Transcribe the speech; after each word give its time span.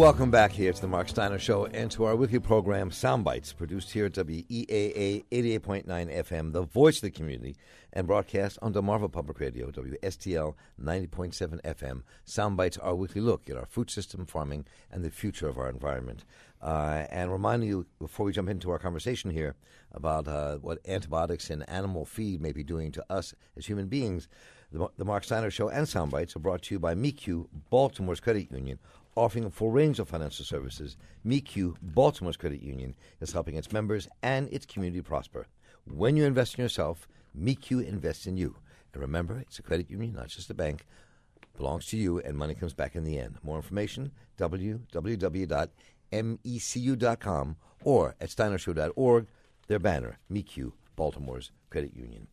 Welcome 0.00 0.30
back 0.30 0.52
here 0.52 0.72
to 0.72 0.80
the 0.80 0.88
Marc 0.88 1.10
Steiner 1.10 1.38
Show 1.38 1.66
and 1.66 1.90
to 1.90 2.04
our 2.04 2.16
weekly 2.16 2.38
program, 2.38 2.88
Soundbites, 2.88 3.54
produced 3.54 3.92
here 3.92 4.06
at 4.06 4.14
WEAA 4.14 5.26
88.9 5.30 5.84
FM, 5.84 6.54
the 6.54 6.62
voice 6.62 6.96
of 6.96 7.02
the 7.02 7.10
community, 7.10 7.54
and 7.92 8.06
broadcast 8.06 8.58
on 8.62 8.72
Delmarva 8.72 9.12
Public 9.12 9.38
Radio, 9.40 9.70
WSDL 9.70 10.54
90.7 10.82 11.60
FM. 11.60 12.02
Sound 12.24 12.56
Bites, 12.56 12.78
our 12.78 12.94
weekly 12.94 13.20
look 13.20 13.50
at 13.50 13.58
our 13.58 13.66
food 13.66 13.90
system, 13.90 14.24
farming, 14.24 14.64
and 14.90 15.04
the 15.04 15.10
future 15.10 15.48
of 15.48 15.58
our 15.58 15.68
environment. 15.68 16.24
Uh, 16.62 17.04
and 17.10 17.30
reminding 17.30 17.68
you, 17.68 17.86
before 17.98 18.24
we 18.24 18.32
jump 18.32 18.48
into 18.48 18.70
our 18.70 18.78
conversation 18.78 19.30
here 19.30 19.54
about 19.92 20.26
uh, 20.26 20.56
what 20.56 20.78
antibiotics 20.88 21.50
and 21.50 21.68
animal 21.68 22.06
feed 22.06 22.40
may 22.40 22.52
be 22.52 22.64
doing 22.64 22.90
to 22.92 23.04
us 23.12 23.34
as 23.54 23.66
human 23.66 23.86
beings, 23.86 24.28
the, 24.72 24.88
the 24.96 25.04
Marc 25.04 25.24
Steiner 25.24 25.50
Show 25.50 25.68
and 25.68 25.86
Soundbites 25.86 26.36
are 26.36 26.40
brought 26.40 26.62
to 26.62 26.74
you 26.74 26.78
by 26.78 26.94
MECU, 26.94 27.48
Baltimore's 27.70 28.20
credit 28.20 28.50
union, 28.52 28.78
offering 29.16 29.44
a 29.44 29.50
full 29.50 29.70
range 29.70 29.98
of 29.98 30.08
financial 30.08 30.44
services. 30.44 30.96
MECU, 31.24 31.74
Baltimore's 31.82 32.36
credit 32.36 32.62
union, 32.62 32.94
is 33.20 33.32
helping 33.32 33.56
its 33.56 33.72
members 33.72 34.08
and 34.22 34.48
its 34.52 34.66
community 34.66 35.02
prosper. 35.02 35.46
When 35.84 36.16
you 36.16 36.24
invest 36.24 36.58
in 36.58 36.62
yourself, 36.62 37.08
MECU 37.34 37.80
invests 37.80 38.26
in 38.26 38.36
you. 38.36 38.56
And 38.92 39.00
remember, 39.02 39.38
it's 39.38 39.58
a 39.58 39.62
credit 39.62 39.90
union, 39.90 40.12
not 40.14 40.28
just 40.28 40.50
a 40.50 40.54
bank. 40.54 40.86
Belongs 41.56 41.86
to 41.86 41.96
you, 41.96 42.20
and 42.20 42.36
money 42.36 42.54
comes 42.54 42.74
back 42.74 42.94
in 42.96 43.04
the 43.04 43.18
end. 43.18 43.36
More 43.42 43.56
information, 43.56 44.12
www.mecu.com 44.38 45.70
or 47.82 48.14
at 48.20 48.28
steinershow.org, 48.28 49.26
their 49.68 49.78
banner, 49.78 50.18
MECU, 50.28 50.72
Baltimore's 50.96 51.50
credit 51.70 51.96
union. 51.96 52.26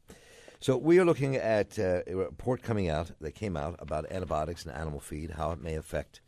So 0.59 0.75
we 0.75 0.97
are 0.99 1.05
looking 1.05 1.35
at 1.35 1.77
uh, 1.77 2.01
a 2.07 2.15
report 2.15 2.63
coming 2.63 2.89
out 2.89 3.11
that 3.21 3.35
came 3.35 3.55
out 3.55 3.75
about 3.79 4.11
antibiotics 4.11 4.65
and 4.65 4.75
animal 4.75 4.99
feed, 4.99 5.31
how 5.31 5.51
it 5.51 5.61
may 5.61 5.75
affect 5.75 6.21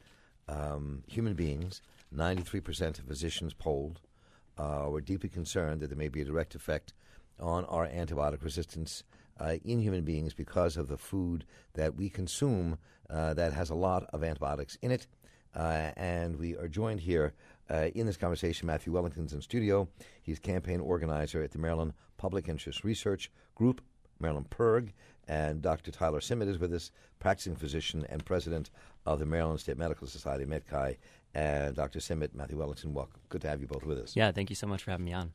um, 0.54 1.04
human 1.08 1.36
beings. 1.36 1.82
Ninety-three 2.12 2.62
percent 2.62 3.00
of 3.00 3.06
physicians 3.06 3.54
polled 3.54 3.98
uh, 4.58 4.88
were 4.90 5.02
deeply 5.02 5.30
concerned 5.30 5.80
that 5.80 5.90
there 5.90 6.04
may 6.04 6.10
be 6.10 6.22
a 6.22 6.26
direct 6.26 6.56
effect 6.56 6.94
on 7.40 7.66
our 7.66 7.88
antibiotic 7.88 8.44
resistance 8.44 9.04
uh, 9.40 9.56
in 9.64 9.80
human 9.80 10.04
beings 10.04 10.34
because 10.34 10.80
of 10.80 10.88
the 10.88 10.98
food 10.98 11.46
that 11.74 11.96
we 11.96 12.10
consume 12.10 12.78
uh, 13.10 13.34
that 13.34 13.54
has 13.54 13.70
a 13.70 13.76
lot 13.76 14.04
of 14.14 14.24
antibiotics 14.24 14.78
in 14.82 14.92
it. 14.92 15.08
Uh, 15.56 15.92
and 15.96 16.36
we 16.38 16.58
are 16.58 16.68
joined 16.68 17.00
here 17.00 17.34
uh, 17.72 17.90
in 17.96 18.06
this 18.06 18.18
conversation. 18.18 18.68
Matthew 18.68 18.94
Wellington's 18.94 19.34
in 19.34 19.42
studio. 19.42 19.88
He's 20.22 20.40
campaign 20.40 20.80
organizer 20.80 21.42
at 21.44 21.52
the 21.52 21.60
Maryland 21.60 21.94
Public 22.18 22.50
Interest 22.50 22.84
Research 22.84 23.32
Group, 23.56 23.82
Maryland 24.20 24.50
PIRG, 24.50 24.94
and 25.28 25.62
Dr. 25.62 25.92
Tyler 25.92 26.20
Cymet 26.20 26.50
is 26.50 26.60
with 26.60 26.74
us, 26.74 26.92
practicing 27.20 27.56
physician 27.56 28.06
and 28.10 28.26
president 28.26 28.70
of 29.06 29.20
the 29.20 29.26
Maryland 29.26 29.60
State 29.60 29.78
Medical 29.78 30.08
Society, 30.08 30.46
MedChi. 30.46 30.98
And 31.36 31.76
Dr. 31.76 32.00
Cymet, 32.00 32.34
Matthew 32.34 32.58
Wellington, 32.58 32.94
welcome. 32.94 33.20
Good 33.30 33.42
to 33.42 33.50
have 33.50 33.62
you 33.62 33.68
both 33.68 33.86
with 33.86 34.00
us. 34.00 34.16
Yeah, 34.16 34.32
thank 34.32 34.50
you 34.50 34.56
so 34.56 34.66
much 34.66 34.84
for 34.84 34.92
having 34.92 35.06
me 35.06 35.14
on. 35.14 35.32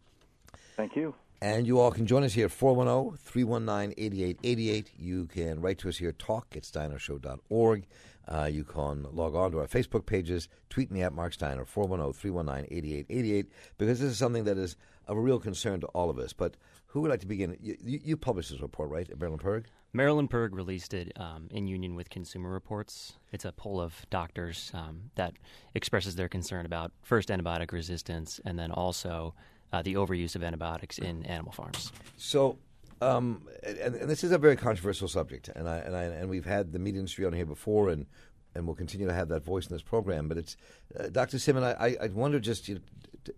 Thank 0.77 0.97
you. 0.97 1.15
And 1.41 1.67
you 1.67 1.79
all 1.79 1.91
can 1.91 2.07
join 2.07 2.25
us 2.25 2.33
here 2.33 2.47
at 2.47 2.53
410 2.53 3.19
319 3.19 3.95
8888. 3.97 4.91
You 4.99 5.27
can 5.27 5.61
write 5.61 5.79
to 5.79 5.89
us 5.89 5.99
here, 5.99 6.13
talk 6.13 6.57
at 6.57 6.63
steinershow.org. 6.63 7.87
Uh, 8.27 8.49
you 8.51 8.65
can 8.65 9.07
log 9.13 9.35
on 9.35 9.53
to 9.53 9.59
our 9.59 9.67
Facebook 9.67 10.07
pages, 10.07 10.49
tweet 10.71 10.91
me 10.91 11.03
at 11.03 11.13
Marc 11.13 11.35
Steiner, 11.35 11.65
410 11.65 12.19
319 12.19 12.77
8888, 12.77 13.53
because 13.77 14.01
this 14.01 14.11
is 14.11 14.19
something 14.19 14.45
that 14.45 14.57
is 14.57 14.77
of 15.07 15.17
a 15.17 15.21
real 15.21 15.39
concern 15.39 15.81
to 15.81 15.87
all 15.89 16.09
of 16.09 16.19
us. 16.19 16.33
But 16.33 16.57
who 16.95 17.01
would 17.01 17.11
like 17.11 17.21
to 17.21 17.27
begin? 17.27 17.57
You, 17.61 17.77
you, 17.81 18.17
published 18.17 18.51
this 18.51 18.61
report, 18.61 18.89
right, 18.89 19.11
at 19.11 19.19
Maryland 19.19 19.43
PIRG? 19.43 19.67
Maryland 19.93 20.31
PIRG 20.31 20.55
released 20.55 20.95
it 20.95 21.11
um, 21.17 21.49
in 21.51 21.67
union 21.67 21.97
with 21.97 22.09
Consumer 22.09 22.51
Reports. 22.51 23.15
It's 23.33 23.45
a 23.45 23.51
poll 23.51 23.81
of 23.81 24.07
doctors 24.11 24.71
um, 24.75 25.11
that 25.17 25.33
expresses 25.75 26.15
their 26.15 26.29
concern 26.29 26.67
about 26.67 26.93
first 27.03 27.31
antibiotic 27.31 27.73
resistance 27.73 28.41
and 28.45 28.57
then 28.57 28.71
also 28.71 29.35
uh, 29.73 29.83
the 29.83 29.95
overuse 29.95 30.37
of 30.37 30.45
antibiotics 30.45 30.99
in 30.99 31.27
animal 31.27 31.51
farms. 31.51 31.91
So, 32.17 32.59
um, 33.03 33.49
and, 33.65 33.97
and, 33.97 34.09
this 34.09 34.23
is 34.23 34.31
a 34.31 34.39
very 34.39 34.55
controversial 34.55 35.09
subject, 35.09 35.49
and 35.49 35.69
I, 35.69 35.79
and 35.79 35.97
I, 35.97 36.05
and 36.05 36.31
we've 36.31 36.47
had 36.47 36.73
the 36.73 36.79
meat 36.79 36.95
industry 36.95 37.25
on 37.25 37.33
here 37.33 37.45
before, 37.45 37.89
and 37.89 38.07
and 38.55 38.67
we'll 38.67 38.77
continue 38.77 39.07
to 39.07 39.13
have 39.15 39.29
that 39.29 39.45
voice 39.45 39.67
in 39.67 39.75
this 39.75 39.83
program. 39.83 40.29
But 40.29 40.39
it's 40.39 40.57
uh, 40.99 41.09
Dr. 41.09 41.39
Simon. 41.39 41.65
I, 41.65 41.97
I 42.01 42.09
wonder 42.09 42.39
just 42.39 42.69
you 42.69 42.77
know, 42.77 42.81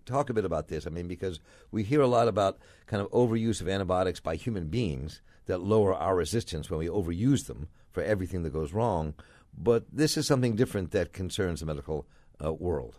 talk 0.04 0.30
a 0.30 0.34
bit 0.34 0.44
about 0.44 0.68
this. 0.68 0.86
I 0.86 0.90
mean, 0.90 1.08
because 1.08 1.40
we 1.70 1.82
hear 1.82 2.00
a 2.00 2.06
lot 2.06 2.28
about 2.28 2.58
kind 2.86 3.02
of 3.02 3.10
overuse 3.10 3.60
of 3.60 3.68
antibiotics 3.68 4.20
by 4.20 4.36
human 4.36 4.68
beings 4.68 5.20
that 5.46 5.58
lower 5.58 5.94
our 5.94 6.16
resistance 6.16 6.70
when 6.70 6.78
we 6.78 6.86
overuse 6.86 7.46
them 7.46 7.68
for 7.90 8.02
everything 8.02 8.42
that 8.42 8.52
goes 8.52 8.72
wrong. 8.72 9.14
But 9.56 9.84
this 9.92 10.16
is 10.16 10.26
something 10.26 10.54
different 10.54 10.90
that 10.90 11.12
concerns 11.12 11.60
the 11.60 11.66
medical 11.66 12.06
uh, 12.44 12.52
world. 12.52 12.96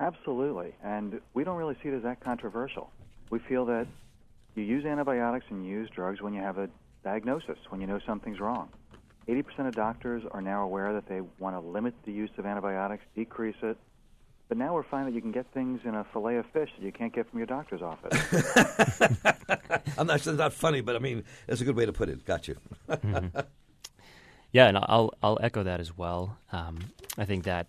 Absolutely. 0.00 0.74
And 0.82 1.20
we 1.32 1.44
don't 1.44 1.56
really 1.56 1.76
see 1.82 1.88
it 1.88 1.94
as 1.94 2.02
that 2.02 2.20
controversial. 2.20 2.90
We 3.30 3.38
feel 3.38 3.64
that 3.66 3.86
you 4.54 4.62
use 4.62 4.84
antibiotics 4.84 5.46
and 5.50 5.64
you 5.64 5.70
use 5.70 5.90
drugs 5.90 6.20
when 6.20 6.34
you 6.34 6.40
have 6.40 6.58
a 6.58 6.68
diagnosis, 7.04 7.58
when 7.68 7.80
you 7.80 7.86
know 7.86 8.00
something's 8.06 8.40
wrong. 8.40 8.68
80% 9.28 9.68
of 9.68 9.74
doctors 9.74 10.22
are 10.30 10.40
now 10.40 10.62
aware 10.62 10.92
that 10.92 11.08
they 11.08 11.20
want 11.38 11.56
to 11.56 11.60
limit 11.60 11.94
the 12.04 12.12
use 12.12 12.30
of 12.38 12.46
antibiotics, 12.46 13.04
decrease 13.14 13.56
it. 13.62 13.76
But 14.48 14.58
now 14.58 14.74
we're 14.74 14.84
finding 14.84 15.12
that 15.12 15.16
you 15.16 15.22
can 15.22 15.32
get 15.32 15.46
things 15.52 15.80
in 15.84 15.94
a 15.96 16.04
fillet 16.12 16.36
of 16.36 16.46
fish 16.52 16.70
that 16.78 16.84
you 16.84 16.92
can't 16.92 17.12
get 17.12 17.28
from 17.28 17.40
your 17.40 17.46
doctor's 17.46 17.82
office. 17.82 18.12
I'm 19.98 20.06
not. 20.06 20.16
It's 20.16 20.26
not 20.26 20.52
funny, 20.52 20.80
but 20.80 20.94
I 20.94 21.00
mean, 21.00 21.24
that's 21.48 21.60
a 21.60 21.64
good 21.64 21.74
way 21.74 21.84
to 21.86 21.92
put 21.92 22.08
it. 22.08 22.24
Got 22.24 22.48
you. 22.48 22.56
mm-hmm. 22.88 23.40
Yeah, 24.52 24.68
and 24.68 24.78
I'll 24.78 25.12
I'll 25.22 25.38
echo 25.42 25.64
that 25.64 25.80
as 25.80 25.98
well. 25.98 26.38
Um, 26.50 26.78
I 27.18 27.26
think 27.26 27.44
that 27.44 27.66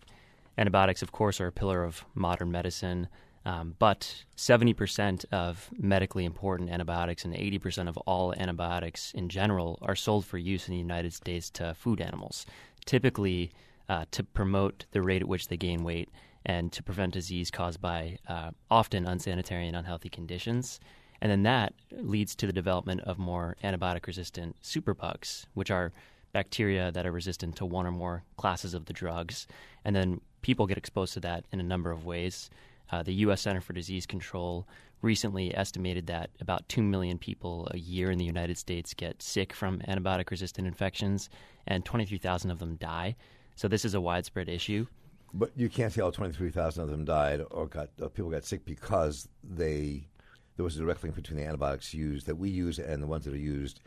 Antibiotics, 0.58 1.02
of 1.02 1.12
course, 1.12 1.42
are 1.42 1.48
a 1.48 1.52
pillar 1.52 1.84
of 1.84 2.06
modern 2.16 2.50
medicine, 2.52 3.10
um, 3.48 3.76
but 3.80 4.26
70% 4.36 5.24
of 5.32 5.70
medically 5.80 6.26
important 6.26 6.70
antibiotics 6.70 7.24
and 7.24 7.34
80% 7.34 7.88
of 7.88 7.96
all 8.00 8.34
antibiotics 8.34 9.14
in 9.14 9.30
general 9.30 9.80
are 9.82 9.96
sold 9.96 10.26
for 10.26 10.38
use 10.38 10.68
in 10.68 10.74
the 10.74 10.80
United 10.80 11.14
States 11.14 11.50
to 11.52 11.74
food 11.74 12.02
animals, 12.02 12.46
typically 12.86 13.52
uh, 13.88 14.04
to 14.12 14.22
promote 14.22 14.86
the 14.92 15.02
rate 15.02 15.22
at 15.22 15.30
which 15.30 15.48
they 15.48 15.56
gain 15.56 15.86
weight 15.86 16.10
and 16.46 16.74
to 16.74 16.84
prevent 16.84 17.14
disease 17.14 17.50
caused 17.50 17.80
by 17.80 18.18
uh, 18.28 18.52
often 18.70 19.08
unsanitary 19.08 19.66
and 19.66 19.78
unhealthy 19.78 20.10
conditions. 20.10 20.82
And 21.22 21.32
then 21.32 21.44
that 21.44 21.74
leads 21.92 22.36
to 22.36 22.48
the 22.48 22.54
development 22.54 23.00
of 23.06 23.18
more 23.18 23.56
antibiotic 23.64 24.08
resistant 24.08 24.62
superbugs, 24.62 25.46
which 25.54 25.72
are 25.72 25.94
bacteria 26.34 26.92
that 26.92 27.06
are 27.06 27.14
resistant 27.14 27.56
to 27.56 27.66
one 27.66 27.88
or 27.88 27.92
more 27.94 28.24
classes 28.36 28.74
of 28.74 28.88
the 28.88 28.94
drugs. 28.94 29.48
And 29.86 29.96
then 29.96 30.20
people 30.42 30.68
get 30.68 30.78
exposed 30.78 31.14
to 31.14 31.22
that 31.22 31.46
in 31.54 31.62
a 31.62 31.64
number 31.64 31.92
of 31.92 32.06
ways. 32.06 32.50
Uh, 32.92 33.04
the 33.04 33.14
U.S. 33.14 33.42
Center 33.42 33.62
for 33.62 33.74
Disease 33.74 34.06
Control 34.06 34.68
recently 35.02 35.56
estimated 35.56 36.08
that 36.08 36.30
about 36.42 36.68
2 36.70 36.82
million 36.82 37.18
people 37.18 37.68
a 37.72 37.78
year 37.78 38.10
in 38.12 38.18
the 38.18 38.26
United 38.26 38.58
States 38.58 38.94
get 38.94 39.22
sick 39.22 39.54
from 39.54 39.80
antibiotic 39.88 40.30
resistant 40.30 40.68
infections, 40.68 41.30
and 41.68 41.86
23,000 41.86 42.50
of 42.50 42.60
them 42.60 42.76
die. 42.76 43.16
So 43.56 43.68
this 43.68 43.86
is 43.86 43.94
a 43.94 44.02
widespread 44.02 44.50
issue. 44.50 44.88
But 45.34 45.52
you 45.56 45.70
can't 45.70 45.92
say 45.92 46.02
all 46.02 46.12
23,000 46.12 46.84
of 46.84 46.90
them 46.90 47.06
died 47.06 47.42
or 47.52 47.68
got 47.68 47.90
uh, 48.02 48.08
people 48.08 48.32
got 48.32 48.46
sick 48.46 48.66
because 48.66 49.28
they 49.44 50.08
there 50.56 50.64
was 50.64 50.76
a 50.76 50.80
direct 50.80 51.04
link 51.04 51.16
between 51.16 51.38
the 51.38 51.46
antibiotics 51.46 51.94
used 51.94 52.26
that 52.26 52.36
we 52.36 52.50
use 52.50 52.80
and 52.80 53.02
the 53.02 53.08
ones 53.08 53.26
that 53.26 53.34
are 53.34 53.38
used 53.38 53.80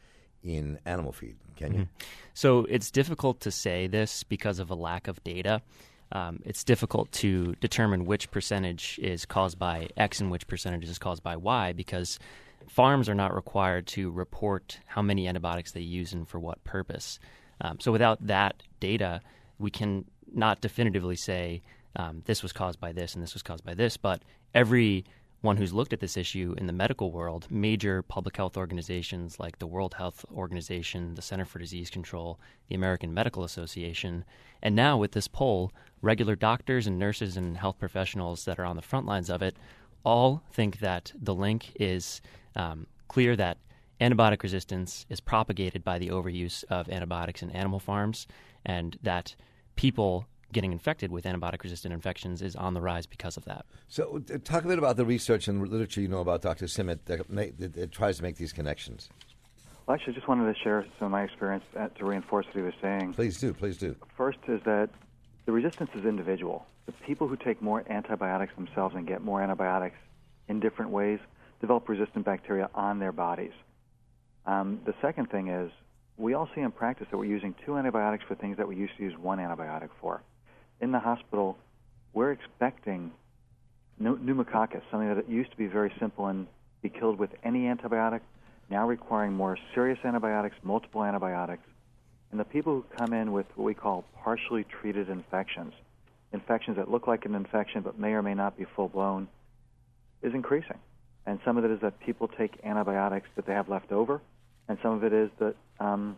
in 0.43 0.79
animal 0.87 1.13
feed. 1.13 1.37
Can 1.57 1.73
you? 1.73 1.81
Mm-hmm. 1.81 2.07
So 2.35 2.67
it's 2.69 2.91
difficult 2.91 3.41
to 3.41 3.51
say 3.51 3.87
this 3.87 4.23
because 4.23 4.59
of 4.59 4.71
a 4.71 4.75
lack 4.75 5.09
of 5.09 5.23
data. 5.25 5.63
Um, 6.13 6.41
it's 6.45 6.65
difficult 6.65 7.13
to 7.13 7.55
determine 7.61 8.05
which 8.05 8.31
percentage 8.31 8.99
is 9.03 9.25
caused 9.25 9.59
by 9.59 9.89
X 9.97 10.21
and 10.21 10.31
which 10.31 10.47
percentage 10.47 10.89
is 10.89 10.99
caused 10.99 11.23
by 11.23 11.37
Y 11.37 11.73
because 11.73 12.19
farms 12.69 13.09
are 13.09 13.15
not 13.15 13.35
required 13.35 13.87
to 13.89 14.11
report 14.11 14.81
how 14.87 15.03
many 15.03 15.29
antibiotics 15.29 15.73
they 15.73 15.81
use 15.81 16.13
and 16.13 16.29
for 16.29 16.39
what 16.39 16.63
purpose. 16.65 17.19
Um, 17.61 17.79
so 17.81 17.93
without 17.93 18.27
that 18.27 18.63
data, 18.81 19.21
we 19.59 19.71
can 19.71 20.05
not 20.33 20.61
definitively 20.61 21.17
say 21.17 21.63
um, 21.97 22.23
this 22.25 22.43
was 22.43 22.53
caused 22.53 22.81
by 22.81 22.93
this 22.93 23.15
and 23.15 23.23
this 23.23 23.35
was 23.35 23.43
caused 23.43 23.65
by 23.65 23.75
this, 23.75 23.97
but 23.97 24.23
every 24.55 25.05
one 25.41 25.57
who's 25.57 25.73
looked 25.73 25.93
at 25.93 26.01
this 26.01 26.17
issue 26.17 26.55
in 26.59 26.67
the 26.67 26.73
medical 26.73 27.11
world, 27.11 27.47
major 27.51 28.03
public 28.03 28.37
health 28.37 28.57
organizations 28.57 29.41
like 29.41 29.59
the 29.59 29.67
World 29.67 29.95
Health 29.95 30.25
Organization, 30.35 31.15
the 31.15 31.23
Center 31.23 31.47
for 31.47 31.59
Disease 31.59 31.89
Control, 31.89 32.39
the 32.69 32.75
American 32.75 33.15
Medical 33.15 33.45
Association, 33.45 34.25
and 34.63 34.77
now 34.77 34.99
with 34.99 35.13
this 35.13 35.29
poll, 35.29 35.73
regular 36.03 36.37
doctors 36.37 36.87
and 36.87 36.99
nurses 36.99 37.37
and 37.37 37.57
health 37.57 37.79
professionals 37.79 38.45
that 38.45 38.59
are 38.59 38.65
on 38.65 38.77
the 38.77 38.83
front 38.83 39.07
lines 39.07 39.31
of 39.31 39.41
it 39.41 39.57
all 40.05 40.43
think 40.53 40.79
that 40.81 41.13
the 41.21 41.35
link 41.35 41.73
is 41.77 42.21
um, 42.57 42.87
clear 43.09 43.37
that 43.37 43.59
antibiotic 44.01 44.43
resistance 44.43 45.05
is 45.09 45.21
propagated 45.21 45.85
by 45.85 45.99
the 45.99 46.09
overuse 46.09 46.65
of 46.65 46.89
antibiotics 46.89 47.43
in 47.43 47.51
animal 47.51 47.79
farms, 47.79 48.27
and 48.65 48.99
that 49.03 49.35
people 49.77 50.27
getting 50.53 50.73
infected 50.73 51.11
with 51.11 51.25
antibiotic 51.25 51.63
resistant 51.63 51.95
infections 51.95 52.43
is 52.43 52.57
on 52.57 52.75
the 52.75 52.81
rise 52.81 53.07
because 53.07 53.37
of 53.37 53.45
that. 53.45 53.67
So, 53.89 54.23
uh, 54.33 54.39
talk 54.45 54.65
a 54.65 54.69
bit 54.69 54.79
about 54.79 54.97
the 54.97 55.05
research 55.05 55.49
and 55.49 55.67
literature 55.67 56.01
you 56.01 56.09
know 56.09 56.21
about 56.21 56.43
Dr. 56.43 56.67
Cymet 56.67 57.01
that, 57.07 57.29
that, 57.29 57.73
that 57.75 57.93
tries 57.93 58.17
to 58.19 58.23
make 58.23 58.37
these 58.37 58.53
connections. 58.53 59.09
Well, 59.87 59.95
actually, 59.95 60.13
I 60.13 60.17
just 60.17 60.29
wanted 60.29 60.53
to 60.53 60.59
share 60.61 60.87
some 60.99 61.07
of 61.07 61.13
my 61.13 61.23
experience 61.23 61.65
to 61.75 62.05
reinforce 62.05 62.47
what 62.47 62.55
he 62.55 62.63
was 62.63 62.75
saying. 62.81 63.15
Please 63.15 63.39
do, 63.39 63.53
please 63.53 63.77
do. 63.77 63.97
First 64.17 64.39
is 64.47 64.61
that 64.65 64.91
the 65.47 65.53
resistance 65.53 65.91
is 65.95 66.05
individual. 66.05 66.67
The 66.87 66.93
people 66.93 67.27
who 67.27 67.37
take 67.37 67.61
more 67.61 67.85
antibiotics 67.91 68.55
themselves 68.55 68.95
and 68.95 69.07
get 69.07 69.23
more 69.23 69.43
antibiotics 69.43 69.97
in 70.49 70.61
different 70.61 70.91
ways 70.91 71.19
develop 71.61 71.89
resistant 71.89 72.25
bacteria 72.25 72.71
on 72.75 72.99
their 72.99 73.13
bodies. 73.13 73.53
Um, 74.47 74.81
the 74.85 74.95
second 75.03 75.31
thing 75.31 75.49
is 75.49 75.71
we 76.17 76.35
all 76.35 76.49
see 76.55 76.61
in 76.61 76.71
practice 76.71 77.07
that 77.11 77.17
we're 77.17 77.25
using 77.25 77.55
two 77.65 77.77
antibiotics 77.77 78.25
for 78.27 78.35
things 78.35 78.57
that 78.59 78.69
we 78.69 78.77
used 78.77 78.97
to 78.97 79.03
use 79.03 79.17
one 79.19 79.39
antibiotic 79.39 79.89
for. 80.01 80.23
In 80.81 80.93
the 80.93 80.99
hospital, 80.99 81.59
we're 82.15 82.33
expecting 82.33 83.13
pneumococcus, 83.99 84.83
something 84.91 85.15
that 85.15 85.29
used 85.29 85.51
to 85.51 85.57
be 85.57 85.67
very 85.67 85.93
simple 86.01 86.27
and 86.27 86.47
be 86.83 86.89
killed 86.89 87.19
with 87.19 87.31
any 87.45 87.65
antibiotic, 87.65 88.21
now 88.71 88.87
requiring 88.87 89.35
more 89.35 89.59
serious 89.75 89.99
antibiotics, 90.05 90.57
multiple 90.63 91.05
antibiotics. 91.05 91.63
And 92.31 92.41
the 92.41 92.45
people 92.45 92.73
who 92.73 92.85
come 92.97 93.13
in 93.13 93.33
with 93.33 93.47
what 93.57 93.65
we 93.65 93.75
call 93.75 94.05
partially 94.23 94.65
treated 94.65 95.11
infections, 95.11 95.75
infections 96.33 96.79
that 96.79 96.91
look 96.91 97.07
like 97.07 97.27
an 97.27 97.35
infection 97.35 97.83
but 97.83 97.99
may 97.99 98.13
or 98.13 98.23
may 98.23 98.35
not 98.35 98.57
be 98.57 98.65
full 98.75 98.89
blown, 98.89 99.29
is 100.23 100.33
increasing. 100.33 100.79
And 101.27 101.41
some 101.45 101.59
of 101.59 101.65
it 101.65 101.71
is 101.71 101.81
that 101.81 102.01
people 102.01 102.29
take 102.29 102.59
antibiotics 102.65 103.29
that 103.37 103.47
they 103.47 103.53
have 103.53 103.69
left 103.69 103.93
over, 103.93 104.23
and 104.69 104.79
some 104.83 104.93
of 104.93 105.05
it 105.05 105.13
is 105.13 105.31
that 105.41 105.57
um, 105.79 106.17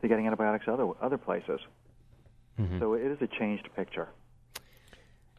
they're 0.00 0.08
getting 0.08 0.26
antibiotics 0.26 0.66
other 0.68 0.88
other 1.00 1.16
places. 1.16 1.60
Mm-hmm. 2.60 2.78
So 2.78 2.94
it 2.94 3.02
is 3.02 3.18
a 3.20 3.26
changed 3.26 3.68
picture. 3.76 4.08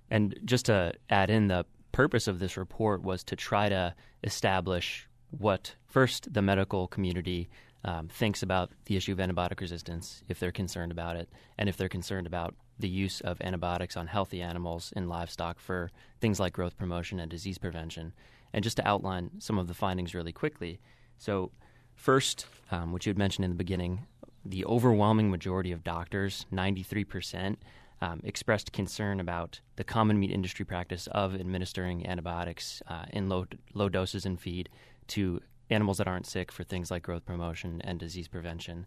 And 0.10 0.40
just 0.46 0.66
to 0.66 0.94
add 1.10 1.30
in, 1.30 1.48
the 1.48 1.66
purpose 1.92 2.28
of 2.28 2.40
this 2.40 2.58
report 2.58 3.04
was 3.04 3.24
to 3.26 3.36
try 3.36 3.70
to 3.70 3.94
establish 4.24 5.08
what 5.32 5.76
first 5.86 6.34
the 6.34 6.42
medical 6.42 6.88
community 6.88 7.50
um, 7.86 8.08
thinks 8.08 8.44
about 8.44 8.72
the 8.86 8.98
issue 8.98 9.12
of 9.12 9.20
antibiotic 9.20 9.60
resistance, 9.60 10.24
if 10.28 10.40
they're 10.40 10.52
concerned 10.52 10.92
about 10.92 11.16
it, 11.16 11.30
and 11.58 11.70
if 11.70 11.78
they're 11.78 11.90
concerned 11.90 12.28
about 12.28 12.56
the 12.78 12.90
use 12.90 13.22
of 13.22 13.42
antibiotics 13.42 13.98
on 13.98 14.08
healthy 14.08 14.42
animals 14.42 14.94
in 14.96 15.08
livestock 15.08 15.60
for 15.60 15.92
things 16.20 16.40
like 16.40 16.54
growth 16.54 16.78
promotion 16.78 17.20
and 17.20 17.30
disease 17.30 17.58
prevention. 17.58 18.14
And 18.54 18.64
just 18.64 18.78
to 18.78 18.88
outline 18.88 19.32
some 19.40 19.60
of 19.60 19.68
the 19.68 19.74
findings 19.74 20.16
really 20.16 20.32
quickly. 20.32 20.80
So, 21.18 21.52
first, 21.94 22.48
um, 22.72 22.92
which 22.92 23.06
you 23.06 23.12
had 23.12 23.18
mentioned 23.18 23.46
in 23.46 23.52
the 23.52 23.58
beginning, 23.58 24.08
the 24.46 24.66
overwhelming 24.66 25.30
majority 25.30 25.72
of 25.72 25.84
doctors, 25.84 26.46
93%, 26.52 27.58
um, 28.02 28.22
expressed 28.24 28.72
concern 28.72 29.20
about 29.20 29.60
the 29.76 29.84
common 29.84 30.20
meat 30.20 30.32
industry 30.32 30.66
practice 30.66 31.08
of 31.08 31.36
administering 31.36 32.08
antibiotics 32.08 32.82
uh, 32.88 33.06
in 33.12 33.28
low, 33.28 33.46
low 33.74 33.90
doses 33.90 34.26
in 34.26 34.38
feed 34.38 34.70
to 35.08 35.42
animals 35.70 35.98
that 35.98 36.08
aren't 36.08 36.26
sick 36.26 36.52
for 36.52 36.64
things 36.64 36.90
like 36.90 37.04
growth 37.04 37.26
promotion 37.26 37.82
and 37.84 38.00
disease 38.00 38.28
prevention. 38.28 38.86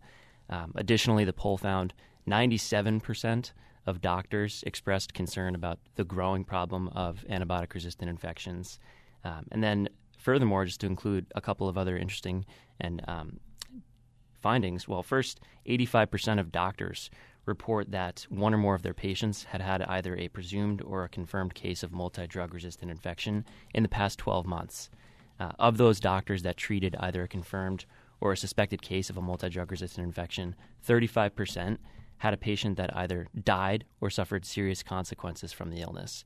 Um, 0.49 0.73
additionally, 0.75 1.25
the 1.25 1.33
poll 1.33 1.59
found 1.59 1.95
97% 2.29 3.53
of 3.87 4.01
doctors 4.01 4.63
expressed 4.67 5.13
concern 5.13 5.55
about 5.55 5.79
the 5.97 6.05
growing 6.05 6.45
problem 6.45 6.89
of 6.89 7.25
antibiotic 7.29 7.75
resistant 7.75 8.09
infections. 8.09 8.79
Um, 9.25 9.47
and 9.51 9.63
then, 9.63 9.89
furthermore, 10.19 10.65
just 10.65 10.81
to 10.81 10.87
include 10.87 11.27
a 11.35 11.41
couple 11.41 11.69
of 11.69 11.77
other 11.77 11.97
interesting 11.97 12.45
and 12.81 13.03
um, 13.09 13.41
findings, 14.43 14.89
well, 14.89 15.03
first, 15.03 15.41
85% 15.67 16.39
of 16.41 16.53
doctors 16.53 17.11
report 17.47 17.91
that 17.91 18.27
one 18.29 18.55
or 18.55 18.59
more 18.59 18.75
of 18.75 18.83
their 18.83 18.95
patients 18.95 19.45
had 19.45 19.61
had 19.61 19.83
either 19.83 20.17
a 20.17 20.29
presumed 20.29 20.83
or 20.83 21.05
a 21.05 21.09
confirmed 21.09 21.55
case 21.55 21.83
of 21.83 21.93
multi 21.93 22.27
drug 22.27 22.55
resistant 22.55 22.91
infection 22.91 23.45
in 23.75 23.83
the 23.83 23.89
past 23.89 24.19
12 24.19 24.47
months. 24.47 24.91
Uh, 25.41 25.51
of 25.59 25.77
those 25.77 25.99
doctors 25.99 26.43
that 26.43 26.57
treated 26.57 26.95
either 27.01 27.23
a 27.25 27.29
confirmed 27.29 27.85
or 28.21 28.33
a 28.33 28.37
suspected 28.37 28.81
case 28.83 29.11
of 29.11 29.17
a 29.17 29.23
multi 29.23 29.49
drug 29.49 29.71
resistant 29.71 30.07
infection, 30.07 30.55
35% 30.87 31.79
had 32.19 32.33
a 32.33 32.37
patient 32.37 32.77
that 32.77 32.97
either 32.97 33.27
died 33.43 33.85
or 34.01 34.09
suffered 34.09 34.45
serious 34.45 34.83
consequences 34.83 35.53
from 35.53 35.71
the 35.71 35.81
illness. 35.81 36.25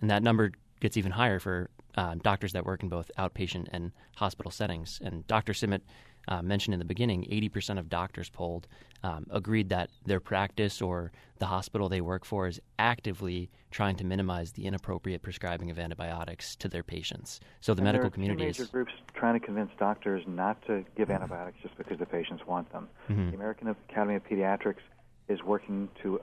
And 0.00 0.08
that 0.08 0.22
number 0.22 0.52
gets 0.78 0.96
even 0.96 1.12
higher 1.12 1.40
for 1.40 1.70
uh, 1.96 2.14
doctors 2.22 2.52
that 2.52 2.64
work 2.64 2.82
in 2.82 2.88
both 2.88 3.10
outpatient 3.18 3.66
and 3.72 3.92
hospital 4.16 4.52
settings. 4.52 5.00
And 5.02 5.26
Dr. 5.26 5.52
Cymet 5.52 5.80
uh, 6.28 6.42
mentioned 6.42 6.74
in 6.74 6.78
the 6.78 6.84
beginning, 6.84 7.24
80% 7.24 7.78
of 7.78 7.88
doctors 7.88 8.30
polled 8.30 8.68
um, 9.02 9.26
agreed 9.30 9.68
that 9.70 9.90
their 10.06 10.20
practice 10.20 10.80
or 10.80 11.10
the 11.38 11.46
hospital 11.46 11.88
they 11.88 12.00
work 12.00 12.24
for 12.24 12.46
is 12.46 12.60
actively 12.78 13.50
trying 13.70 13.96
to 13.96 14.04
minimize 14.04 14.52
the 14.52 14.66
inappropriate 14.66 15.22
prescribing 15.22 15.70
of 15.70 15.78
antibiotics 15.78 16.54
to 16.56 16.68
their 16.68 16.82
patients. 16.82 17.40
So 17.60 17.74
the 17.74 17.80
and 17.80 17.86
medical 17.86 18.10
community 18.10 18.44
major 18.44 18.62
is 18.62 18.68
groups 18.68 18.92
trying 19.14 19.38
to 19.38 19.44
convince 19.44 19.70
doctors 19.78 20.22
not 20.26 20.64
to 20.66 20.84
give 20.96 21.10
antibiotics 21.10 21.58
just 21.62 21.76
because 21.76 21.98
the 21.98 22.06
patients 22.06 22.46
want 22.46 22.70
them. 22.72 22.88
Mm-hmm. 23.10 23.30
The 23.30 23.36
American 23.36 23.68
Academy 23.68 24.16
of 24.16 24.24
Pediatrics 24.24 24.82
is 25.28 25.42
working 25.42 25.88
to 26.02 26.20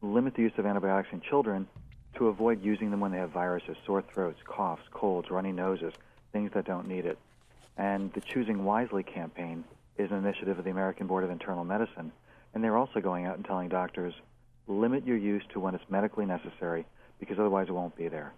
limit 0.00 0.34
the 0.34 0.42
use 0.42 0.52
of 0.56 0.64
antibiotics 0.64 1.08
in 1.12 1.20
children 1.20 1.66
to 2.16 2.28
avoid 2.28 2.62
using 2.62 2.90
them 2.90 3.00
when 3.00 3.12
they 3.12 3.18
have 3.18 3.30
viruses, 3.30 3.76
sore 3.84 4.02
throats, 4.14 4.38
coughs, 4.46 4.82
colds, 4.92 5.30
runny 5.30 5.52
noses, 5.52 5.92
things 6.32 6.50
that 6.54 6.64
don't 6.64 6.86
need 6.88 7.04
it. 7.04 7.18
And 7.78 8.12
the 8.12 8.20
Choosing 8.20 8.64
Wisely 8.64 9.04
campaign 9.04 9.64
is 9.96 10.10
an 10.10 10.18
initiative 10.18 10.58
of 10.58 10.64
the 10.64 10.70
American 10.70 11.06
Board 11.06 11.24
of 11.24 11.30
Internal 11.30 11.64
Medicine. 11.64 12.12
And 12.52 12.62
they're 12.62 12.76
also 12.76 13.00
going 13.00 13.24
out 13.24 13.36
and 13.36 13.44
telling 13.44 13.68
doctors 13.68 14.12
limit 14.66 15.06
your 15.06 15.16
use 15.16 15.42
to 15.52 15.60
when 15.60 15.74
it's 15.74 15.84
medically 15.88 16.26
necessary 16.26 16.84
because 17.20 17.38
otherwise 17.38 17.68
it 17.68 17.72
won't 17.72 17.96
be 17.96 18.08
there. 18.08 18.32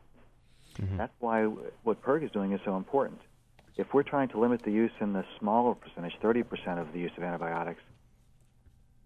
Mm-hmm. 0.79 0.99
That's 0.99 1.13
why 1.19 1.45
what 1.45 2.03
PIRG 2.03 2.25
is 2.25 2.31
doing 2.31 2.53
is 2.53 2.61
so 2.65 2.77
important. 2.77 3.21
If 3.77 3.95
we're 3.95 4.03
trying 4.03 4.29
to 4.29 4.39
limit 4.39 4.63
the 4.63 4.71
use 4.71 4.93
in 5.01 5.15
the 5.15 5.25
smaller 5.39 5.75
percentage, 5.75 6.13
30% 6.23 6.45
of 6.81 6.93
the 6.93 6.99
use 7.01 7.13
of 7.17 7.23
antibiotics, 7.23 7.81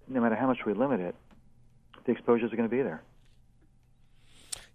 no 0.09 0.21
matter 0.21 0.35
how 0.35 0.47
much 0.47 0.59
we 0.67 0.75
limit 0.75 1.01
it, 1.01 1.15
the 2.07 2.13
exposures 2.13 2.53
are 2.53 2.57
going 2.57 2.69
to 2.69 2.75
be 2.75 2.83
there. 2.83 3.03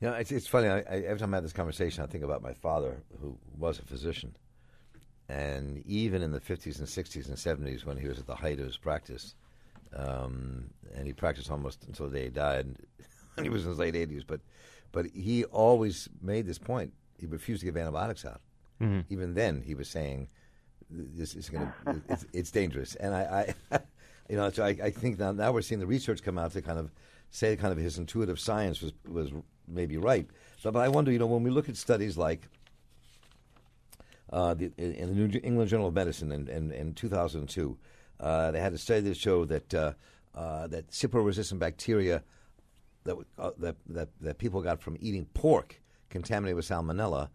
You 0.02 0.08
know, 0.08 0.14
it's, 0.14 0.32
it's 0.32 0.48
funny. 0.48 0.70
I, 0.70 0.78
I, 0.78 1.04
every 1.06 1.20
time 1.20 1.34
I 1.34 1.38
have 1.38 1.44
this 1.44 1.54
conversation, 1.54 2.04
I 2.04 2.08
think 2.08 2.24
about 2.24 2.42
my 2.42 2.54
father, 2.54 3.04
who 3.22 3.38
was 3.58 3.80
a 3.80 3.84
physician. 3.84 4.34
And 5.30 5.84
even 5.86 6.24
in 6.24 6.32
the 6.32 6.40
50s 6.40 6.80
and 6.80 6.88
60s 6.88 7.28
and 7.28 7.38
70s, 7.38 7.86
when 7.86 7.98
he 7.98 8.08
was 8.08 8.18
at 8.18 8.26
the 8.26 8.36
height 8.36 8.60
of 8.60 8.66
his 8.66 8.78
practice, 8.78 9.36
um, 9.96 10.72
and 10.96 11.06
he 11.06 11.14
practiced 11.14 11.52
almost 11.52 11.86
until 11.88 12.10
the 12.10 12.18
day 12.18 12.24
he 12.26 12.30
died, 12.30 12.76
and 13.38 13.46
he 13.46 13.50
was 13.50 13.64
in 13.64 13.70
his 13.70 13.80
late 13.80 13.94
80s, 13.94 14.24
but, 14.26 14.42
but 14.92 15.06
he 15.14 15.46
always 15.46 16.10
made 16.22 16.48
this 16.48 16.58
point. 16.58 16.92
He 17.20 17.28
refused 17.28 17.62
to 17.62 17.66
give 17.66 17.78
antibiotics 17.78 18.26
out. 18.26 18.42
Mm-hmm. 18.82 19.02
Even 19.14 19.36
then, 19.36 19.62
he 19.62 19.76
was 19.76 19.88
saying, 19.88 20.30
this 20.90 21.36
is 21.36 21.50
going 21.50 21.72
to, 21.86 22.02
it's, 22.10 22.26
it's 22.34 22.52
dangerous. 22.52 22.96
And 22.96 23.14
I, 23.14 23.54
I 23.72 23.80
you 24.30 24.38
know, 24.38 24.50
so 24.50 24.64
I, 24.64 24.70
I 24.70 24.90
think 24.90 25.20
now, 25.20 25.32
now 25.32 25.52
we're 25.52 25.62
seeing 25.62 25.80
the 25.80 25.88
research 25.88 26.24
come 26.24 26.38
out 26.38 26.52
to 26.54 26.62
kind 26.62 26.80
of 26.80 26.92
say 27.30 27.56
kind 27.56 27.72
of 27.72 27.78
his 27.78 28.00
intuitive 28.00 28.40
science 28.40 28.82
was, 28.82 28.94
was 29.08 29.32
maybe 29.68 29.98
right. 29.98 30.28
So, 30.58 30.72
but 30.72 30.80
I 30.80 30.88
wonder, 30.88 31.12
you 31.12 31.20
know, 31.20 31.28
when 31.28 31.44
we 31.44 31.52
look 31.52 31.70
at 31.70 31.78
studies 31.78 32.18
like 32.18 32.48
uh, 34.32 34.54
the, 34.54 34.72
in 34.78 35.08
the 35.08 35.28
New 35.28 35.40
England 35.44 35.70
Journal 35.70 35.88
of 35.88 35.94
Medicine 35.94 36.32
in, 36.32 36.48
in, 36.48 36.72
in 36.72 36.94
2002, 36.94 37.78
uh, 38.20 38.52
they 38.52 38.60
had 38.60 38.74
a 38.74 38.78
study 38.78 39.02
that 39.02 39.18
showed 39.18 39.50
that 39.50 39.74
uh, 39.74 39.94
uh 40.36 40.68
that 40.68 40.90
Cipro-resistant 40.92 41.60
bacteria 41.60 42.22
that, 43.04 43.16
uh, 43.38 43.52
that, 43.58 43.76
that 43.88 44.10
that 44.22 44.38
people 44.38 44.62
got 44.62 44.82
from 44.82 44.98
eating 45.00 45.26
pork 45.34 45.82
contaminated 46.10 46.56
with 46.56 46.68
salmonella. 46.68 47.30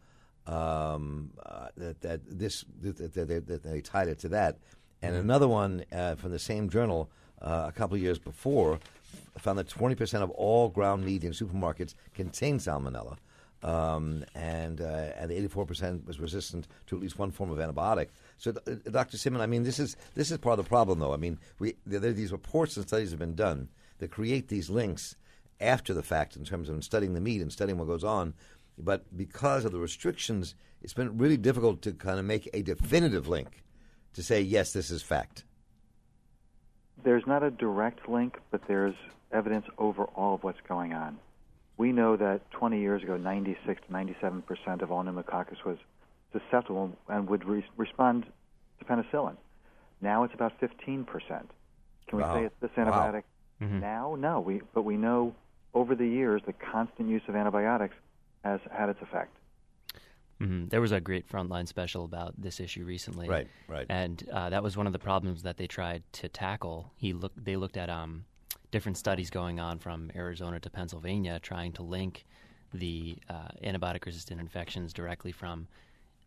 Um, 0.46 1.30
uh, 1.44 1.68
that 1.78 2.02
that 2.02 2.20
this 2.26 2.64
that, 2.82 2.96
that, 3.14 3.28
that, 3.28 3.46
that, 3.46 3.62
they 3.62 3.80
tied 3.80 4.08
it 4.08 4.18
to 4.20 4.28
that, 4.30 4.58
and 5.00 5.14
Mm-hmm. 5.14 5.20
another 5.20 5.48
one 5.48 5.84
from 5.90 6.30
the 6.30 6.38
same 6.38 6.68
journal 6.68 7.10
a 7.40 7.72
couple 7.72 7.96
of 7.96 8.02
years 8.02 8.18
before 8.18 8.78
found 9.38 9.58
that 9.58 9.68
20% 9.68 10.22
of 10.22 10.30
all 10.30 10.68
ground 10.68 11.04
meat 11.04 11.24
in 11.24 11.32
supermarkets 11.32 11.94
contained 12.14 12.60
salmonella 12.60 13.16
um, 13.64 14.24
and 14.34 14.80
uh, 14.82 15.10
and 15.16 15.30
84% 15.30 16.06
was 16.06 16.20
resistant 16.20 16.68
to 16.86 16.96
at 16.96 17.02
least 17.02 17.18
one 17.18 17.30
form 17.30 17.50
of 17.50 17.58
antibiotic. 17.58 18.08
So, 18.36 18.52
uh, 18.66 18.74
Dr. 18.90 19.16
Simon, 19.16 19.40
I 19.40 19.46
mean, 19.46 19.62
this 19.64 19.78
is 19.78 19.96
this 20.14 20.30
is 20.30 20.38
part 20.38 20.58
of 20.58 20.64
the 20.64 20.68
problem, 20.68 20.98
though. 20.98 21.14
I 21.14 21.16
mean, 21.16 21.38
we, 21.58 21.74
there, 21.86 22.12
these 22.12 22.30
reports 22.30 22.76
and 22.76 22.86
studies 22.86 23.10
have 23.10 23.18
been 23.18 23.34
done 23.34 23.70
that 23.98 24.10
create 24.10 24.48
these 24.48 24.68
links 24.68 25.16
after 25.60 25.94
the 25.94 26.02
fact 26.02 26.36
in 26.36 26.44
terms 26.44 26.68
of 26.68 26.84
studying 26.84 27.14
the 27.14 27.20
meat 27.20 27.40
and 27.40 27.50
studying 27.50 27.78
what 27.78 27.88
goes 27.88 28.04
on. 28.04 28.34
But 28.76 29.16
because 29.16 29.64
of 29.64 29.72
the 29.72 29.78
restrictions, 29.78 30.54
it's 30.82 30.92
been 30.92 31.16
really 31.16 31.38
difficult 31.38 31.80
to 31.82 31.92
kind 31.92 32.18
of 32.18 32.26
make 32.26 32.50
a 32.52 32.60
definitive 32.60 33.28
link 33.28 33.62
to 34.12 34.22
say 34.22 34.42
yes, 34.42 34.72
this 34.72 34.90
is 34.90 35.02
fact. 35.02 35.44
There's 37.02 37.26
not 37.26 37.42
a 37.42 37.50
direct 37.50 38.08
link, 38.08 38.36
but 38.50 38.60
there's 38.68 38.94
evidence 39.32 39.66
overall 39.78 40.34
of 40.34 40.44
what's 40.44 40.60
going 40.68 40.92
on. 40.92 41.18
We 41.76 41.90
know 41.92 42.16
that 42.16 42.50
20 42.52 42.80
years 42.80 43.02
ago, 43.02 43.16
96 43.16 43.80
to 43.86 43.92
97 43.92 44.42
percent 44.42 44.82
of 44.82 44.92
all 44.92 45.02
pneumococcus 45.02 45.64
was 45.64 45.76
susceptible 46.32 46.92
and 47.08 47.28
would 47.28 47.44
re- 47.44 47.64
respond 47.76 48.26
to 48.78 48.84
penicillin. 48.84 49.36
Now 50.00 50.24
it's 50.24 50.34
about 50.34 50.52
15 50.60 51.04
percent. 51.04 51.50
Can 52.08 52.18
we 52.18 52.22
Wow. 52.24 52.34
say 52.34 52.44
it's 52.44 52.54
this 52.60 52.70
Wow. 52.76 52.84
antibiotic 52.84 53.22
Mhm. 53.60 53.80
now? 53.80 54.14
No, 54.16 54.40
we 54.40 54.60
but 54.72 54.82
we 54.82 54.96
know 54.96 55.34
over 55.74 55.94
the 55.94 56.06
years 56.06 56.42
the 56.46 56.52
constant 56.52 57.08
use 57.08 57.22
of 57.28 57.34
antibiotics 57.34 57.94
has 58.44 58.60
had 58.70 58.88
its 58.88 59.00
effect. 59.02 59.36
Mhm. 60.40 60.68
There 60.70 60.80
was 60.80 60.92
a 60.92 61.00
great 61.00 61.28
frontline 61.28 61.66
special 61.66 62.04
about 62.04 62.34
this 62.40 62.58
issue 62.60 62.84
recently, 62.84 63.28
Right, 63.28 63.48
right. 63.68 63.86
And 63.88 64.28
uh, 64.32 64.50
that 64.50 64.62
was 64.62 64.76
one 64.76 64.86
of 64.86 64.92
the 64.92 64.98
problems 64.98 65.42
that 65.44 65.56
they 65.56 65.66
tried 65.68 66.02
to 66.14 66.28
tackle. 66.28 66.92
He 66.96 67.12
looked, 67.12 67.42
they 67.44 67.56
looked 67.56 67.76
at 67.76 67.88
um, 67.88 68.24
different 68.74 68.98
studies 68.98 69.30
going 69.30 69.60
on 69.60 69.78
from 69.78 70.10
Arizona 70.16 70.58
to 70.58 70.68
Pennsylvania 70.68 71.38
trying 71.40 71.70
to 71.70 71.82
link 71.84 72.24
the 72.72 73.16
uh, 73.30 73.46
antibiotic 73.62 74.04
resistant 74.04 74.40
infections 74.40 74.92
directly 74.92 75.30
from 75.30 75.68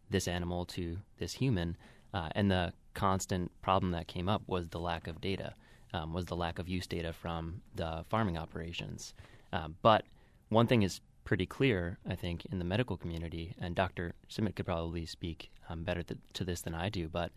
this 0.10 0.30
animal 0.30 0.64
to 0.64 0.98
this 1.18 1.34
human. 1.34 1.76
Uh, 2.14 2.30
and 2.36 2.50
the 2.50 2.72
constant 2.94 3.52
problem 3.62 3.92
that 3.92 4.08
came 4.08 4.30
up 4.30 4.42
was 4.48 4.70
the 4.70 4.80
lack 4.80 5.08
of 5.08 5.20
data, 5.20 5.54
um, 5.94 6.14
was 6.14 6.24
the 6.24 6.38
lack 6.38 6.58
of 6.58 6.70
use 6.70 6.88
data 6.88 7.12
from 7.12 7.62
the 7.76 8.06
farming 8.08 8.38
operations. 8.38 9.14
Um, 9.52 9.76
but 9.82 10.06
one 10.48 10.68
thing 10.68 10.84
is 10.84 11.02
pretty 11.26 11.46
clear, 11.46 11.98
I 12.08 12.16
think, 12.16 12.46
in 12.46 12.60
the 12.60 12.64
medical 12.64 12.96
community, 12.96 13.56
and 13.60 13.76
Dr. 13.76 14.14
Cymet 14.30 14.56
could 14.56 14.66
probably 14.66 15.06
speak 15.06 15.52
um, 15.68 15.84
better 15.84 16.02
th- 16.02 16.22
to 16.36 16.46
this 16.46 16.62
than 16.62 16.74
I 16.74 16.88
do, 16.88 17.10
but 17.10 17.34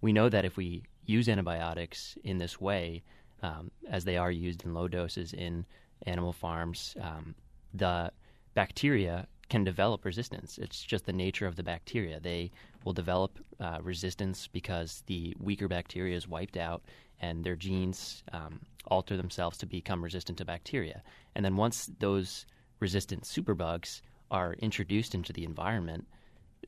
we 0.00 0.12
know 0.12 0.28
that 0.28 0.44
if 0.44 0.56
we 0.56 0.84
use 1.04 1.28
antibiotics 1.28 2.16
in 2.22 2.38
this 2.38 2.60
way, 2.60 3.02
um, 3.42 3.70
as 3.88 4.04
they 4.04 4.16
are 4.16 4.30
used 4.30 4.64
in 4.64 4.74
low 4.74 4.88
doses 4.88 5.32
in 5.32 5.64
animal 6.06 6.32
farms, 6.32 6.96
um, 7.00 7.34
the 7.74 8.10
bacteria 8.54 9.26
can 9.48 9.64
develop 9.64 10.04
resistance. 10.04 10.58
It's 10.58 10.82
just 10.82 11.04
the 11.04 11.12
nature 11.12 11.46
of 11.46 11.56
the 11.56 11.62
bacteria. 11.62 12.20
They 12.20 12.50
will 12.84 12.92
develop 12.92 13.38
uh, 13.60 13.78
resistance 13.82 14.48
because 14.48 15.02
the 15.06 15.36
weaker 15.38 15.68
bacteria 15.68 16.16
is 16.16 16.26
wiped 16.26 16.56
out 16.56 16.82
and 17.20 17.44
their 17.44 17.56
genes 17.56 18.24
um, 18.32 18.60
alter 18.86 19.16
themselves 19.16 19.58
to 19.58 19.66
become 19.66 20.02
resistant 20.02 20.38
to 20.38 20.44
bacteria. 20.44 21.02
And 21.34 21.44
then 21.44 21.56
once 21.56 21.90
those 21.98 22.46
resistant 22.80 23.24
superbugs 23.24 24.00
are 24.30 24.54
introduced 24.54 25.14
into 25.14 25.32
the 25.32 25.44
environment, 25.44 26.06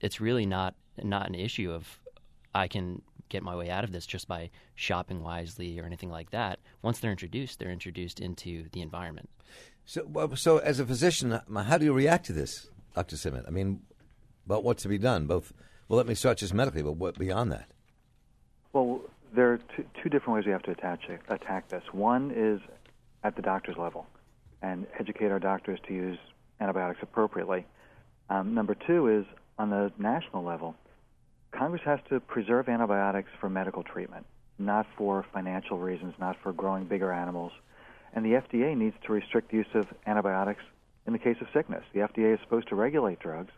it's 0.00 0.20
really 0.20 0.46
not 0.46 0.74
not 1.02 1.28
an 1.28 1.34
issue 1.34 1.72
of 1.72 1.98
I 2.54 2.68
can 2.68 3.02
get 3.34 3.42
my 3.42 3.56
way 3.56 3.68
out 3.68 3.82
of 3.82 3.90
this 3.90 4.06
just 4.06 4.28
by 4.28 4.48
shopping 4.76 5.20
wisely 5.20 5.80
or 5.80 5.84
anything 5.84 6.08
like 6.08 6.30
that. 6.30 6.60
Once 6.82 7.00
they're 7.00 7.10
introduced, 7.10 7.58
they're 7.58 7.70
introduced 7.70 8.20
into 8.20 8.68
the 8.70 8.80
environment. 8.80 9.28
So, 9.84 10.30
so 10.36 10.58
as 10.58 10.78
a 10.78 10.86
physician, 10.86 11.40
how 11.52 11.76
do 11.76 11.84
you 11.84 11.92
react 11.92 12.26
to 12.26 12.32
this, 12.32 12.68
Dr. 12.94 13.16
Cymet? 13.16 13.44
I 13.48 13.50
mean, 13.50 13.82
about 14.46 14.62
what's 14.62 14.84
to 14.84 14.88
be 14.88 14.98
done? 14.98 15.26
Both. 15.26 15.52
Well, 15.88 15.96
let 15.96 16.06
me 16.06 16.14
start 16.14 16.38
just 16.38 16.54
medically, 16.54 16.82
but 16.82 16.92
what 16.92 17.18
beyond 17.18 17.50
that? 17.50 17.68
Well, 18.72 19.00
there 19.34 19.52
are 19.52 19.58
two, 19.76 19.84
two 20.00 20.08
different 20.08 20.36
ways 20.36 20.46
we 20.46 20.52
have 20.52 20.62
to 20.62 20.70
attach 20.70 21.02
attack 21.28 21.68
this. 21.68 21.82
One 21.90 22.30
is 22.30 22.60
at 23.24 23.34
the 23.34 23.42
doctor's 23.42 23.76
level 23.76 24.06
and 24.62 24.86
educate 24.98 25.32
our 25.32 25.40
doctors 25.40 25.80
to 25.88 25.92
use 25.92 26.18
antibiotics 26.60 27.00
appropriately. 27.02 27.66
Um, 28.30 28.54
number 28.54 28.74
two 28.74 29.08
is 29.08 29.26
on 29.58 29.70
the 29.70 29.92
national 29.98 30.44
level. 30.44 30.76
Congress 31.54 31.82
has 31.84 32.00
to 32.08 32.18
preserve 32.18 32.68
antibiotics 32.68 33.30
for 33.38 33.48
medical 33.48 33.84
treatment, 33.84 34.26
not 34.58 34.86
for 34.96 35.24
financial 35.32 35.78
reasons, 35.78 36.12
not 36.18 36.36
for 36.42 36.52
growing 36.52 36.84
bigger 36.84 37.12
animals. 37.12 37.52
And 38.12 38.24
the 38.24 38.32
FDA 38.32 38.76
needs 38.76 38.96
to 39.06 39.12
restrict 39.12 39.50
the 39.50 39.58
use 39.58 39.74
of 39.74 39.86
antibiotics 40.04 40.64
in 41.06 41.12
the 41.12 41.18
case 41.18 41.36
of 41.40 41.46
sickness. 41.52 41.84
The 41.92 42.00
FDA 42.00 42.34
is 42.34 42.40
supposed 42.40 42.68
to 42.68 42.74
regulate 42.74 43.20
drugs, 43.20 43.52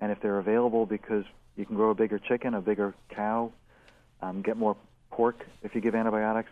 and 0.00 0.10
if 0.10 0.20
they're 0.20 0.38
available 0.38 0.86
because 0.86 1.24
you 1.56 1.66
can 1.66 1.76
grow 1.76 1.90
a 1.90 1.94
bigger 1.94 2.18
chicken, 2.18 2.54
a 2.54 2.60
bigger 2.60 2.94
cow, 3.10 3.52
um, 4.22 4.40
get 4.40 4.56
more 4.56 4.76
pork 5.10 5.46
if 5.62 5.74
you 5.74 5.82
give 5.82 5.94
antibiotics, 5.94 6.50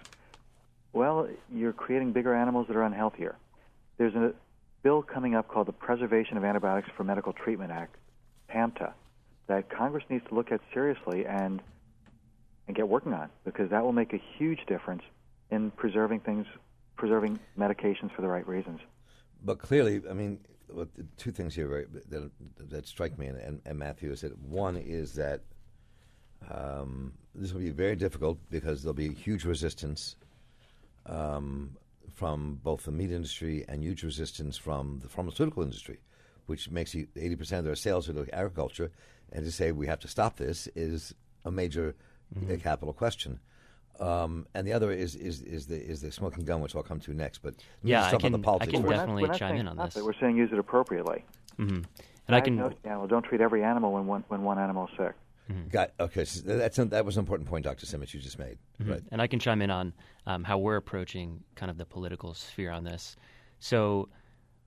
well, 0.92 1.28
you're 1.52 1.72
creating 1.72 2.12
bigger 2.12 2.34
animals 2.34 2.66
that 2.68 2.76
are 2.76 2.88
unhealthier. 2.88 3.34
There's 3.96 4.14
a 4.14 4.34
bill 4.82 5.02
coming 5.02 5.34
up 5.34 5.48
called 5.48 5.66
the 5.66 5.72
Preservation 5.72 6.36
of 6.36 6.44
Antibiotics 6.44 6.90
for 6.94 7.04
Medical 7.04 7.32
Treatment 7.32 7.70
Act, 7.70 7.96
PAMTA, 8.50 8.92
that 9.46 9.68
Congress 9.70 10.04
needs 10.08 10.24
to 10.28 10.34
look 10.34 10.52
at 10.52 10.60
seriously 10.72 11.26
and 11.26 11.60
and 12.66 12.76
get 12.76 12.88
working 12.88 13.12
on 13.12 13.28
because 13.44 13.70
that 13.70 13.82
will 13.82 13.92
make 13.92 14.12
a 14.14 14.20
huge 14.38 14.60
difference 14.66 15.02
in 15.50 15.70
preserving 15.72 16.20
things, 16.20 16.46
preserving 16.96 17.38
medications 17.58 18.14
for 18.14 18.22
the 18.22 18.28
right 18.28 18.46
reasons. 18.48 18.80
But 19.44 19.58
clearly, 19.58 20.00
I 20.08 20.14
mean, 20.14 20.38
two 21.16 21.30
things 21.30 21.54
here 21.54 21.86
that, 22.08 22.30
that 22.58 22.86
strike 22.86 23.18
me, 23.18 23.26
and, 23.26 23.60
and, 23.64 23.78
Matthew 23.78 24.10
is 24.10 24.22
that 24.22 24.36
one 24.38 24.76
is 24.76 25.12
that 25.14 25.42
um, 26.50 27.12
this 27.34 27.52
will 27.52 27.60
be 27.60 27.70
very 27.70 27.96
difficult 27.96 28.38
because 28.50 28.82
there'll 28.82 28.94
be 28.94 29.12
huge 29.12 29.44
resistance 29.44 30.16
um, 31.06 31.76
from 32.14 32.60
both 32.62 32.84
the 32.84 32.92
meat 32.92 33.10
industry 33.10 33.64
and 33.68 33.82
huge 33.82 34.02
resistance 34.02 34.56
from 34.56 35.00
the 35.02 35.08
pharmaceutical 35.08 35.62
industry, 35.62 35.98
which 36.46 36.70
makes 36.70 36.94
80% 36.94 37.58
of 37.58 37.64
their 37.64 37.74
sales 37.74 38.08
go 38.08 38.24
to 38.24 38.34
agriculture. 38.34 38.90
And 39.34 39.44
to 39.44 39.52
say 39.52 39.72
we 39.72 39.86
have 39.86 40.00
to 40.00 40.08
stop 40.08 40.36
this 40.36 40.68
is 40.74 41.14
a 41.44 41.50
major 41.50 41.94
mm-hmm. 42.34 42.54
uh, 42.54 42.56
capital 42.56 42.94
question. 42.94 43.40
Um, 44.00 44.46
and 44.54 44.66
the 44.66 44.72
other 44.72 44.90
is, 44.90 45.14
is, 45.14 45.42
is, 45.42 45.66
the, 45.66 45.76
is 45.76 46.00
the 46.00 46.10
smoking 46.10 46.44
gun, 46.44 46.60
which 46.60 46.74
I'll 46.74 46.82
come 46.82 47.00
to 47.00 47.14
next. 47.14 47.38
But 47.38 47.54
yeah, 47.82 48.04
I 48.06 48.16
can, 48.16 48.34
I 48.34 48.66
can 48.66 48.82
definitely 48.82 49.28
chime 49.38 49.56
in 49.56 49.68
on 49.68 49.76
this. 49.76 49.96
We're 49.96 50.14
saying 50.14 50.36
use 50.36 50.50
it 50.52 50.58
appropriately. 50.58 51.24
Mm-hmm. 51.58 51.82
And 52.26 52.36
I 52.36 52.40
can. 52.40 52.56
Yeah, 52.84 52.96
well, 52.96 53.06
don't 53.06 53.24
treat 53.24 53.40
every 53.40 53.62
animal 53.62 53.92
when 53.92 54.06
one, 54.06 54.24
when 54.28 54.42
one 54.42 54.58
animal 54.58 54.88
is 54.88 54.96
sick. 54.96 55.14
Mm-hmm. 55.50 55.68
Got 55.68 55.90
okay. 56.00 56.24
So 56.24 56.40
that's 56.42 56.78
a, 56.78 56.86
that 56.86 57.04
was 57.04 57.16
an 57.16 57.20
important 57.20 57.48
point, 57.48 57.64
Dr. 57.64 57.84
Simmons, 57.84 58.14
you 58.14 58.20
just 58.20 58.38
made. 58.38 58.56
Mm-hmm. 58.80 58.92
Right. 58.92 59.02
And 59.10 59.20
I 59.20 59.26
can 59.26 59.38
chime 59.38 59.60
in 59.60 59.70
on 59.70 59.92
um, 60.26 60.42
how 60.42 60.58
we're 60.58 60.76
approaching 60.76 61.42
kind 61.54 61.70
of 61.70 61.76
the 61.76 61.84
political 61.84 62.32
sphere 62.32 62.70
on 62.70 62.84
this. 62.84 63.16
So 63.58 64.08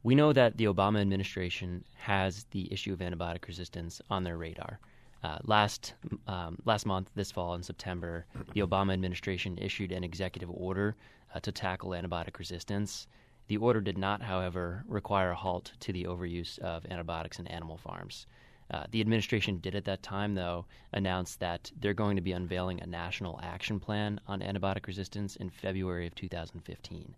we 0.04 0.16
know 0.16 0.34
that 0.34 0.58
the 0.58 0.66
Obama 0.66 1.01
administration 1.01 1.84
has 1.96 2.46
the 2.51 2.72
issue 2.72 2.94
of 2.94 3.00
antibiotic 3.00 3.48
resistance 3.48 4.01
on 4.10 4.24
their 4.24 4.38
radar. 4.38 4.80
Uh, 5.24 5.39
last 5.44 5.94
um, 6.27 6.58
last 6.66 6.86
month, 6.86 7.10
this 7.16 7.32
fall 7.32 7.56
in 7.56 7.63
September, 7.63 8.25
the 8.54 8.62
Obama 8.62 8.94
administration 8.94 9.58
issued 9.58 9.92
an 9.92 10.04
executive 10.04 10.50
order 10.51 10.96
uh, 11.34 11.39
to 11.39 11.51
tackle 11.51 11.89
antibiotic 11.92 12.38
resistance. 12.38 13.08
The 13.48 13.58
order 13.58 13.82
did 13.82 13.98
not, 13.98 14.22
however, 14.22 14.84
require 14.88 15.32
a 15.32 15.36
halt 15.36 15.72
to 15.80 15.92
the 15.92 16.04
overuse 16.04 16.60
of 16.60 16.86
antibiotics 16.86 17.39
in 17.39 17.48
animal 17.48 17.77
farms. 17.77 18.27
Uh, 18.70 18.84
the 18.92 19.00
administration 19.00 19.60
did 19.60 19.75
at 19.75 19.86
that 19.86 20.04
time, 20.04 20.36
though, 20.36 20.66
announce 20.92 21.36
that 21.38 21.72
they're 21.80 21.94
going 21.94 22.18
to 22.18 22.22
be 22.22 22.34
unveiling 22.34 22.82
a 22.82 22.86
national 22.86 23.39
action 23.42 23.80
plan 23.80 24.20
on 24.27 24.42
antibiotic 24.42 24.86
resistance 24.86 25.38
in 25.38 25.50
February 25.50 26.06
of 26.06 26.16
2015. 26.16 27.16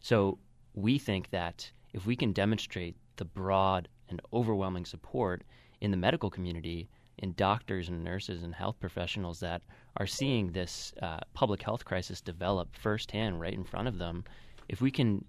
So 0.00 0.38
we 0.74 0.98
think 0.98 1.30
that 1.30 1.70
if 1.92 2.06
we 2.06 2.16
can 2.16 2.32
demonstrate 2.32 2.96
the 3.16 3.24
broad 3.24 3.88
and 4.08 4.20
overwhelming 4.32 4.84
support 4.84 5.42
in 5.80 5.90
the 5.90 5.96
medical 5.96 6.30
community, 6.30 6.88
in 7.18 7.32
doctors 7.34 7.88
and 7.88 8.04
nurses 8.04 8.42
and 8.42 8.54
health 8.54 8.78
professionals 8.78 9.40
that 9.40 9.62
are 9.96 10.06
seeing 10.06 10.52
this 10.52 10.92
uh, 11.02 11.18
public 11.34 11.62
health 11.62 11.84
crisis 11.84 12.20
develop 12.20 12.74
firsthand 12.76 13.40
right 13.40 13.54
in 13.54 13.64
front 13.64 13.88
of 13.88 13.98
them, 13.98 14.24
if 14.68 14.80
we 14.80 14.90
can 14.90 15.24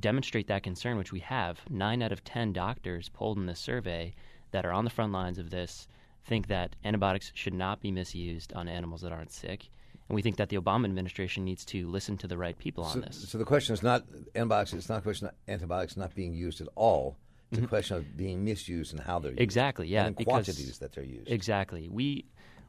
demonstrate 0.00 0.46
that 0.48 0.62
concern, 0.62 0.96
which 0.96 1.12
we 1.12 1.20
have, 1.20 1.60
nine 1.68 2.02
out 2.02 2.12
of 2.12 2.24
10 2.24 2.52
doctors 2.52 3.08
polled 3.08 3.38
in 3.38 3.46
this 3.46 3.60
survey 3.60 4.12
that 4.50 4.66
are 4.66 4.72
on 4.72 4.84
the 4.84 4.90
front 4.90 5.12
lines 5.12 5.38
of 5.38 5.50
this 5.50 5.86
think 6.24 6.48
that 6.48 6.76
antibiotics 6.84 7.32
should 7.34 7.54
not 7.54 7.80
be 7.80 7.90
misused 7.90 8.52
on 8.52 8.68
animals 8.68 9.00
that 9.00 9.12
aren't 9.12 9.32
sick. 9.32 9.70
And 10.10 10.16
we 10.16 10.22
think 10.22 10.38
that 10.38 10.48
the 10.48 10.56
Obama 10.56 10.86
administration 10.86 11.44
needs 11.44 11.64
to 11.66 11.88
listen 11.88 12.16
to 12.18 12.26
the 12.26 12.36
right 12.36 12.58
people 12.58 12.82
so, 12.82 12.94
on 12.94 13.00
this. 13.02 13.28
So 13.28 13.38
the 13.38 13.44
question 13.44 13.74
is 13.74 13.80
not 13.80 14.02
antibiotics. 14.34 14.72
It's 14.72 14.88
not 14.88 14.98
a 14.98 15.02
question 15.02 15.28
of 15.28 15.34
antibiotics 15.46 15.96
not 15.96 16.16
being 16.16 16.34
used 16.34 16.60
at 16.60 16.66
all. 16.74 17.16
It's 17.52 17.58
mm-hmm. 17.58 17.66
a 17.66 17.68
question 17.68 17.96
of 17.96 18.16
being 18.16 18.44
misused 18.44 18.92
and 18.92 19.00
how 19.00 19.20
they're 19.20 19.30
used. 19.30 19.40
Exactly. 19.40 19.86
Yeah. 19.86 20.06
And 20.06 20.16
quantities 20.16 20.78
that 20.78 20.92
they're 20.92 21.04
used. 21.04 21.30
Exactly. 21.30 21.88
We 21.88 22.24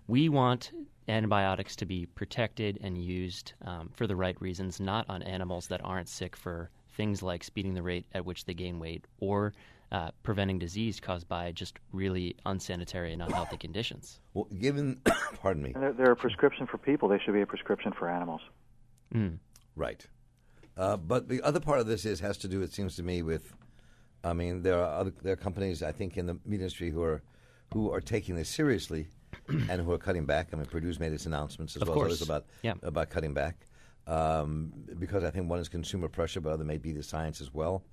we 0.07 0.29
want 0.29 0.71
antibiotics 1.07 1.75
to 1.77 1.85
be 1.87 2.05
protected 2.05 2.77
and 2.83 2.95
used 2.95 3.53
um, 3.65 3.89
for 3.91 4.05
the 4.05 4.15
right 4.15 4.39
reasons, 4.39 4.79
not 4.79 5.09
on 5.09 5.23
animals 5.23 5.65
that 5.69 5.83
aren't 5.83 6.09
sick 6.09 6.35
for 6.35 6.69
things 6.91 7.23
like 7.23 7.43
speeding 7.43 7.73
the 7.73 7.81
rate 7.81 8.05
at 8.13 8.23
which 8.23 8.45
they 8.45 8.53
gain 8.53 8.77
weight 8.77 9.05
or 9.19 9.51
uh, 9.91 10.11
preventing 10.23 10.59
disease 10.59 10.99
caused 10.99 11.27
by 11.27 11.51
just 11.51 11.77
really 11.91 12.35
unsanitary 12.45 13.13
and 13.13 13.21
unhealthy 13.21 13.57
conditions. 13.57 14.19
Well, 14.33 14.47
given, 14.59 15.01
pardon 15.41 15.63
me, 15.63 15.73
they're, 15.75 15.93
they're, 15.93 16.11
a 16.11 16.15
prescription 16.15 16.67
for 16.67 16.77
people. 16.77 17.09
They 17.09 17.19
should 17.19 17.33
be 17.33 17.41
a 17.41 17.45
prescription 17.45 17.91
for 17.91 18.09
animals. 18.09 18.41
Mm. 19.13 19.39
Right. 19.75 20.05
Uh, 20.77 20.97
but 20.97 21.27
the 21.27 21.41
other 21.41 21.59
part 21.59 21.79
of 21.79 21.87
this 21.87 22.05
is 22.05 22.19
has 22.21 22.37
to 22.39 22.47
do, 22.47 22.61
it 22.61 22.73
seems 22.73 22.95
to 22.95 23.03
me, 23.03 23.21
with. 23.21 23.53
I 24.23 24.33
mean, 24.33 24.61
there 24.61 24.77
are 24.79 24.99
other 24.99 25.11
there 25.23 25.33
are 25.33 25.37
companies 25.37 25.81
I 25.81 25.91
think 25.91 26.15
in 26.15 26.27
the 26.27 26.37
meat 26.45 26.59
industry 26.59 26.91
who 26.91 27.01
are 27.01 27.23
who 27.73 27.91
are 27.91 28.01
taking 28.01 28.35
this 28.35 28.49
seriously 28.49 29.07
and 29.47 29.81
who 29.81 29.91
are 29.91 29.97
cutting 29.97 30.25
back. 30.25 30.49
I 30.53 30.57
mean, 30.57 30.67
Perdue's 30.67 30.99
made 30.99 31.11
its 31.11 31.25
announcements 31.25 31.75
as 31.75 31.81
of 31.81 31.87
well 31.87 31.97
course. 31.97 32.13
as 32.13 32.21
about 32.21 32.45
yeah. 32.61 32.75
about 32.83 33.09
cutting 33.09 33.33
back 33.33 33.65
um, 34.07 34.71
because 34.99 35.23
I 35.23 35.31
think 35.31 35.49
one 35.49 35.59
is 35.59 35.69
consumer 35.69 36.07
pressure, 36.07 36.41
but 36.41 36.53
other 36.53 36.63
may 36.63 36.77
be 36.77 36.91
the 36.91 37.03
science 37.03 37.41
as 37.41 37.53
well. 37.53 37.83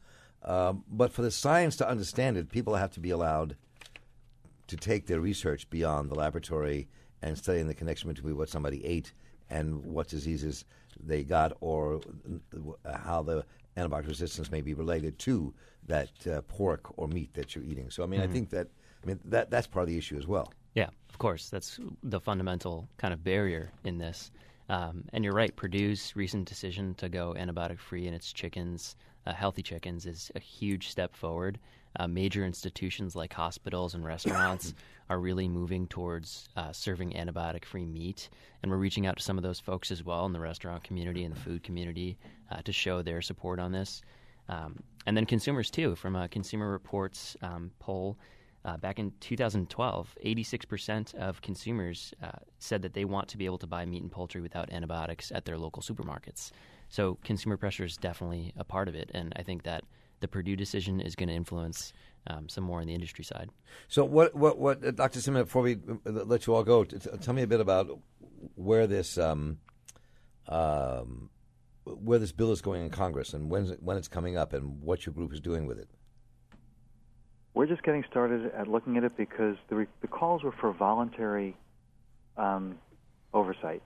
Um, 0.43 0.85
but 0.89 1.13
for 1.13 1.23
the 1.23 1.31
science 1.31 1.77
to 1.77 1.89
understand 1.89 2.37
it, 2.37 2.51
people 2.51 2.75
have 2.77 2.93
to 2.93 3.01
be 3.01 3.11
allowed 3.11 3.57
to 4.69 4.77
take 4.77 5.07
their 5.07 5.21
research 5.21 5.69
beyond 5.71 6.11
the 6.11 6.15
laboratory 6.15 6.89
and 7.23 7.37
studying 7.37 7.67
the 7.67 7.75
connection 7.75 8.13
between 8.13 8.37
what 8.37 8.49
somebody 8.49 8.85
ate 8.85 9.13
and 9.51 9.85
what 9.85 10.09
diseases 10.09 10.65
they 11.01 11.23
got, 11.25 11.53
or 11.61 12.01
how 13.05 13.23
the 13.23 13.45
antibiotic 13.77 14.09
resistance 14.09 14.51
may 14.51 14.61
be 14.61 14.75
related 14.75 15.19
to 15.19 15.55
that 15.87 16.11
uh, 16.27 16.43
pork 16.43 16.93
or 16.99 17.09
meat 17.09 17.33
that 17.35 17.55
you're 17.55 17.65
eating. 17.65 17.91
So, 17.91 18.03
I 18.03 18.07
mean, 18.07 18.21
mm-hmm. 18.21 18.31
I 18.31 18.33
think 18.33 18.51
that 18.51 18.69
I 19.03 19.07
mean 19.07 19.21
that 19.25 19.51
that's 19.51 19.67
part 19.67 19.85
of 19.85 19.89
the 19.89 19.97
issue 19.97 20.19
as 20.19 20.27
well. 20.27 20.53
Yeah, 20.75 20.89
of 21.09 21.19
course, 21.19 21.49
that's 21.49 21.81
the 22.03 22.21
fundamental 22.21 22.89
kind 22.99 23.15
of 23.15 23.25
barrier 23.25 23.73
in 23.85 23.99
this. 23.99 24.31
Um, 24.69 25.05
and 25.13 25.25
you're 25.25 25.33
right, 25.33 25.55
Perdue's 25.57 26.15
recent 26.15 26.47
decision 26.47 26.95
to 26.97 27.09
go 27.09 27.35
antibiotic 27.39 27.79
free 27.79 28.07
in 28.07 28.13
its 28.13 28.33
chickens, 28.33 28.97
uh, 29.29 29.35
healthy 29.35 29.63
chickens, 29.63 30.07
is 30.07 30.33
a 30.35 30.41
huge 30.41 30.89
step 30.89 31.15
forward. 31.15 31.59
Uh, 31.97 32.07
major 32.07 32.45
institutions 32.45 33.15
like 33.15 33.33
hospitals 33.33 33.95
and 33.95 34.05
restaurants 34.05 34.75
are 35.11 35.21
really 35.21 35.49
moving 35.49 35.87
towards 35.87 36.49
uh, 36.57 36.73
serving 36.73 37.13
antibiotic 37.13 37.65
free 37.65 37.85
meat. 37.85 38.31
And 38.63 38.71
we're 38.71 38.79
reaching 38.79 39.07
out 39.07 39.19
to 39.19 39.23
some 39.23 39.37
of 39.37 39.43
those 39.43 39.61
folks 39.61 39.91
as 39.91 40.03
well 40.03 40.25
in 40.27 40.33
the 40.33 40.41
restaurant 40.41 40.83
community 40.83 41.25
and 41.25 41.35
the 41.35 41.41
food 41.41 41.63
community 41.63 42.19
uh, 42.51 42.63
to 42.63 42.73
show 42.73 43.03
their 43.03 43.21
support 43.21 43.59
on 43.59 43.73
this. 43.73 44.03
Um, 44.49 44.83
and 45.07 45.17
then 45.17 45.27
consumers, 45.27 45.71
too, 45.71 45.95
from 45.95 46.17
a 46.17 46.29
Consumer 46.29 46.71
Reports 46.71 47.37
um, 47.43 47.71
poll. 47.79 48.19
Uh, 48.65 48.77
back 48.77 48.99
in 48.99 49.13
2012, 49.21 50.17
86% 50.25 51.15
of 51.15 51.41
consumers 51.41 52.13
uh, 52.23 52.31
said 52.59 52.83
that 52.83 52.93
they 52.93 53.05
want 53.05 53.29
to 53.29 53.39
be 53.39 53.47
able 53.47 53.59
to 53.59 53.67
buy 53.67 53.87
meat 53.87 54.03
and 54.03 54.11
poultry 54.11 54.41
without 54.41 54.71
antibiotics 54.73 55.31
at 55.33 55.45
their 55.45 55.57
local 55.57 55.83
supermarkets. 55.83 56.51
So 56.89 57.19
consumer 57.25 57.57
pressure 57.57 57.85
is 57.85 57.97
definitely 57.97 58.53
a 58.57 58.65
part 58.65 58.89
of 58.89 58.95
it, 58.95 59.11
and 59.15 59.33
I 59.37 59.43
think 59.43 59.65
that 59.65 59.85
the 60.21 60.29
Perdue 60.29 60.57
decision 60.57 61.01
is 61.01 61.15
going 61.15 61.29
to 61.29 61.35
influence 61.35 61.93
um, 62.27 62.49
some 62.49 62.65
more 62.65 62.81
on 62.81 62.87
the 62.87 62.95
industry 62.95 63.25
side. 63.25 63.51
So, 63.89 64.05
what, 64.05 64.35
what, 64.35 64.59
what, 64.59 64.85
uh, 64.85 64.91
Dr. 64.91 65.21
Simon, 65.21 65.45
before 65.45 65.63
we 65.63 65.75
uh, 65.75 66.11
let 66.11 66.47
you 66.47 66.55
all 66.55 66.65
go, 66.65 66.85
t- 66.85 66.99
tell 67.21 67.35
me 67.35 67.43
a 67.43 67.47
bit 67.47 67.61
about 67.61 67.99
where 68.55 68.87
this, 68.87 69.19
um, 69.19 69.59
um, 70.49 71.31
where 71.85 72.19
this 72.19 72.33
bill 72.33 72.53
is 72.53 72.61
going 72.61 72.83
in 72.83 72.91
Congress, 72.91 73.33
and 73.33 73.49
when, 73.51 73.67
when 73.81 73.97
it's 73.97 74.09
coming 74.09 74.37
up, 74.37 74.53
and 74.53 74.83
what 74.83 75.07
your 75.07 75.15
group 75.15 75.33
is 75.33 75.41
doing 75.41 75.67
with 75.67 75.79
it. 75.79 75.89
We're 77.55 77.67
just 77.67 77.83
getting 77.83 78.05
started 78.11 78.53
at 78.55 78.69
looking 78.69 78.97
at 78.97 79.05
it 79.05 79.17
because 79.17 79.57
the, 79.69 79.77
re- 79.77 79.87
the 80.01 80.09
calls 80.09 80.43
were 80.43 80.53
for 80.61 80.73
voluntary 80.73 81.57
um, 82.37 82.79
oversight. 83.33 83.83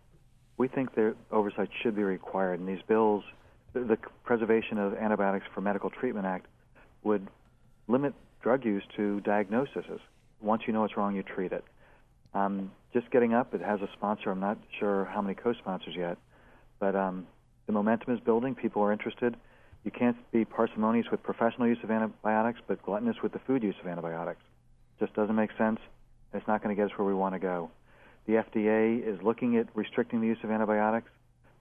We 0.62 0.68
think 0.68 0.94
that 0.94 1.16
oversight 1.32 1.70
should 1.82 1.96
be 1.96 2.04
required, 2.04 2.60
and 2.60 2.68
these 2.68 2.82
bills, 2.86 3.24
the, 3.72 3.98
Preservation 4.22 4.78
of 4.78 4.94
Antibiotics 4.94 5.44
for 5.52 5.60
Medical 5.60 5.90
Treatment 5.90 6.24
Act, 6.24 6.46
would 7.02 7.26
limit 7.88 8.14
drug 8.44 8.64
use 8.64 8.84
to 8.96 9.18
diagnoses. 9.22 9.98
Once 10.40 10.62
you 10.64 10.72
know 10.72 10.82
what's 10.82 10.96
wrong, 10.96 11.16
you 11.16 11.24
treat 11.24 11.50
it. 11.50 11.64
Um, 12.32 12.70
just 12.92 13.10
getting 13.10 13.34
up, 13.34 13.54
it 13.54 13.60
has 13.60 13.80
a 13.80 13.88
sponsor. 13.94 14.30
I'm 14.30 14.38
not 14.38 14.56
sure 14.78 15.06
how 15.06 15.20
many 15.20 15.34
co-sponsors 15.34 15.96
yet, 15.96 16.16
but 16.78 16.94
um, 16.94 17.26
the 17.66 17.72
momentum 17.72 18.14
is 18.14 18.20
building. 18.20 18.54
People 18.54 18.82
are 18.82 18.92
interested. 18.92 19.34
You 19.82 19.90
can't 19.90 20.16
be 20.30 20.44
parsimonious 20.44 21.10
with 21.10 21.24
professional 21.24 21.66
use 21.66 21.78
of 21.82 21.90
antibiotics, 21.90 22.60
but 22.68 22.80
gluttonous 22.84 23.16
with 23.20 23.32
the 23.32 23.40
food 23.40 23.64
use 23.64 23.74
of 23.80 23.88
antibiotics. 23.88 24.42
Just 25.00 25.12
doesn't 25.14 25.34
make 25.34 25.50
sense. 25.58 25.80
It's 26.32 26.46
not 26.46 26.62
going 26.62 26.72
to 26.72 26.80
get 26.80 26.92
us 26.92 26.96
where 26.96 27.08
we 27.08 27.14
want 27.14 27.34
to 27.34 27.40
go. 27.40 27.68
The 28.26 28.34
FDA 28.34 29.04
is 29.04 29.20
looking 29.22 29.56
at 29.56 29.66
restricting 29.74 30.20
the 30.20 30.26
use 30.26 30.38
of 30.42 30.50
antibiotics, 30.50 31.10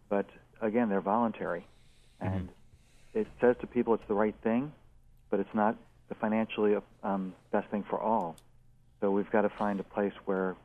but 0.09 0.27
again, 0.61 0.89
they're 0.89 1.01
voluntary, 1.01 1.65
and 2.19 2.49
mm-hmm. 2.49 3.19
it 3.19 3.27
says 3.39 3.55
to 3.61 3.67
people 3.67 3.93
it's 3.95 4.07
the 4.07 4.13
right 4.13 4.35
thing, 4.43 4.71
but 5.29 5.39
it's 5.39 5.53
not 5.53 5.75
the 6.09 6.15
financially 6.15 6.75
um, 7.03 7.33
best 7.51 7.69
thing 7.69 7.83
for 7.89 7.99
all. 7.99 8.35
So 8.99 9.09
we've 9.09 9.29
got 9.31 9.41
to 9.41 9.49
find 9.49 9.79
a 9.79 9.83
place 9.83 10.13
where 10.25 10.55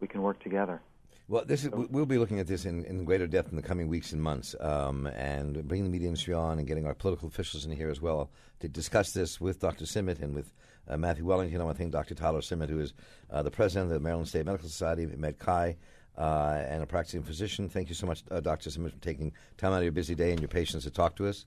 we 0.00 0.08
can 0.08 0.22
work 0.22 0.42
together. 0.42 0.80
Well, 1.28 1.44
this 1.44 1.64
is, 1.64 1.70
we'll 1.70 2.06
be 2.06 2.18
looking 2.18 2.38
at 2.38 2.46
this 2.46 2.64
in, 2.66 2.84
in 2.84 3.04
greater 3.04 3.26
depth 3.26 3.50
in 3.50 3.56
the 3.56 3.62
coming 3.62 3.88
weeks 3.88 4.12
and 4.12 4.22
months, 4.22 4.54
um, 4.60 5.06
and 5.08 5.66
bringing 5.66 5.84
the 5.84 5.90
media 5.90 6.06
industry 6.06 6.34
on 6.34 6.58
and 6.58 6.68
getting 6.68 6.86
our 6.86 6.94
political 6.94 7.26
officials 7.26 7.64
in 7.64 7.72
here 7.72 7.90
as 7.90 8.00
well 8.00 8.30
to 8.60 8.68
discuss 8.68 9.10
this 9.12 9.40
with 9.40 9.58
Dr. 9.58 9.86
Cymet 9.86 10.22
and 10.22 10.34
with 10.34 10.52
uh, 10.88 10.96
Matthew 10.96 11.24
Wellington. 11.24 11.60
I 11.60 11.64
want 11.64 11.76
to 11.76 11.82
thank 11.82 11.92
Dr. 11.92 12.14
Tyler 12.14 12.40
Cymet, 12.40 12.68
who 12.68 12.80
is 12.80 12.94
uh, 13.30 13.42
the 13.42 13.50
president 13.50 13.90
of 13.90 13.94
the 13.94 14.00
Maryland 14.00 14.28
State 14.28 14.46
Medical 14.46 14.68
Society, 14.68 15.06
MedChi, 15.06 15.76
uh, 16.16 16.62
and 16.68 16.82
a 16.82 16.86
practicing 16.86 17.22
physician. 17.22 17.68
Thank 17.68 17.88
you 17.88 17.94
so 17.94 18.06
much, 18.06 18.22
uh, 18.30 18.40
Dr. 18.40 18.70
Cymet, 18.70 18.92
for 18.92 19.00
taking 19.00 19.32
time 19.56 19.72
out 19.72 19.78
of 19.78 19.82
your 19.82 19.92
busy 19.92 20.14
day 20.14 20.30
and 20.30 20.40
your 20.40 20.48
patience 20.48 20.84
to 20.84 20.90
talk 20.90 21.16
to 21.16 21.26
us. 21.26 21.46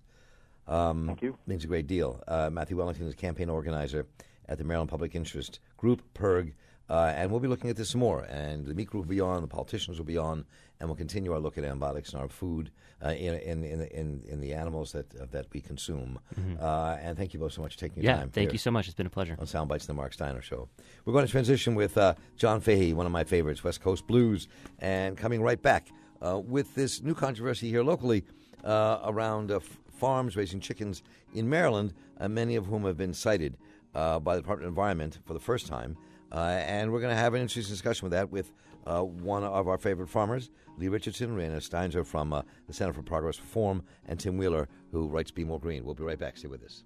Um, 0.67 1.07
Thank 1.07 1.21
you. 1.23 1.37
Means 1.47 1.63
a 1.63 1.67
great 1.67 1.87
deal. 1.87 2.23
Uh, 2.27 2.49
Matthew 2.51 2.77
Wellington 2.77 3.07
is 3.07 3.15
campaign 3.15 3.49
organizer 3.49 4.05
at 4.47 4.57
the 4.57 4.63
Maryland 4.63 4.89
Public 4.89 5.15
Interest 5.15 5.59
Group, 5.77 6.01
PIRG. 6.13 6.53
Uh, 6.89 7.13
and 7.15 7.29
we'll 7.29 7.39
be 7.39 7.47
looking 7.47 7.69
at 7.69 7.75
this 7.75 7.93
more. 7.93 8.23
And 8.23 8.65
the 8.65 8.73
meat 8.73 8.87
group 8.87 9.05
will 9.05 9.09
be 9.09 9.21
on, 9.21 9.41
the 9.41 9.47
politicians 9.47 9.97
will 9.99 10.05
be 10.05 10.17
on, 10.17 10.45
and 10.79 10.89
we'll 10.89 10.95
continue 10.95 11.31
our 11.33 11.39
look 11.39 11.57
at 11.57 11.63
antibiotics 11.63 12.13
in 12.13 12.19
our 12.19 12.29
food, 12.29 12.71
uh, 13.05 13.09
in, 13.09 13.35
in, 13.35 13.63
in, 13.63 13.81
in, 13.81 14.23
in 14.27 14.39
the 14.39 14.53
animals 14.53 14.91
that 14.93 15.13
uh, 15.19 15.25
that 15.31 15.45
we 15.53 15.61
consume. 15.61 16.19
Mm-hmm. 16.39 16.63
Uh, 16.63 16.95
and 17.01 17.17
thank 17.17 17.33
you 17.33 17.39
both 17.39 17.53
so 17.53 17.61
much 17.61 17.75
for 17.75 17.81
taking 17.81 18.01
yeah, 18.01 18.17
time. 18.17 18.29
thank 18.29 18.51
you 18.51 18.57
so 18.57 18.71
much. 18.71 18.87
It's 18.87 18.95
been 18.95 19.05
a 19.05 19.09
pleasure. 19.09 19.35
On 19.39 19.45
Soundbites, 19.45 19.85
the 19.85 19.93
Marc 19.93 20.13
Steiner 20.13 20.41
Show. 20.41 20.67
We're 21.05 21.13
going 21.13 21.25
to 21.25 21.31
transition 21.31 21.75
with 21.75 21.97
uh, 21.97 22.15
John 22.37 22.61
Fahey, 22.61 22.93
one 22.93 23.05
of 23.05 23.11
my 23.11 23.23
favorites, 23.23 23.63
West 23.63 23.81
Coast 23.81 24.07
Blues, 24.07 24.47
and 24.79 25.17
coming 25.17 25.41
right 25.41 25.61
back 25.61 25.89
uh, 26.25 26.39
with 26.39 26.73
this 26.75 27.01
new 27.03 27.13
controversy 27.13 27.69
here 27.69 27.83
locally 27.83 28.23
around 28.63 29.51
f- 29.51 29.79
farms 29.91 30.35
raising 30.35 30.59
chickens 30.59 31.03
in 31.33 31.49
Maryland, 31.49 31.93
many 32.27 32.55
of 32.55 32.65
whom 32.65 32.83
have 32.83 32.97
been 32.97 33.13
cited 33.13 33.57
by 33.93 34.35
the 34.35 34.41
Department 34.41 34.65
of 34.65 34.71
Environment 34.71 35.19
for 35.25 35.33
the 35.33 35.39
first 35.39 35.67
time. 35.67 35.97
Uh, 36.31 36.61
and 36.65 36.91
we're 36.91 37.01
going 37.01 37.15
to 37.15 37.21
have 37.21 37.33
an 37.33 37.41
interesting 37.41 37.73
discussion 37.73 38.05
with 38.05 38.11
that 38.11 38.29
with 38.31 38.51
uh, 38.85 39.01
one 39.01 39.43
of 39.43 39.67
our 39.67 39.77
favorite 39.77 40.07
farmers, 40.07 40.49
Lee 40.77 40.87
Richardson, 40.87 41.35
Rena 41.35 41.57
Steinzor 41.57 42.05
from 42.05 42.33
uh, 42.33 42.41
the 42.67 42.73
Center 42.73 42.93
for 42.93 43.03
Progress 43.03 43.39
Reform, 43.39 43.83
and 44.05 44.19
Tim 44.19 44.37
Wheeler, 44.37 44.67
who 44.91 45.07
writes 45.07 45.31
B'more 45.31 45.61
Green. 45.61 45.83
We'll 45.83 45.95
be 45.95 46.03
right 46.03 46.19
back. 46.19 46.37
Stay 46.37 46.47
with 46.47 46.63
us. 46.63 46.83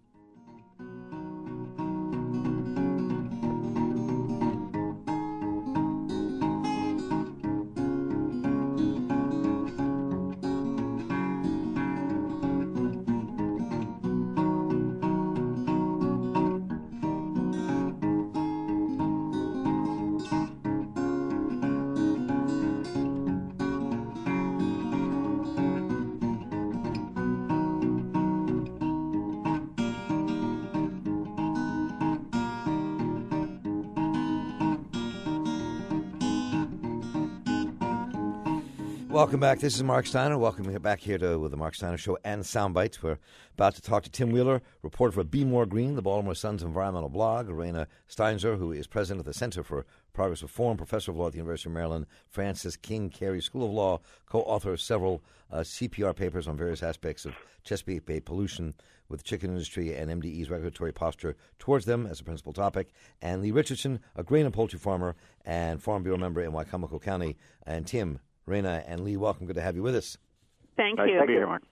Welcome 39.14 39.40
back. 39.40 39.60
This 39.60 39.76
is 39.76 39.84
Marc 39.84 40.08
Steiner. 40.08 40.40
Welcome 40.40 40.74
back 40.82 41.00
here 41.00 41.20
to 41.20 41.48
the 41.48 41.56
Marc 41.56 41.76
Steiner 41.76 42.00
Show 42.00 42.18
and 42.24 42.42
Soundbites. 42.42 43.04
We're 43.04 43.20
about 43.54 43.76
to 43.76 43.82
talk 43.84 44.02
to 44.04 44.10
Tim 44.10 44.32
Wheeler, 44.32 44.64
reporter 44.82 45.12
for 45.12 45.24
B'more 45.24 45.70
Green, 45.70 45.94
the 45.94 46.02
Baltimore 46.02 46.34
Sun's 46.34 46.64
environmental 46.64 47.10
blog, 47.10 47.48
Rena 47.48 47.88
Steinzor, 48.10 48.58
who 48.58 48.72
is 48.72 48.88
president 48.88 49.20
of 49.20 49.28
the 49.28 49.34
Center 49.36 49.62
for 49.62 49.86
Progress 50.14 50.42
Reform, 50.42 50.78
professor 50.78 51.12
of 51.12 51.18
law 51.18 51.28
at 51.28 51.34
the 51.34 51.38
University 51.38 51.70
of 51.70 51.76
Maryland, 51.76 52.08
Francis 52.28 52.76
King 52.76 53.12
Carey 53.12 53.40
School 53.40 53.68
of 53.68 53.72
Law, 53.72 54.02
co-author 54.26 54.74
of 54.74 54.82
several 54.82 55.22
uh, 55.52 55.60
CPR 55.60 56.16
papers 56.16 56.48
on 56.48 56.58
various 56.58 56.82
aspects 56.82 57.24
of 57.24 57.36
Chesapeake 57.64 58.08
Bay 58.08 58.20
pollution 58.20 58.74
with 59.10 59.20
the 59.20 59.30
chicken 59.30 59.52
industry 59.52 59.94
and 59.96 60.10
MDE's 60.10 60.50
regulatory 60.50 60.92
posture 60.92 61.36
towards 61.60 61.86
them 61.86 62.08
as 62.08 62.20
a 62.20 62.24
principal 62.24 62.52
topic, 62.52 62.92
and 63.22 63.44
Lee 63.44 63.52
Richardson, 63.52 64.00
a 64.16 64.24
grain 64.24 64.46
and 64.46 64.54
poultry 64.56 64.80
farmer 64.80 65.16
and 65.46 65.84
Farm 65.84 66.02
Bureau 66.02 66.18
member 66.18 66.42
in 66.42 66.52
Wicomico 66.52 67.00
County, 67.00 67.38
and 67.68 67.86
Tim 67.86 68.20
Rena 68.46 68.84
and 68.88 69.02
Lee, 69.02 69.18
welcome. 69.18 69.48
Good 69.48 69.56
to 69.56 69.62
have 69.62 69.76
you 69.76 69.84
with 69.84 69.96
us. 69.96 70.18
Thank 70.76 70.98
nice 70.98 71.10
you. 71.10 71.20
to 71.20 71.28
be 71.28 71.34
here, 71.34 71.48
Marc. 71.48 71.64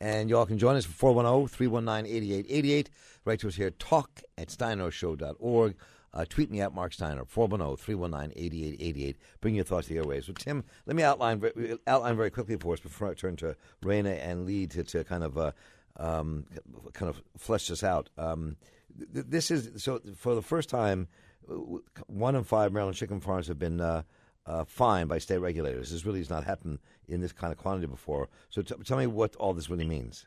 And 0.00 0.28
you 0.28 0.36
all 0.36 0.46
can 0.46 0.58
join 0.58 0.76
us 0.76 0.84
for 0.84 0.92
410 0.92 1.48
319 1.48 2.16
8888. 2.16 2.90
Write 3.24 3.40
to 3.40 3.48
us 3.48 3.56
here, 3.56 3.70
talk 3.70 4.22
at 4.36 4.48
steinershow.org. 4.48 5.74
Uh, 6.14 6.24
tweet 6.28 6.50
me 6.50 6.60
at 6.60 6.72
Marc 6.74 6.92
Steiner, 6.94 7.24
410 7.24 7.76
319 7.76 8.32
8888. 8.36 9.16
Bring 9.40 9.54
your 9.54 9.64
thoughts 9.64 9.88
to 9.88 9.94
the 9.94 10.00
airwaves. 10.00 10.24
So, 10.24 10.32
Tim, 10.32 10.64
let 10.86 10.96
me 10.96 11.02
outline 11.02 11.42
outline 11.86 12.16
very 12.16 12.30
quickly 12.30 12.56
for 12.56 12.72
us 12.72 12.80
before 12.80 13.08
I 13.08 13.14
turn 13.14 13.36
to 13.36 13.56
Rena 13.82 14.10
and 14.10 14.46
Lee 14.46 14.66
to, 14.68 14.82
to 14.84 15.04
kind 15.04 15.22
of 15.22 15.36
uh, 15.36 15.52
um, 15.98 16.46
kind 16.94 17.10
of 17.10 17.22
flesh 17.36 17.68
this 17.68 17.84
out. 17.84 18.08
Um, 18.16 18.56
th- 19.12 19.26
this 19.28 19.50
is 19.50 19.82
so 19.82 20.00
for 20.16 20.34
the 20.34 20.42
first 20.42 20.70
time, 20.70 21.08
one 22.06 22.34
in 22.34 22.44
five 22.44 22.72
Maryland 22.72 22.96
chicken 22.96 23.20
farms 23.20 23.48
have 23.48 23.58
been 23.58 23.80
uh, 23.80 24.02
uh, 24.48 25.04
by 25.04 25.18
state 25.18 25.38
regulators. 25.38 25.90
This 25.90 26.04
really 26.04 26.20
has 26.20 26.30
not 26.30 26.44
happened 26.44 26.78
in 27.06 27.20
this 27.20 27.32
kind 27.32 27.52
of 27.52 27.58
quantity 27.58 27.86
before. 27.86 28.28
So 28.50 28.62
t- 28.62 28.74
tell 28.84 28.98
me 28.98 29.06
what 29.06 29.36
all 29.36 29.54
this 29.54 29.70
really 29.70 29.86
means. 29.86 30.26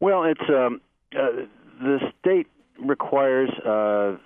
Well, 0.00 0.24
it's 0.24 0.48
um, 0.48 0.80
uh, 1.14 1.46
the 1.80 1.98
state 2.20 2.48
requires 2.78 3.50
uh, 3.64 4.16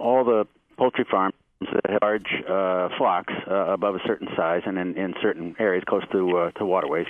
all 0.00 0.24
the 0.24 0.46
poultry 0.76 1.06
farms 1.10 1.34
that 1.60 1.90
have 1.90 1.98
large 2.02 2.26
uh, 2.48 2.88
flocks 2.98 3.32
uh, 3.48 3.72
above 3.72 3.94
a 3.94 4.00
certain 4.06 4.28
size 4.36 4.62
and 4.66 4.78
in, 4.78 4.96
in 4.96 5.14
certain 5.22 5.54
areas 5.58 5.84
close 5.88 6.02
to 6.12 6.36
uh, 6.36 6.50
to 6.52 6.66
waterways 6.66 7.06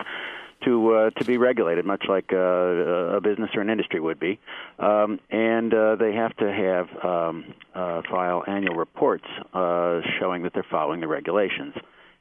to 0.64 0.94
uh, 0.94 1.11
to 1.11 1.25
be 1.25 1.38
regulated, 1.38 1.85
much 1.85 2.05
like 2.09 2.33
uh, 2.33 3.16
a 3.16 3.20
business 3.20 3.51
or 3.55 3.61
an 3.61 3.70
industry 3.70 4.01
would 4.01 4.20
be, 4.20 4.38
um, 4.79 5.20
and 5.31 5.72
uh, 5.75 5.96
they 5.96 6.12
have 6.14 6.37
to 6.37 6.53
have 6.53 7.05
um, 7.05 7.55
uh, 7.75 8.03
file 8.11 8.42
annual 8.46 8.77
reports 8.77 9.25
uh, 9.55 10.01
showing 10.18 10.42
that 10.42 10.53
they're 10.55 10.66
following 10.70 11.01
the 11.01 11.09
regulations. 11.09 11.75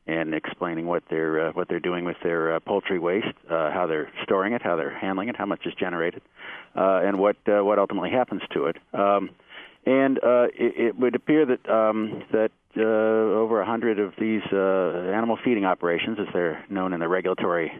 and 0.08 0.34
explaining 0.34 0.86
what 0.88 1.04
they're 1.10 1.50
uh, 1.50 1.52
what 1.54 1.68
they're 1.70 1.80
doing 1.80 2.06
with 2.06 2.18
their 2.24 2.56
uh, 2.56 2.60
poultry 2.60 3.00
waste, 3.00 3.28
uh, 3.50 3.72
how 3.72 3.86
they're 3.88 4.10
storing 4.24 4.54
it, 4.54 4.62
how 4.62 4.76
they're 4.76 4.98
handling 4.98 5.30
it, 5.30 5.36
how 5.36 5.46
much 5.46 5.66
is 5.66 5.74
generated, 5.76 6.22
uh, 6.76 7.02
and 7.04 7.20
what 7.20 7.38
uh, 7.48 7.64
what 7.64 7.78
ultimately 7.80 8.10
happens 8.10 8.42
to 8.54 8.66
it. 8.66 8.78
Um, 8.94 9.30
and 9.86 10.18
uh, 10.20 10.48
it, 10.54 10.74
it 10.88 11.00
would 11.00 11.16
appear 11.16 11.46
that 11.46 11.70
um, 11.70 12.24
that 12.32 12.52
uh, 12.78 12.82
over 12.82 13.62
a 13.62 13.66
hundred 13.66 14.00
of 14.00 14.14
these 14.20 14.42
uh, 14.52 15.12
animal 15.14 15.38
feeding 15.44 15.66
operations, 15.66 16.18
as 16.20 16.28
they're 16.34 16.66
known 16.70 16.94
in 16.94 17.00
the 17.00 17.08
regulatory 17.08 17.72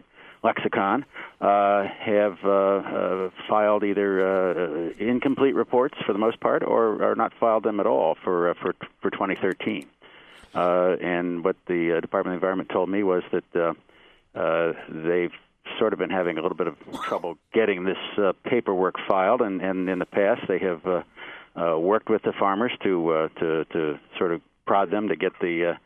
lexicon, 0.44 1.06
uh, 1.40 1.84
have 2.00 2.38
uh, 2.44 2.50
uh, 2.50 3.30
filed 3.48 3.84
either 3.84 4.90
uh, 4.90 4.94
incomplete 4.98 5.56
reports 5.56 5.96
for 6.06 6.14
the 6.14 6.20
most 6.20 6.40
part, 6.40 6.64
or, 6.64 7.04
or 7.04 7.16
not 7.16 7.32
filed 7.40 7.64
them 7.64 7.80
at 7.80 7.86
all 7.86 8.18
for 8.24 8.50
uh, 8.50 8.54
for 8.62 8.76
for 9.02 9.12
2013. 9.12 9.86
Uh, 10.54 10.98
and 11.02 11.46
what 11.46 11.56
the 11.68 12.00
Department 12.02 12.36
of 12.36 12.38
Environment 12.38 12.70
told 12.70 12.90
me 12.90 13.04
was 13.04 13.24
that 13.32 13.76
they've 14.90 15.32
sort 15.80 15.94
of 15.94 16.00
been 16.00 16.10
having 16.10 16.38
a 16.38 16.42
little 16.42 16.58
bit 16.58 16.68
of 16.68 16.76
trouble 17.04 17.38
getting 17.54 17.86
this 17.86 18.34
paperwork 18.44 18.96
filed, 19.08 19.42
and, 19.42 19.62
and 19.62 19.90
in 19.90 20.00
the 20.00 20.06
past 20.06 20.42
they 20.48 20.60
have 20.60 21.06
worked 21.80 22.10
with 22.10 22.24
the 22.24 22.34
farmers 22.38 22.72
to 22.84 23.30
to 23.40 23.66
to 23.66 24.00
sort 24.18 24.34
of 24.34 24.42
prod 24.66 24.92
them 24.92 25.08
to 25.08 25.16
get 25.16 25.32
the 25.40 25.78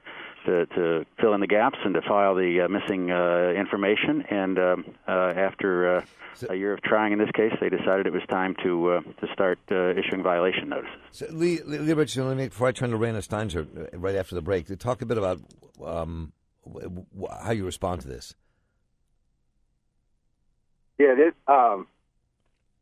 to, 0.45 0.65
to 0.67 1.05
fill 1.19 1.33
in 1.33 1.41
the 1.41 1.47
gaps 1.47 1.77
and 1.83 1.93
to 1.95 2.01
file 2.01 2.35
the 2.35 2.61
uh, 2.61 2.67
missing 2.67 3.11
uh, 3.11 3.49
information. 3.57 4.23
And 4.29 4.57
um, 4.59 4.85
uh, 5.07 5.11
after 5.35 5.97
uh, 5.97 6.01
a 6.49 6.55
year 6.55 6.73
of 6.73 6.81
trying, 6.81 7.13
in 7.13 7.19
this 7.19 7.31
case, 7.35 7.53
they 7.59 7.69
decided 7.69 8.07
it 8.07 8.13
was 8.13 8.23
time 8.29 8.55
to 8.63 8.89
uh, 8.91 9.01
to 9.01 9.33
start 9.33 9.59
uh, 9.71 9.91
issuing 9.91 10.23
violation 10.23 10.69
notices. 10.69 10.95
So, 11.11 11.27
Lee, 11.31 11.61
Lee 11.65 11.79
Lee 11.79 11.93
Richardson, 11.93 12.27
let 12.27 12.37
me, 12.37 12.47
before 12.47 12.67
I 12.67 12.71
turn 12.71 12.89
to 12.91 12.97
Rena 12.97 13.19
Steinzor 13.19 13.93
uh, 13.93 13.97
right 13.97 14.15
after 14.15 14.35
the 14.35 14.41
break, 14.41 14.67
to 14.67 14.75
talk 14.75 15.01
a 15.01 15.05
bit 15.05 15.17
about 15.17 15.39
um, 15.83 16.31
w- 16.65 17.05
w- 17.13 17.27
how 17.43 17.51
you 17.51 17.65
respond 17.65 18.01
to 18.01 18.07
this. 18.07 18.35
Yeah, 20.97 21.13
this, 21.15 21.33
um, 21.47 21.87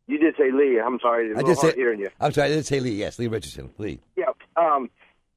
you 0.08 0.19
did 0.19 0.36
say 0.38 0.52
Lee. 0.52 0.80
I'm 0.80 0.99
sorry. 0.99 1.30
It's 1.30 1.39
a 1.39 1.43
I 1.43 1.43
did 1.43 1.58
say. 1.58 1.73
hearing 1.73 1.99
you. 1.99 2.10
I'm 2.19 2.32
sorry, 2.32 2.47
I 2.47 2.49
didn't 2.49 2.65
say 2.65 2.80
Lee. 2.80 2.91
Yes, 2.91 3.17
Lee 3.17 3.28
Richardson. 3.28 3.71
Lee. 3.78 3.99
Yep. 4.17 4.36
Um, 4.56 4.89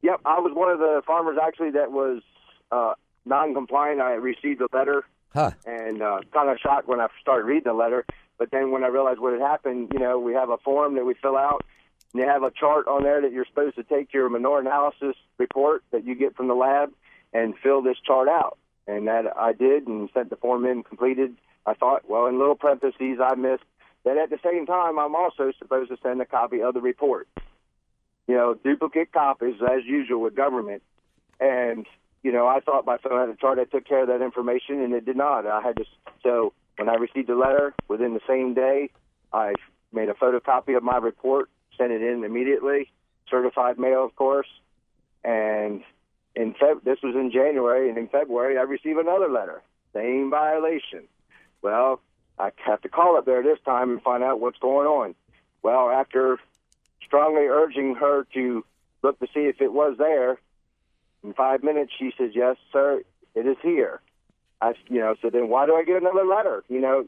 yep. 0.06 0.20
I 0.24 0.38
was 0.38 0.52
one 0.54 0.70
of 0.70 0.78
the 0.78 1.02
farmers 1.06 1.36
actually 1.42 1.72
that 1.72 1.90
was 1.90 2.22
uh, 2.70 2.94
non-compliant. 3.24 4.00
I 4.00 4.12
received 4.12 4.60
a 4.60 4.68
letter 4.72 5.04
Huh. 5.34 5.50
and 5.66 6.00
uh, 6.00 6.20
kind 6.32 6.48
of 6.48 6.58
shocked 6.58 6.88
when 6.88 7.00
I 7.00 7.08
started 7.20 7.44
reading 7.44 7.64
the 7.66 7.74
letter. 7.74 8.06
But 8.38 8.50
then 8.52 8.70
when 8.70 8.84
I 8.84 8.86
realized 8.86 9.18
what 9.18 9.32
had 9.32 9.42
happened, 9.42 9.90
you 9.92 9.98
know, 9.98 10.18
we 10.18 10.32
have 10.32 10.48
a 10.48 10.56
form 10.58 10.94
that 10.94 11.04
we 11.04 11.14
fill 11.14 11.36
out, 11.36 11.64
and 12.12 12.22
they 12.22 12.26
have 12.26 12.42
a 12.42 12.50
chart 12.50 12.86
on 12.86 13.02
there 13.02 13.20
that 13.20 13.32
you're 13.32 13.44
supposed 13.44 13.76
to 13.76 13.82
take 13.82 14.14
your 14.14 14.30
manure 14.30 14.60
analysis 14.60 15.16
report 15.36 15.82
that 15.90 16.04
you 16.04 16.14
get 16.14 16.36
from 16.36 16.48
the 16.48 16.54
lab 16.54 16.90
and 17.34 17.54
fill 17.62 17.82
this 17.82 17.98
chart 18.06 18.28
out. 18.28 18.56
And 18.86 19.08
that 19.08 19.24
I 19.36 19.52
did 19.52 19.88
and 19.88 20.08
sent 20.14 20.30
the 20.30 20.36
form 20.36 20.64
in, 20.64 20.82
completed. 20.84 21.36
I 21.66 21.74
thought, 21.74 22.08
well, 22.08 22.26
in 22.26 22.38
little 22.38 22.54
parentheses, 22.54 23.18
I 23.20 23.34
missed 23.34 23.64
that 24.04 24.16
at 24.16 24.30
the 24.30 24.38
same 24.42 24.64
time, 24.64 24.98
I'm 24.98 25.16
also 25.16 25.52
supposed 25.58 25.90
to 25.90 25.98
send 26.02 26.22
a 26.22 26.24
copy 26.24 26.62
of 26.62 26.72
the 26.74 26.80
report. 26.80 27.28
You 28.26 28.34
know, 28.34 28.54
duplicate 28.54 29.12
copies 29.12 29.56
as 29.62 29.84
usual 29.84 30.20
with 30.20 30.34
government. 30.34 30.82
And 31.38 31.86
you 32.22 32.32
know, 32.32 32.48
I 32.48 32.58
thought 32.58 32.84
by 32.84 32.98
filling 32.98 33.20
had 33.20 33.28
the 33.28 33.36
chart 33.36 33.58
I 33.60 33.64
took 33.64 33.86
care 33.86 34.02
of 34.02 34.08
that 34.08 34.20
information, 34.20 34.82
and 34.82 34.92
it 34.92 35.04
did 35.04 35.16
not. 35.16 35.46
I 35.46 35.60
had 35.62 35.76
to. 35.76 35.84
So 36.24 36.52
when 36.76 36.88
I 36.88 36.94
received 36.94 37.28
the 37.28 37.36
letter, 37.36 37.72
within 37.86 38.14
the 38.14 38.20
same 38.26 38.52
day, 38.52 38.90
I 39.32 39.54
made 39.92 40.08
a 40.08 40.14
photocopy 40.14 40.76
of 40.76 40.82
my 40.82 40.96
report, 40.96 41.48
sent 41.78 41.92
it 41.92 42.02
in 42.02 42.24
immediately, 42.24 42.90
certified 43.30 43.78
mail, 43.78 44.04
of 44.04 44.16
course. 44.16 44.48
And 45.22 45.82
in 46.34 46.54
Feb, 46.54 46.82
this 46.84 46.98
was 47.02 47.14
in 47.14 47.30
January, 47.30 47.88
and 47.88 47.96
in 47.96 48.08
February, 48.08 48.58
I 48.58 48.62
received 48.62 48.98
another 48.98 49.28
letter, 49.30 49.62
same 49.94 50.30
violation. 50.30 51.04
Well, 51.62 52.00
I 52.38 52.50
have 52.66 52.82
to 52.82 52.88
call 52.88 53.16
up 53.16 53.24
there 53.24 53.42
this 53.42 53.58
time 53.64 53.90
and 53.90 54.02
find 54.02 54.22
out 54.22 54.40
what's 54.40 54.58
going 54.58 54.86
on. 54.86 55.14
Well, 55.62 55.90
after 55.90 56.38
strongly 57.06 57.46
urging 57.46 57.94
her 57.94 58.26
to 58.34 58.64
look 59.02 59.18
to 59.20 59.26
see 59.32 59.46
if 59.46 59.60
it 59.60 59.72
was 59.72 59.96
there, 59.98 60.38
in 61.24 61.32
five 61.32 61.62
minutes, 61.62 61.92
she 61.98 62.12
says, 62.18 62.32
"Yes, 62.34 62.56
sir, 62.72 63.02
it 63.34 63.46
is 63.46 63.56
here." 63.62 64.00
I, 64.60 64.74
you 64.88 65.00
know, 65.00 65.14
so 65.20 65.30
then 65.30 65.48
why 65.48 65.66
do 65.66 65.74
I 65.74 65.84
get 65.84 66.00
another 66.00 66.24
letter? 66.24 66.64
You 66.68 66.80
know, 66.80 67.06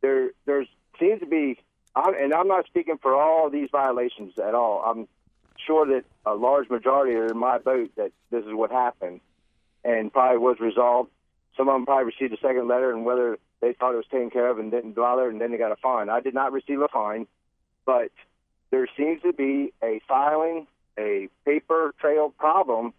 there 0.00 0.30
there 0.46 0.64
seems 0.98 1.20
to 1.20 1.26
be, 1.26 1.58
I'm, 1.94 2.14
and 2.14 2.34
I'm 2.34 2.48
not 2.48 2.66
speaking 2.66 2.98
for 2.98 3.14
all 3.14 3.50
these 3.50 3.68
violations 3.70 4.38
at 4.38 4.54
all. 4.54 4.82
I'm 4.84 5.08
sure 5.64 5.86
that 5.86 6.04
a 6.26 6.34
large 6.34 6.68
majority 6.70 7.14
are 7.14 7.26
in 7.26 7.38
my 7.38 7.58
boat 7.58 7.90
that 7.96 8.12
this 8.30 8.44
is 8.44 8.52
what 8.52 8.70
happened, 8.70 9.20
and 9.84 10.12
probably 10.12 10.38
was 10.38 10.58
resolved. 10.60 11.10
Some 11.56 11.68
of 11.68 11.74
them 11.74 11.86
probably 11.86 12.04
received 12.04 12.32
a 12.32 12.40
second 12.40 12.68
letter, 12.68 12.92
and 12.92 13.04
whether 13.04 13.38
they 13.60 13.72
thought 13.72 13.94
it 13.94 13.96
was 13.96 14.06
taken 14.10 14.30
care 14.30 14.48
of 14.48 14.58
and 14.58 14.70
didn't 14.70 14.92
bother, 14.92 15.28
and 15.28 15.40
then 15.40 15.50
they 15.50 15.58
got 15.58 15.72
a 15.72 15.76
fine. 15.76 16.08
I 16.08 16.20
did 16.20 16.34
not 16.34 16.52
receive 16.52 16.80
a 16.80 16.88
fine, 16.88 17.26
but 17.84 18.10
there 18.70 18.86
seems 18.96 19.22
to 19.22 19.32
be 19.32 19.72
a 19.82 20.00
filing, 20.08 20.66
a 20.98 21.28
paper 21.44 21.94
trail 22.00 22.30
problem 22.38 22.92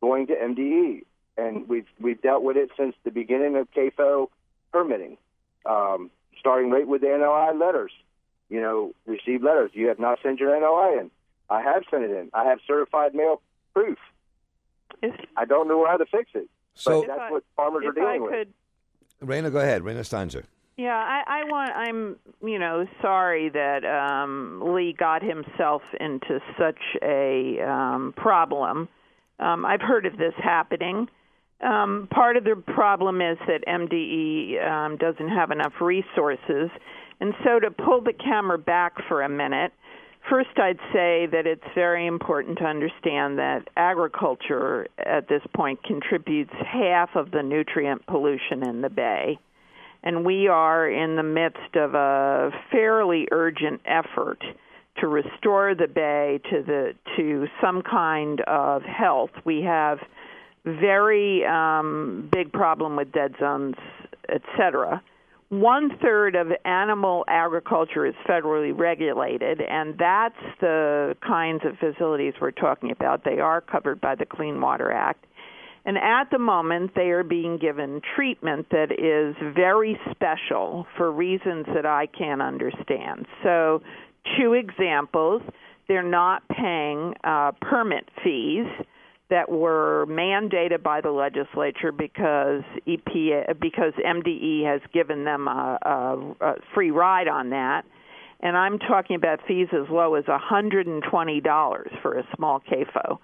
going 0.00 0.26
to 0.28 0.34
MDE, 0.34 1.02
and 1.36 1.68
we've 1.68 1.86
we've 2.00 2.20
dealt 2.22 2.42
with 2.42 2.56
it 2.56 2.70
since 2.76 2.94
the 3.04 3.10
beginning 3.10 3.56
of 3.56 3.68
CAFO 3.72 4.28
permitting, 4.72 5.16
um, 5.66 6.10
starting 6.38 6.70
right 6.70 6.86
with 6.86 7.00
the 7.00 7.08
NOI 7.08 7.52
letters. 7.58 7.92
You 8.50 8.60
know, 8.62 8.92
received 9.06 9.44
letters. 9.44 9.72
You 9.74 9.88
have 9.88 9.98
not 9.98 10.18
sent 10.22 10.40
your 10.40 10.58
NOI 10.58 11.00
in. 11.00 11.10
I 11.50 11.60
have 11.62 11.82
sent 11.90 12.04
it 12.04 12.10
in. 12.10 12.30
I 12.32 12.44
have 12.44 12.60
certified 12.66 13.14
mail 13.14 13.40
proof. 13.74 13.98
If, 15.02 15.14
I 15.36 15.44
don't 15.44 15.68
know 15.68 15.86
how 15.86 15.96
to 15.98 16.06
fix 16.06 16.30
it, 16.34 16.48
So, 16.74 17.02
but 17.02 17.08
that's 17.08 17.20
I- 17.20 17.30
what 17.32 17.44
farmers 17.56 17.84
are 17.84 17.90
if 17.90 17.98
I 17.98 18.00
dealing 18.00 18.22
with. 18.22 18.30
could 18.32 18.54
Rena, 19.20 19.50
go 19.50 19.58
ahead. 19.58 19.82
Rena 19.84 20.00
Steinzor. 20.00 20.44
Yeah, 20.78 20.94
I, 20.94 21.40
I 21.40 21.44
want. 21.44 21.72
I'm, 21.72 22.16
you 22.40 22.60
know, 22.60 22.86
sorry 23.02 23.48
that 23.48 23.84
um, 23.84 24.62
Lee 24.64 24.94
got 24.96 25.24
himself 25.24 25.82
into 25.98 26.38
such 26.56 26.78
a 27.02 27.60
um, 27.68 28.14
problem. 28.16 28.88
Um, 29.40 29.66
I've 29.66 29.80
heard 29.80 30.06
of 30.06 30.16
this 30.16 30.34
happening. 30.40 31.08
Um, 31.60 32.06
part 32.12 32.36
of 32.36 32.44
the 32.44 32.54
problem 32.54 33.20
is 33.20 33.36
that 33.48 33.64
MDE 33.66 34.64
um, 34.64 34.96
doesn't 34.98 35.28
have 35.28 35.50
enough 35.50 35.72
resources, 35.80 36.70
and 37.20 37.34
so 37.42 37.58
to 37.58 37.72
pull 37.72 38.00
the 38.00 38.12
camera 38.12 38.56
back 38.56 38.92
for 39.08 39.22
a 39.22 39.28
minute, 39.28 39.72
first 40.30 40.50
I'd 40.58 40.78
say 40.92 41.26
that 41.26 41.42
it's 41.44 41.66
very 41.74 42.06
important 42.06 42.58
to 42.58 42.64
understand 42.64 43.38
that 43.38 43.62
agriculture 43.76 44.86
at 44.96 45.28
this 45.28 45.42
point 45.56 45.82
contributes 45.82 46.54
half 46.64 47.16
of 47.16 47.32
the 47.32 47.42
nutrient 47.42 48.06
pollution 48.06 48.62
in 48.68 48.80
the 48.80 48.90
bay 48.90 49.40
and 50.08 50.24
we 50.24 50.48
are 50.48 50.88
in 50.88 51.16
the 51.16 51.22
midst 51.22 51.76
of 51.76 51.94
a 51.94 52.50
fairly 52.72 53.28
urgent 53.30 53.78
effort 53.84 54.42
to 54.96 55.06
restore 55.06 55.74
the 55.74 55.86
bay 55.86 56.40
to 56.50 56.62
the 56.62 56.92
to 57.14 57.46
some 57.62 57.82
kind 57.82 58.40
of 58.46 58.80
health. 58.84 59.28
We 59.44 59.60
have 59.66 59.98
very 60.64 61.44
um, 61.44 62.30
big 62.32 62.50
problem 62.54 62.96
with 62.96 63.12
dead 63.12 63.34
zones, 63.38 63.74
etc. 64.30 65.02
One 65.50 65.90
third 66.00 66.36
of 66.36 66.52
animal 66.64 67.26
agriculture 67.28 68.06
is 68.06 68.14
federally 68.26 68.72
regulated, 68.74 69.60
and 69.60 69.94
that's 69.98 70.40
the 70.62 71.16
kinds 71.20 71.64
of 71.66 71.76
facilities 71.78 72.32
we're 72.40 72.50
talking 72.52 72.92
about. 72.92 73.24
They 73.24 73.40
are 73.40 73.60
covered 73.60 74.00
by 74.00 74.14
the 74.14 74.24
Clean 74.24 74.58
Water 74.58 74.90
Act. 74.90 75.26
And 75.84 75.96
at 75.96 76.30
the 76.30 76.38
moment, 76.38 76.92
they 76.94 77.10
are 77.10 77.22
being 77.22 77.58
given 77.58 78.00
treatment 78.14 78.66
that 78.70 78.92
is 78.92 79.36
very 79.54 79.98
special 80.10 80.86
for 80.96 81.10
reasons 81.10 81.66
that 81.74 81.86
I 81.86 82.06
can't 82.06 82.42
understand. 82.42 83.26
So, 83.42 83.82
two 84.36 84.52
examples 84.52 85.42
they're 85.88 86.02
not 86.02 86.42
paying 86.48 87.14
uh, 87.24 87.52
permit 87.62 88.08
fees 88.22 88.66
that 89.30 89.50
were 89.50 90.06
mandated 90.08 90.82
by 90.82 91.00
the 91.00 91.10
legislature 91.10 91.92
because 91.92 92.62
EPA 92.86 93.58
because 93.60 93.92
MDE 93.94 94.64
has 94.64 94.80
given 94.92 95.24
them 95.24 95.48
a, 95.48 95.78
a, 95.82 96.34
a 96.40 96.54
free 96.74 96.90
ride 96.90 97.28
on 97.28 97.50
that. 97.50 97.82
And 98.40 98.56
I'm 98.56 98.78
talking 98.78 99.16
about 99.16 99.40
fees 99.48 99.68
as 99.72 99.88
low 99.90 100.14
as 100.14 100.24
$120 100.24 102.02
for 102.02 102.18
a 102.18 102.22
small 102.36 102.60
CAFO 102.60 103.18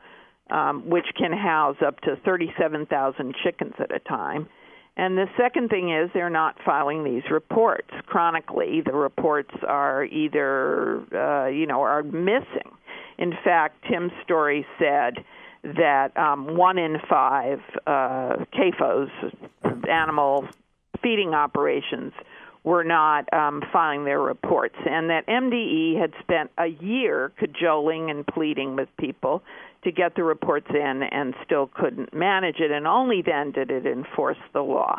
um, 0.50 0.88
which 0.88 1.06
can 1.16 1.32
house 1.32 1.76
up 1.84 2.00
to 2.00 2.16
37,000 2.24 3.34
chickens 3.42 3.74
at 3.78 3.94
a 3.94 3.98
time. 4.00 4.48
And 4.96 5.18
the 5.18 5.26
second 5.36 5.70
thing 5.70 5.92
is 5.92 6.10
they're 6.14 6.30
not 6.30 6.56
filing 6.64 7.02
these 7.02 7.24
reports 7.30 7.90
chronically. 8.06 8.80
The 8.84 8.92
reports 8.92 9.54
are 9.66 10.04
either, 10.04 11.02
uh, 11.12 11.48
you 11.48 11.66
know, 11.66 11.82
are 11.82 12.02
missing. 12.02 12.70
In 13.18 13.32
fact, 13.44 13.84
Tim's 13.90 14.12
story 14.22 14.64
said 14.78 15.24
that 15.64 16.16
um, 16.16 16.56
one 16.56 16.78
in 16.78 16.98
five 17.08 17.60
uh, 17.86 18.44
CAFOs, 18.52 19.10
animal 19.88 20.46
feeding 21.02 21.34
operations, 21.34 22.12
were 22.64 22.82
not 22.82 23.30
um, 23.32 23.62
filing 23.72 24.04
their 24.04 24.20
reports, 24.20 24.76
and 24.88 25.10
that 25.10 25.26
MDE 25.26 26.00
had 26.00 26.12
spent 26.20 26.50
a 26.58 26.66
year 26.66 27.30
cajoling 27.38 28.10
and 28.10 28.26
pleading 28.26 28.74
with 28.74 28.88
people 28.96 29.42
to 29.84 29.92
get 29.92 30.16
the 30.16 30.22
reports 30.22 30.68
in 30.70 31.02
and 31.02 31.34
still 31.44 31.66
couldn't 31.66 32.14
manage 32.14 32.60
it, 32.60 32.70
and 32.70 32.86
only 32.86 33.20
then 33.20 33.52
did 33.52 33.70
it 33.70 33.86
enforce 33.86 34.38
the 34.54 34.62
law. 34.62 34.98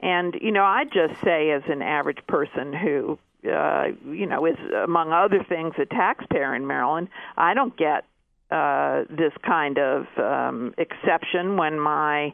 And, 0.00 0.36
you 0.40 0.52
know, 0.52 0.64
I 0.64 0.84
just 0.84 1.20
say, 1.22 1.50
as 1.50 1.62
an 1.68 1.82
average 1.82 2.24
person 2.28 2.72
who, 2.72 3.18
uh, 3.50 3.88
you 4.06 4.26
know, 4.26 4.46
is 4.46 4.56
among 4.84 5.12
other 5.12 5.44
things 5.48 5.74
a 5.78 5.86
taxpayer 5.86 6.54
in 6.54 6.66
Maryland, 6.68 7.08
I 7.36 7.54
don't 7.54 7.76
get 7.76 8.04
uh, 8.52 9.04
this 9.10 9.32
kind 9.44 9.78
of 9.78 10.06
um, 10.18 10.74
exception 10.78 11.56
when 11.56 11.80
my 11.80 12.32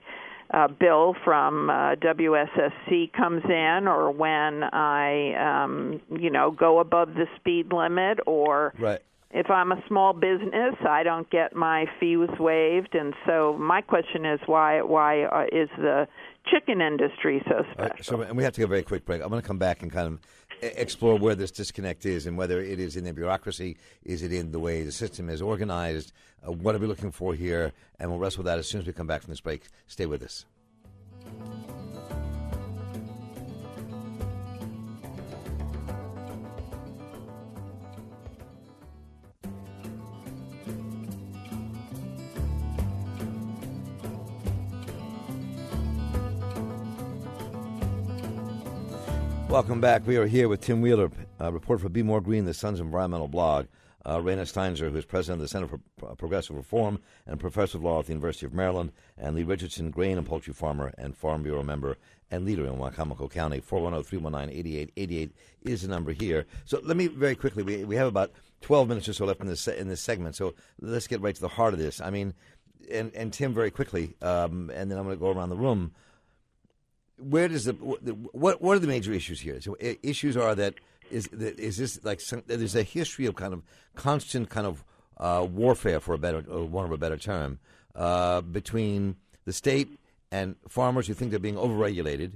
uh, 0.52 0.68
bill 0.68 1.14
from 1.24 1.70
uh, 1.70 1.94
WSSC 1.96 3.12
comes 3.12 3.42
in, 3.44 3.86
or 3.88 4.10
when 4.10 4.62
I, 4.64 5.62
um, 5.64 6.00
you 6.18 6.30
know, 6.30 6.50
go 6.50 6.78
above 6.80 7.14
the 7.14 7.26
speed 7.36 7.72
limit, 7.72 8.18
or 8.26 8.72
Right. 8.78 9.00
if 9.30 9.50
I'm 9.50 9.72
a 9.72 9.82
small 9.86 10.12
business, 10.12 10.74
I 10.88 11.02
don't 11.02 11.28
get 11.30 11.54
my 11.54 11.86
fees 12.00 12.30
waived. 12.38 12.94
And 12.94 13.14
so 13.26 13.56
my 13.58 13.80
question 13.82 14.24
is, 14.24 14.40
why 14.46 14.80
why 14.82 15.22
uh, 15.24 15.44
is 15.52 15.68
the 15.76 16.08
chicken 16.50 16.80
industry 16.80 17.42
so 17.46 17.64
special? 17.72 17.90
right, 17.90 18.04
so 18.04 18.20
and 18.22 18.36
we 18.36 18.44
have 18.44 18.54
to 18.54 18.62
a 18.62 18.66
very 18.66 18.82
quick 18.82 19.04
break. 19.04 19.22
I'm 19.22 19.28
going 19.28 19.42
to 19.42 19.46
come 19.46 19.58
back 19.58 19.82
and 19.82 19.92
kind 19.92 20.06
of 20.06 20.20
explore 20.62 21.16
where 21.16 21.34
this 21.34 21.50
disconnect 21.50 22.06
is 22.06 22.26
and 22.26 22.36
whether 22.36 22.60
it 22.60 22.80
is 22.80 22.96
in 22.96 23.04
the 23.04 23.12
bureaucracy, 23.12 23.76
is 24.04 24.22
it 24.22 24.32
in 24.32 24.52
the 24.52 24.58
way 24.58 24.82
the 24.82 24.92
system 24.92 25.28
is 25.28 25.42
organized, 25.42 26.12
uh, 26.46 26.52
what 26.52 26.74
are 26.74 26.78
we 26.78 26.86
looking 26.86 27.12
for 27.12 27.34
here, 27.34 27.72
and 27.98 28.10
we'll 28.10 28.18
wrestle 28.18 28.40
with 28.40 28.46
that 28.46 28.58
as 28.58 28.68
soon 28.68 28.80
as 28.80 28.86
we 28.86 28.92
come 28.92 29.06
back 29.06 29.22
from 29.22 29.30
this 29.30 29.40
break. 29.40 29.64
Stay 29.86 30.06
with 30.06 30.22
us. 30.22 30.44
Welcome 49.48 49.80
back. 49.80 50.06
We 50.06 50.18
are 50.18 50.26
here 50.26 50.46
with 50.46 50.60
Tim 50.60 50.82
Wheeler, 50.82 51.10
uh, 51.40 51.50
reporter 51.50 51.84
for 51.84 51.88
B'more 51.88 52.22
Green, 52.22 52.44
the 52.44 52.52
Sun's 52.52 52.80
environmental 52.80 53.28
blog. 53.28 53.66
Uh, 54.06 54.20
Rena 54.20 54.42
Steinzor, 54.42 54.90
who 54.90 54.98
is 54.98 55.06
president 55.06 55.40
of 55.40 55.40
the 55.40 55.48
Center 55.48 55.66
for 55.66 56.14
Progressive 56.16 56.54
Reform 56.54 56.98
and 57.26 57.40
professor 57.40 57.78
of 57.78 57.84
law 57.84 57.98
at 58.00 58.06
the 58.06 58.12
University 58.12 58.44
of 58.44 58.52
Maryland, 58.52 58.92
and 59.16 59.34
Lee 59.34 59.44
Richardson, 59.44 59.90
grain 59.90 60.18
and 60.18 60.26
poultry 60.26 60.52
farmer 60.52 60.92
and 60.98 61.16
Farm 61.16 61.42
Bureau 61.42 61.62
member 61.62 61.96
and 62.30 62.44
leader 62.44 62.66
in 62.66 62.74
Wicomico 62.74 63.30
County. 63.30 63.62
410-319-8888 63.62 65.30
is 65.62 65.80
the 65.80 65.88
number 65.88 66.12
here. 66.12 66.44
So 66.66 66.80
let 66.84 66.98
me 66.98 67.06
very 67.06 67.34
quickly, 67.34 67.62
we, 67.62 67.84
we 67.84 67.96
have 67.96 68.06
about 68.06 68.32
12 68.60 68.86
minutes 68.86 69.08
or 69.08 69.14
so 69.14 69.24
left 69.24 69.40
in 69.40 69.46
this, 69.46 69.66
in 69.66 69.88
this 69.88 70.02
segment, 70.02 70.36
so 70.36 70.54
let's 70.78 71.06
get 71.06 71.22
right 71.22 71.34
to 71.34 71.40
the 71.40 71.48
heart 71.48 71.72
of 71.72 71.80
this. 71.80 72.02
I 72.02 72.10
mean, 72.10 72.34
and, 72.92 73.14
and 73.14 73.32
Tim, 73.32 73.54
very 73.54 73.70
quickly, 73.70 74.14
um, 74.20 74.70
and 74.74 74.90
then 74.90 74.98
I'm 74.98 75.04
going 75.04 75.16
to 75.16 75.20
go 75.20 75.30
around 75.30 75.48
the 75.48 75.56
room 75.56 75.92
where 77.18 77.48
does 77.48 77.64
the 77.64 77.72
what 77.72 78.62
what 78.62 78.76
are 78.76 78.80
the 78.80 78.86
major 78.86 79.12
issues 79.12 79.40
here? 79.40 79.60
So 79.60 79.76
issues 79.80 80.36
are 80.36 80.54
that 80.54 80.74
is 81.10 81.26
is 81.28 81.76
this 81.76 82.04
like 82.04 82.20
some, 82.20 82.42
there's 82.46 82.76
a 82.76 82.82
history 82.82 83.26
of 83.26 83.34
kind 83.34 83.52
of 83.52 83.62
constant 83.94 84.48
kind 84.50 84.66
of 84.66 84.84
uh, 85.18 85.46
warfare 85.50 86.00
for 86.00 86.14
a 86.14 86.18
better 86.18 86.44
or 86.48 86.64
one 86.64 86.84
of 86.84 86.92
a 86.92 86.98
better 86.98 87.16
term 87.16 87.58
uh, 87.94 88.40
between 88.40 89.16
the 89.44 89.52
state 89.52 89.98
and 90.30 90.56
farmers 90.68 91.06
who 91.06 91.14
think 91.14 91.30
they're 91.30 91.40
being 91.40 91.56
overregulated, 91.56 92.32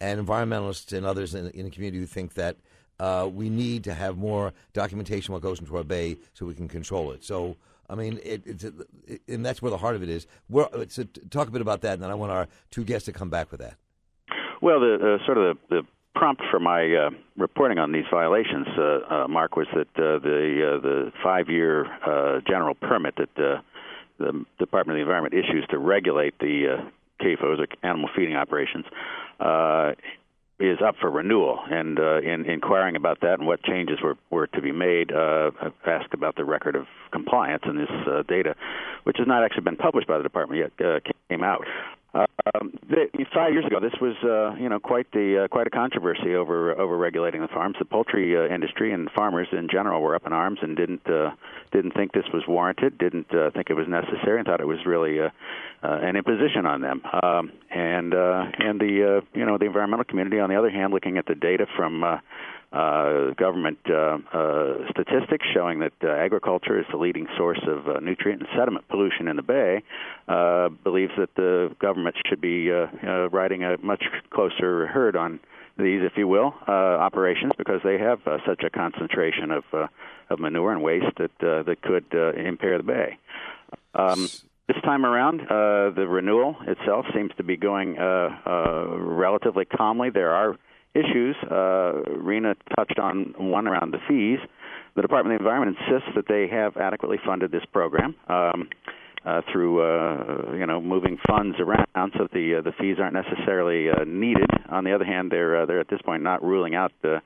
and 0.00 0.26
environmentalists 0.26 0.92
and 0.92 1.06
others 1.06 1.34
in, 1.34 1.48
in 1.50 1.64
the 1.64 1.70
community 1.70 1.98
who 1.98 2.06
think 2.06 2.34
that 2.34 2.56
uh, 3.00 3.28
we 3.32 3.48
need 3.48 3.84
to 3.84 3.94
have 3.94 4.16
more 4.16 4.52
documentation 4.72 5.32
what 5.32 5.42
goes 5.42 5.60
into 5.60 5.76
our 5.76 5.84
bay 5.84 6.16
so 6.34 6.46
we 6.46 6.54
can 6.54 6.68
control 6.68 7.12
it. 7.12 7.24
So. 7.24 7.56
I 7.90 7.94
mean, 7.94 8.20
it, 8.22 8.42
it's 8.44 8.64
it, 8.64 9.22
and 9.28 9.46
that's 9.46 9.62
where 9.62 9.70
the 9.70 9.78
heart 9.78 9.96
of 9.96 10.02
it 10.02 10.10
is. 10.10 10.26
We're, 10.50 10.68
so 10.88 11.04
talk 11.30 11.48
a 11.48 11.50
bit 11.50 11.62
about 11.62 11.80
that, 11.80 11.94
and 11.94 12.02
then 12.02 12.10
I 12.10 12.14
want 12.16 12.30
our 12.30 12.46
two 12.70 12.84
guests 12.84 13.06
to 13.06 13.12
come 13.12 13.30
back 13.30 13.50
with 13.50 13.60
that. 13.60 13.78
Well, 14.60 14.80
the 14.80 15.18
uh, 15.20 15.26
sort 15.26 15.38
of 15.38 15.58
the, 15.70 15.76
the 15.76 15.82
prompt 16.14 16.42
for 16.50 16.58
my 16.58 16.82
uh, 16.94 17.10
reporting 17.36 17.78
on 17.78 17.92
these 17.92 18.06
violations, 18.10 18.66
uh, 18.76 18.82
uh, 18.82 19.28
Marc, 19.28 19.56
was 19.56 19.68
that 19.72 19.88
uh, 19.96 20.18
the 20.18 20.76
uh, 20.76 20.80
the 20.80 21.12
five-year 21.22 21.86
uh, 21.86 22.40
general 22.46 22.74
permit 22.74 23.14
that 23.16 23.30
uh, 23.38 23.60
the 24.18 24.44
Department 24.58 24.98
of 24.98 25.06
the 25.06 25.08
Environment 25.08 25.34
issues 25.34 25.64
to 25.70 25.78
regulate 25.78 26.38
the 26.40 26.78
uh, 26.78 27.24
CAFOs, 27.24 27.60
or 27.60 27.66
animal 27.82 28.10
feeding 28.16 28.34
operations, 28.34 28.84
uh, 29.38 29.92
is 30.58 30.78
up 30.84 30.96
for 31.00 31.08
renewal. 31.08 31.60
And 31.70 32.00
uh, 32.00 32.20
in 32.20 32.44
inquiring 32.46 32.96
about 32.96 33.20
that 33.20 33.34
and 33.38 33.46
what 33.46 33.62
changes 33.62 33.98
were, 34.02 34.16
were 34.30 34.48
to 34.48 34.60
be 34.60 34.72
made, 34.72 35.12
uh, 35.12 35.52
I've 35.62 35.72
asked 35.86 36.14
about 36.14 36.34
the 36.34 36.44
record 36.44 36.74
of 36.74 36.86
compliance 37.12 37.62
in 37.64 37.76
this 37.76 37.90
uh, 38.08 38.22
data, 38.26 38.56
which 39.04 39.18
has 39.18 39.28
not 39.28 39.44
actually 39.44 39.62
been 39.62 39.76
published 39.76 40.08
by 40.08 40.16
the 40.16 40.24
department 40.24 40.60
yet, 40.60 40.84
uh, 40.84 40.98
came 41.28 41.44
out. 41.44 41.64
Um, 42.14 42.72
the, 42.88 43.06
five 43.34 43.52
years 43.52 43.66
ago, 43.66 43.80
this 43.80 43.92
was 44.00 44.16
uh, 44.24 44.58
you 44.60 44.68
know 44.68 44.80
quite 44.80 45.10
the 45.12 45.44
uh, 45.44 45.48
quite 45.48 45.66
a 45.66 45.70
controversy 45.70 46.34
over 46.34 46.72
over 46.78 46.96
regulating 46.96 47.42
the 47.42 47.48
farms. 47.48 47.76
The 47.78 47.84
poultry 47.84 48.34
uh, 48.36 48.52
industry 48.52 48.92
and 48.92 49.10
farmers 49.10 49.48
in 49.52 49.68
general 49.70 50.00
were 50.00 50.14
up 50.14 50.26
in 50.26 50.32
arms 50.32 50.58
and 50.62 50.74
didn't 50.74 51.06
uh, 51.06 51.32
didn't 51.70 51.92
think 51.92 52.12
this 52.12 52.24
was 52.32 52.44
warranted, 52.48 52.96
didn't 52.96 53.32
uh, 53.34 53.50
think 53.50 53.68
it 53.68 53.74
was 53.74 53.86
necessary, 53.88 54.38
and 54.38 54.46
thought 54.46 54.60
it 54.60 54.66
was 54.66 54.78
really 54.86 55.20
uh, 55.20 55.28
uh, 55.82 55.98
an 56.02 56.16
imposition 56.16 56.64
on 56.64 56.80
them. 56.80 57.02
Um, 57.22 57.52
and 57.70 58.14
uh, 58.14 58.44
and 58.58 58.80
the 58.80 59.18
uh, 59.18 59.38
you 59.38 59.44
know 59.44 59.58
the 59.58 59.66
environmental 59.66 60.04
community, 60.04 60.40
on 60.40 60.48
the 60.48 60.56
other 60.56 60.70
hand, 60.70 60.94
looking 60.94 61.18
at 61.18 61.26
the 61.26 61.34
data 61.34 61.66
from 61.76 62.04
uh, 62.04 62.18
uh, 62.72 63.30
government 63.30 63.78
uh, 63.88 64.18
uh, 64.32 64.74
statistics 64.90 65.46
showing 65.54 65.78
that 65.80 65.92
uh, 66.04 66.08
agriculture 66.08 66.78
is 66.78 66.84
the 66.90 66.98
leading 66.98 67.26
source 67.36 67.60
of 67.66 67.88
uh, 67.88 67.98
nutrient 68.00 68.42
and 68.42 68.48
sediment 68.56 68.86
pollution 68.88 69.26
in 69.26 69.36
the 69.36 69.42
bay, 69.42 69.82
uh, 70.28 70.68
believes 70.84 71.12
that 71.16 71.34
the 71.34 71.74
government 71.80 72.14
should 72.28 72.40
be 72.40 72.68
riding 73.32 73.64
a 73.64 73.78
much 73.78 74.04
closer 74.30 74.86
herd 74.86 75.16
on 75.16 75.40
these, 75.78 76.02
if 76.02 76.12
you 76.16 76.28
will, 76.28 76.54
operations 76.66 77.52
because 77.56 77.80
they 77.84 77.98
have 77.98 78.20
such 78.46 78.62
a 78.64 78.70
concentration 78.70 79.50
of 79.50 79.64
of 80.30 80.38
manure 80.38 80.72
and 80.72 80.82
waste 80.82 81.16
that 81.16 81.30
that 81.40 81.80
could 81.82 82.12
impair 82.36 82.76
the 82.76 82.84
bay. 82.84 83.16
Um, 83.94 84.28
this 84.66 84.76
time 84.84 85.06
around, 85.06 85.40
the 85.48 86.06
renewal 86.06 86.56
itself 86.66 87.06
seems 87.14 87.30
to 87.38 87.44
be 87.44 87.56
going 87.56 87.96
relatively 87.96 89.64
calmly. 89.64 90.10
There 90.10 90.34
are 90.34 90.58
issues. 90.94 91.36
Uh, 91.50 92.02
Rena 92.16 92.54
touched 92.76 92.98
on 92.98 93.34
one 93.38 93.66
around 93.66 93.92
the 93.92 93.98
fees. 94.08 94.38
The 94.96 95.02
Department 95.02 95.34
of 95.34 95.40
the 95.40 95.44
Environment 95.44 95.76
insists 95.78 96.10
that 96.16 96.26
they 96.28 96.48
have 96.48 96.76
adequately 96.76 97.18
funded 97.24 97.52
this 97.52 97.64
program 97.72 98.16
um, 98.28 98.68
uh, 99.24 99.42
through, 99.52 99.80
uh, 99.82 100.54
you 100.56 100.66
know, 100.66 100.80
moving 100.80 101.18
funds 101.26 101.56
around, 101.60 102.12
so 102.16 102.28
the 102.32 102.56
uh, 102.58 102.62
the 102.62 102.72
fees 102.80 102.96
aren't 103.00 103.14
necessarily 103.14 103.90
uh, 103.90 104.04
needed. 104.06 104.50
On 104.70 104.84
the 104.84 104.94
other 104.94 105.04
hand, 105.04 105.30
they're 105.30 105.62
uh, 105.62 105.66
they're 105.66 105.80
at 105.80 105.88
this 105.88 106.00
point 106.02 106.22
not 106.22 106.42
ruling 106.42 106.74
out 106.74 106.92
the 107.02 107.20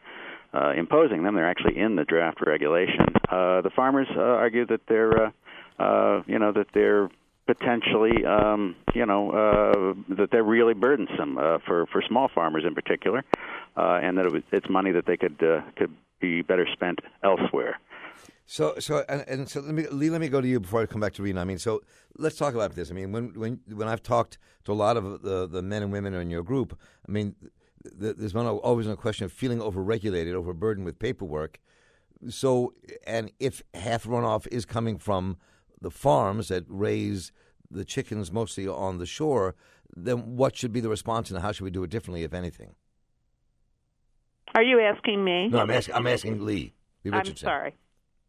uh, 0.54 0.72
imposing 0.76 1.22
them. 1.22 1.34
They're 1.34 1.48
actually 1.48 1.78
in 1.78 1.96
the 1.96 2.04
draft 2.04 2.38
regulation. 2.44 3.06
Uh, 3.30 3.62
the 3.62 3.70
farmers 3.74 4.08
uh, 4.16 4.20
argue 4.20 4.66
that 4.66 4.80
they're, 4.88 5.26
uh, 5.26 5.30
uh, 5.78 6.22
you 6.26 6.38
know, 6.38 6.52
that 6.52 6.66
they're 6.74 7.08
potentially, 7.54 8.24
um, 8.24 8.60
you 8.94 9.06
know, 9.10 9.22
uh, 9.30 10.14
that 10.18 10.28
they're 10.30 10.50
really 10.58 10.74
burdensome 10.74 11.32
uh, 11.38 11.58
for 11.66 11.86
for 11.92 12.00
small 12.10 12.28
farmers 12.34 12.64
in 12.66 12.74
particular, 12.74 13.20
uh, 13.76 14.04
and 14.04 14.12
that 14.16 14.26
it 14.26 14.32
was, 14.32 14.42
it's 14.52 14.68
money 14.68 14.92
that 14.92 15.06
they 15.06 15.16
could 15.16 15.38
uh, 15.42 15.60
could 15.76 15.92
be 16.20 16.42
better 16.42 16.66
spent 16.72 16.98
elsewhere. 17.22 17.74
So, 18.46 18.74
so, 18.78 19.04
and, 19.08 19.24
and 19.28 19.48
so, 19.48 19.60
let 19.60 19.74
me, 19.74 19.86
Lee, 19.88 20.10
let 20.10 20.20
me 20.20 20.28
go 20.28 20.40
to 20.40 20.48
you 20.48 20.60
before 20.60 20.82
I 20.82 20.86
come 20.86 21.00
back 21.00 21.14
to 21.14 21.22
Rena. 21.22 21.40
I 21.40 21.44
mean, 21.44 21.58
so 21.58 21.80
let's 22.18 22.36
talk 22.36 22.54
about 22.54 22.74
this. 22.74 22.90
I 22.90 22.94
mean, 22.94 23.12
when 23.12 23.24
when 23.42 23.60
when 23.80 23.88
I've 23.88 24.02
talked 24.02 24.38
to 24.64 24.72
a 24.72 24.78
lot 24.84 24.96
of 24.96 25.22
the 25.22 25.46
the 25.46 25.62
men 25.62 25.82
and 25.82 25.92
women 25.92 26.14
in 26.14 26.30
your 26.30 26.42
group, 26.42 26.78
I 27.08 27.12
mean, 27.12 27.34
th- 28.00 28.16
there's 28.16 28.32
been 28.32 28.46
always 28.46 28.86
a 28.86 28.96
question 28.96 29.24
of 29.24 29.32
feeling 29.32 29.58
overregulated, 29.58 30.34
overburdened 30.34 30.84
with 30.84 30.98
paperwork. 30.98 31.60
So, 32.28 32.74
and 33.06 33.32
if 33.40 33.62
half 33.74 34.04
runoff 34.04 34.46
is 34.50 34.64
coming 34.64 34.98
from 34.98 35.38
the 35.82 35.90
farms 35.90 36.48
that 36.48 36.64
raise 36.68 37.32
the 37.70 37.84
chickens 37.84 38.32
mostly 38.32 38.66
on 38.66 38.98
the 38.98 39.06
shore, 39.06 39.54
then 39.94 40.36
what 40.36 40.56
should 40.56 40.72
be 40.72 40.80
the 40.80 40.88
response, 40.88 41.30
and 41.30 41.40
how 41.40 41.52
should 41.52 41.64
we 41.64 41.70
do 41.70 41.82
it 41.82 41.90
differently, 41.90 42.22
if 42.22 42.32
anything? 42.32 42.74
Are 44.54 44.62
you 44.62 44.80
asking 44.80 45.24
me? 45.24 45.48
No, 45.48 45.60
I'm 45.60 45.70
asking. 45.70 45.94
I'm 45.94 46.06
asking 46.06 46.44
Lee. 46.44 46.74
Lee 47.04 47.12
I'm 47.12 47.36
sorry. 47.36 47.74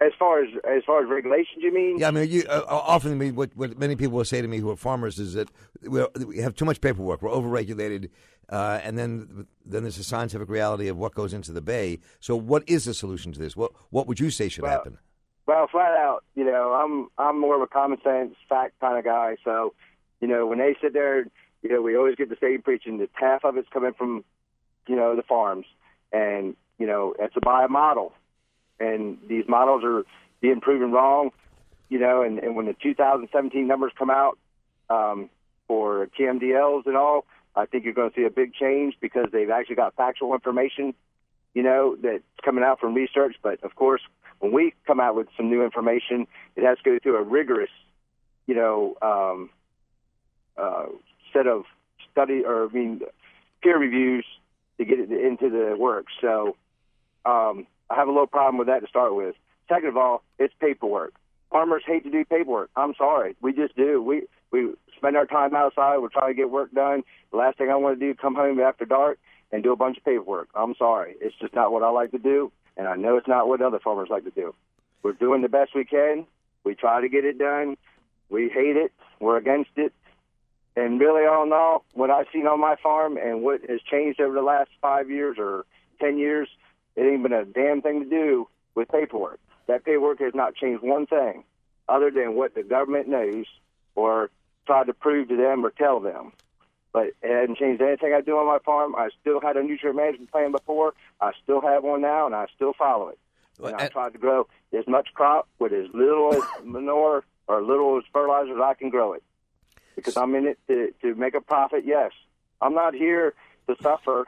As 0.02 0.12
far 0.18 0.44
as 0.44 0.50
as 0.66 0.84
far 0.86 1.04
as 1.04 1.10
regulations, 1.10 1.60
you 1.60 1.74
mean? 1.74 1.98
Yeah, 1.98 2.10
I 2.10 2.12
mean, 2.12 2.30
you, 2.30 2.44
uh, 2.50 2.64
often 2.68 3.18
me, 3.18 3.32
what, 3.32 3.56
what 3.56 3.78
many 3.78 3.96
people 3.96 4.18
will 4.18 4.26
say 4.26 4.42
to 4.42 4.48
me 4.48 4.58
who 4.58 4.70
are 4.70 4.76
farmers 4.76 5.20
is 5.20 5.34
that 5.34 5.50
we're, 5.84 6.08
we 6.26 6.40
have 6.40 6.56
too 6.56 6.66
much 6.66 6.82
paperwork, 6.82 7.22
we're 7.22 7.30
overregulated, 7.30 8.10
uh, 8.50 8.80
and 8.84 8.98
then 8.98 9.48
then 9.66 9.84
there's 9.84 9.98
a 9.98 10.04
scientific 10.04 10.50
reality 10.50 10.88
of 10.88 10.98
what 10.98 11.14
goes 11.14 11.34
into 11.34 11.52
the 11.54 11.62
bay. 11.62 12.00
So, 12.20 12.36
what 12.36 12.64
is 12.68 12.86
the 12.86 12.94
solution 12.94 13.32
to 13.34 13.40
this? 13.40 13.56
What 13.56 13.72
what 13.92 14.08
would 14.08 14.20
you 14.20 14.30
say 14.30 14.50
should 14.50 14.64
Well, 14.64 14.72
happen? 14.72 14.98
Well, 15.46 15.68
flat 15.68 15.92
out, 15.92 16.24
you 16.36 16.46
know, 16.46 16.74
I'm 16.74 17.10
I'm 17.18 17.40
more 17.40 17.56
of 17.56 17.62
a 17.62 17.68
common 17.68 18.00
sense 18.02 18.36
fact 18.48 18.80
kind 18.80 18.98
of 18.98 19.04
guy. 19.04 19.36
So, 19.44 19.74
you 20.22 20.28
know, 20.28 20.46
when 20.46 20.60
they 20.60 20.76
sit 20.82 20.94
there, 20.94 21.26
you 21.62 21.70
know, 21.70 21.82
we 21.82 21.98
always 21.98 22.16
get 22.16 22.30
the 22.30 22.38
same 22.40 22.62
preaching 22.62 23.00
that 23.00 23.10
half 23.14 23.44
of 23.44 23.58
it's 23.58 23.68
coming 23.70 23.94
from, 23.94 24.24
you 24.88 24.96
know, 24.96 25.16
the 25.16 25.24
farms, 25.24 25.66
and 26.14 26.56
you 26.80 26.88
know 26.88 27.14
it's 27.20 27.36
a 27.36 27.42
by 27.42 27.66
a 27.66 27.68
model, 27.68 28.14
and 28.80 29.18
these 29.28 29.44
models 29.48 29.84
are 29.84 30.04
being 30.42 30.62
proven 30.62 30.92
wrong. 30.92 31.32
You 31.90 32.00
know, 32.00 32.24
and, 32.24 32.40
and 32.40 32.56
when 32.56 32.66
the 32.66 32.76
2017 32.82 33.68
numbers 33.68 33.92
come 34.00 34.10
out 34.10 34.40
um, 34.90 35.30
for 35.68 36.08
TMDLs 36.20 36.88
and 36.88 36.98
all, 36.98 37.26
I 37.56 37.66
think 37.66 37.84
you're 37.84 37.94
going 37.94 38.10
to 38.10 38.16
see 38.16 38.24
a 38.24 38.32
big 38.32 38.54
change 38.54 38.96
because 39.00 39.28
they've 39.32 39.50
actually 39.50 39.76
got 39.76 39.96
factual 39.96 40.34
information. 40.34 40.94
You 41.54 41.64
know 41.64 41.98
that's 42.02 42.24
coming 42.44 42.64
out 42.64 42.80
from 42.80 42.94
research, 42.94 43.36
but 43.44 43.62
of 43.64 43.76
course, 43.76 44.02
when 44.44 44.52
we 44.52 44.74
come 44.86 45.00
out 45.00 45.16
with 45.16 45.28
some 45.38 45.50
new 45.50 45.64
information, 45.64 46.28
it 46.58 46.66
has 46.66 46.78
to 46.80 46.84
go 46.84 47.00
through 47.02 47.16
a 47.16 47.24
rigorous, 47.24 47.70
you 48.46 48.54
know, 48.54 48.98
um, 49.02 49.50
uh, 50.58 50.88
set 51.32 51.48
of 51.48 51.64
study 52.12 52.44
or 52.46 52.66
I 52.66 52.74
mean 52.74 53.02
peer 53.64 53.80
reviews 53.80 54.26
to 54.78 54.84
get 54.84 55.00
it 55.00 55.10
into 55.12 55.50
the 55.50 55.78
work. 55.80 56.08
So 56.20 56.58
um, 57.26 57.66
I 57.90 57.96
have 57.96 58.10
a 58.10 58.12
little 58.12 58.28
problem 58.28 58.58
with 58.58 58.68
that 58.68 58.82
to 58.82 58.88
start 58.88 59.16
with. 59.16 59.34
Second 59.70 59.88
of 59.88 59.98
all, 59.98 60.24
it's 60.38 60.54
paperwork. 60.60 61.14
Farmers 61.50 61.84
hate 61.86 62.04
to 62.04 62.12
do 62.12 62.26
paperwork. 62.26 62.70
I'm 62.76 62.94
sorry, 62.98 63.38
we 63.42 63.54
just 63.54 63.78
do. 63.78 64.02
We 64.02 64.24
we 64.52 64.74
spend 64.98 65.16
our 65.16 65.26
time 65.26 65.56
outside. 65.56 66.00
We're 66.00 66.10
trying 66.10 66.32
to 66.32 66.36
get 66.36 66.50
work 66.50 66.74
done. 66.74 67.04
The 67.32 67.38
last 67.38 67.58
thing 67.58 67.70
I 67.70 67.76
want 67.76 67.98
to 67.98 68.06
do 68.06 68.14
come 68.14 68.36
home 68.36 68.60
after 68.60 68.84
dark 68.84 69.20
and 69.54 69.64
do 69.64 69.72
a 69.72 69.78
bunch 69.78 69.98
of 69.98 70.04
paperwork. 70.04 70.50
I'm 70.54 70.76
sorry, 70.78 71.16
it's 71.22 71.36
just 71.40 71.56
not 71.56 71.72
what 71.72 71.82
I 71.82 71.90
like 71.92 72.12
to 72.12 72.20
do, 72.20 72.52
and 72.78 72.88
I 72.88 72.96
know 72.96 73.18
it's 73.18 73.28
not 73.28 73.48
what 73.48 73.62
other 73.62 73.80
farmers 73.80 74.10
like 74.10 74.24
to 74.24 74.32
do. 74.32 74.54
We're 75.02 75.14
doing 75.14 75.42
the 75.42 75.50
best 75.50 75.76
we 75.76 75.86
can. 75.86 76.26
We 76.64 76.76
try 76.76 77.02
to 77.02 77.10
get 77.10 77.26
it 77.26 77.38
done. 77.38 77.78
We 78.30 78.50
hate 78.50 78.78
it. 78.78 78.92
We're 79.20 79.38
against 79.38 79.72
it. 79.76 79.94
And 80.76 81.00
really, 81.00 81.26
all 81.26 81.44
in 81.44 81.54
all, 81.54 81.86
what 81.94 82.10
I've 82.10 82.26
seen 82.34 82.48
on 82.48 82.60
my 82.60 82.76
farm 82.82 83.18
and 83.18 83.44
what 83.44 83.62
has 83.70 83.82
changed 83.82 84.20
over 84.20 84.34
the 84.34 84.42
last 84.42 84.70
five 84.82 85.10
years 85.10 85.38
or 85.38 85.66
ten 86.00 86.18
years, 86.18 86.50
it 86.96 87.02
ain't 87.02 87.22
been 87.22 87.34
a 87.34 87.46
damn 87.46 87.82
thing 87.82 88.04
to 88.04 88.10
do 88.10 88.48
with 88.74 88.90
paperwork. 88.90 89.40
That 89.68 89.86
paperwork 89.86 90.20
has 90.20 90.34
not 90.34 90.56
changed 90.56 90.84
one 90.84 91.06
thing, 91.06 91.44
other 91.88 92.10
than 92.10 92.36
what 92.36 92.56
the 92.56 92.64
government 92.64 93.08
knows 93.08 93.46
or 93.96 94.32
tried 94.66 94.88
to 94.88 94.94
prove 94.94 95.28
to 95.30 95.38
them 95.38 95.66
or 95.66 95.70
tell 95.70 96.00
them. 96.00 96.32
But 96.94 97.08
it 97.08 97.16
hasn't 97.24 97.58
changed 97.58 97.82
anything 97.82 98.14
I 98.14 98.22
do 98.22 98.38
on 98.38 98.46
my 98.46 98.60
farm. 98.60 98.96
I 98.96 99.10
still 99.20 99.42
had 99.42 99.58
a 99.58 99.64
nutrient 99.64 99.98
management 99.98 100.32
plan 100.32 100.52
before. 100.52 100.94
I 101.20 101.32
still 101.44 101.60
have 101.62 101.84
one 101.84 102.02
now, 102.02 102.28
and 102.28 102.36
I 102.36 102.46
still 102.56 102.74
follow 102.74 103.10
it. 103.10 103.20
And 103.62 103.76
I 103.76 103.88
tried 103.88 104.14
to 104.14 104.20
grow 104.20 104.48
as 104.78 104.88
much 104.88 105.10
crop 105.14 105.48
with 105.60 105.74
as 105.74 105.88
little 105.94 106.34
as 106.34 106.44
manure 106.64 107.24
or 107.48 107.62
little 107.62 107.98
as 107.98 108.04
fertilizer 108.14 108.54
as 108.54 108.62
I 108.62 108.74
can 108.76 108.90
grow 108.90 109.14
it 109.14 109.24
because 109.96 110.18
I'm 110.18 110.34
in 110.36 110.48
it 110.48 110.60
to, 110.68 110.94
to 111.02 111.16
make 111.16 111.36
a 111.36 111.42
profit. 111.42 111.84
Yes, 111.86 112.12
I'm 112.62 112.74
not 112.74 112.94
here 112.94 113.34
to 113.68 113.76
suffer, 113.82 114.28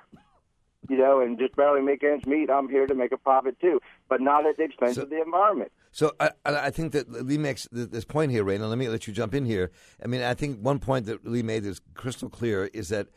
you 0.89 0.97
know, 0.97 1.19
and 1.21 1.37
just 1.37 1.55
barely 1.55 1.81
make 1.81 2.03
ends 2.03 2.25
meet. 2.25 2.49
I'm 2.49 2.69
here 2.69 2.87
to 2.87 2.95
make 2.95 3.11
a 3.11 3.17
profit 3.17 3.59
too, 3.59 3.79
but 4.09 4.21
not 4.21 4.45
at 4.45 4.57
the 4.57 4.63
expense 4.63 4.95
So- 4.95 5.03
of 5.03 5.09
the 5.09 5.21
environment. 5.21 5.71
So 5.91 6.11
I, 6.19 6.31
I 6.43 6.71
think 6.71 6.91
that 6.91 7.09
Lee 7.09 7.37
makes 7.37 7.69
this 7.71 8.03
point 8.03 8.29
here, 8.29 8.43
Rena. 8.43 8.67
Let 8.67 8.77
me 8.77 8.89
let 8.89 9.07
you 9.07 9.13
jump 9.13 9.33
in 9.33 9.45
here. 9.45 9.71
I 10.03 10.07
mean, 10.07 10.21
I 10.21 10.33
think 10.33 10.59
one 10.59 10.79
point 10.79 11.05
that 11.05 11.25
Lee 11.25 11.41
made 11.41 11.65
is 11.65 11.79
crystal 11.93 12.27
clear 12.27 12.65
is 12.73 12.89
that 12.89 13.07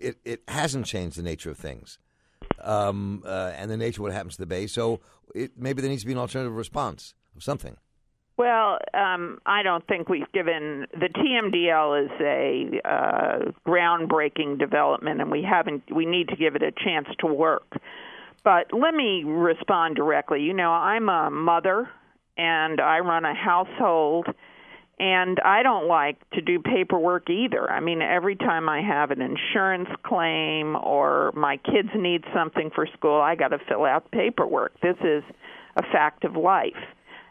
it, 0.00 0.16
it 0.24 0.42
hasn't 0.48 0.86
changed 0.86 1.18
the 1.18 1.22
nature 1.22 1.50
of 1.50 1.58
things 1.58 1.98
um, 2.62 3.22
uh, 3.26 3.52
and 3.56 3.70
the 3.70 3.76
nature 3.76 4.00
of 4.00 4.04
what 4.04 4.12
happens 4.12 4.36
to 4.36 4.40
the 4.40 4.46
bay. 4.46 4.66
So 4.66 5.00
it, 5.34 5.52
maybe 5.58 5.82
there 5.82 5.90
needs 5.90 6.00
to 6.02 6.06
be 6.06 6.12
an 6.14 6.18
alternative 6.18 6.56
response 6.56 7.12
of 7.36 7.42
something. 7.42 7.76
Well, 8.36 8.78
um, 8.92 9.38
I 9.46 9.62
don't 9.62 9.86
think 9.86 10.08
we've 10.08 10.30
given 10.32 10.86
the 10.92 11.08
TMDL 11.08 12.04
is 12.04 12.10
a 12.20 12.88
uh, 12.88 13.52
groundbreaking 13.66 14.58
development, 14.58 15.20
and 15.20 15.30
we 15.30 15.42
haven't. 15.48 15.84
We 15.94 16.04
need 16.04 16.28
to 16.28 16.36
give 16.36 16.56
it 16.56 16.62
a 16.62 16.72
chance 16.72 17.06
to 17.20 17.26
work. 17.26 17.76
But 18.42 18.72
let 18.72 18.92
me 18.92 19.22
respond 19.24 19.96
directly. 19.96 20.42
You 20.42 20.52
know, 20.52 20.70
I'm 20.70 21.08
a 21.08 21.30
mother, 21.30 21.88
and 22.36 22.80
I 22.80 22.98
run 22.98 23.24
a 23.24 23.34
household, 23.34 24.26
and 24.98 25.38
I 25.40 25.62
don't 25.62 25.86
like 25.86 26.18
to 26.30 26.40
do 26.40 26.58
paperwork 26.58 27.30
either. 27.30 27.70
I 27.70 27.78
mean, 27.78 28.02
every 28.02 28.34
time 28.34 28.68
I 28.68 28.82
have 28.82 29.12
an 29.12 29.22
insurance 29.22 29.88
claim 30.04 30.74
or 30.76 31.32
my 31.36 31.56
kids 31.58 31.88
need 31.94 32.24
something 32.34 32.70
for 32.74 32.86
school, 32.98 33.20
I 33.20 33.36
got 33.36 33.48
to 33.48 33.58
fill 33.68 33.84
out 33.84 34.10
paperwork. 34.10 34.72
This 34.80 34.96
is 35.04 35.22
a 35.76 35.82
fact 35.82 36.24
of 36.24 36.34
life. 36.34 36.72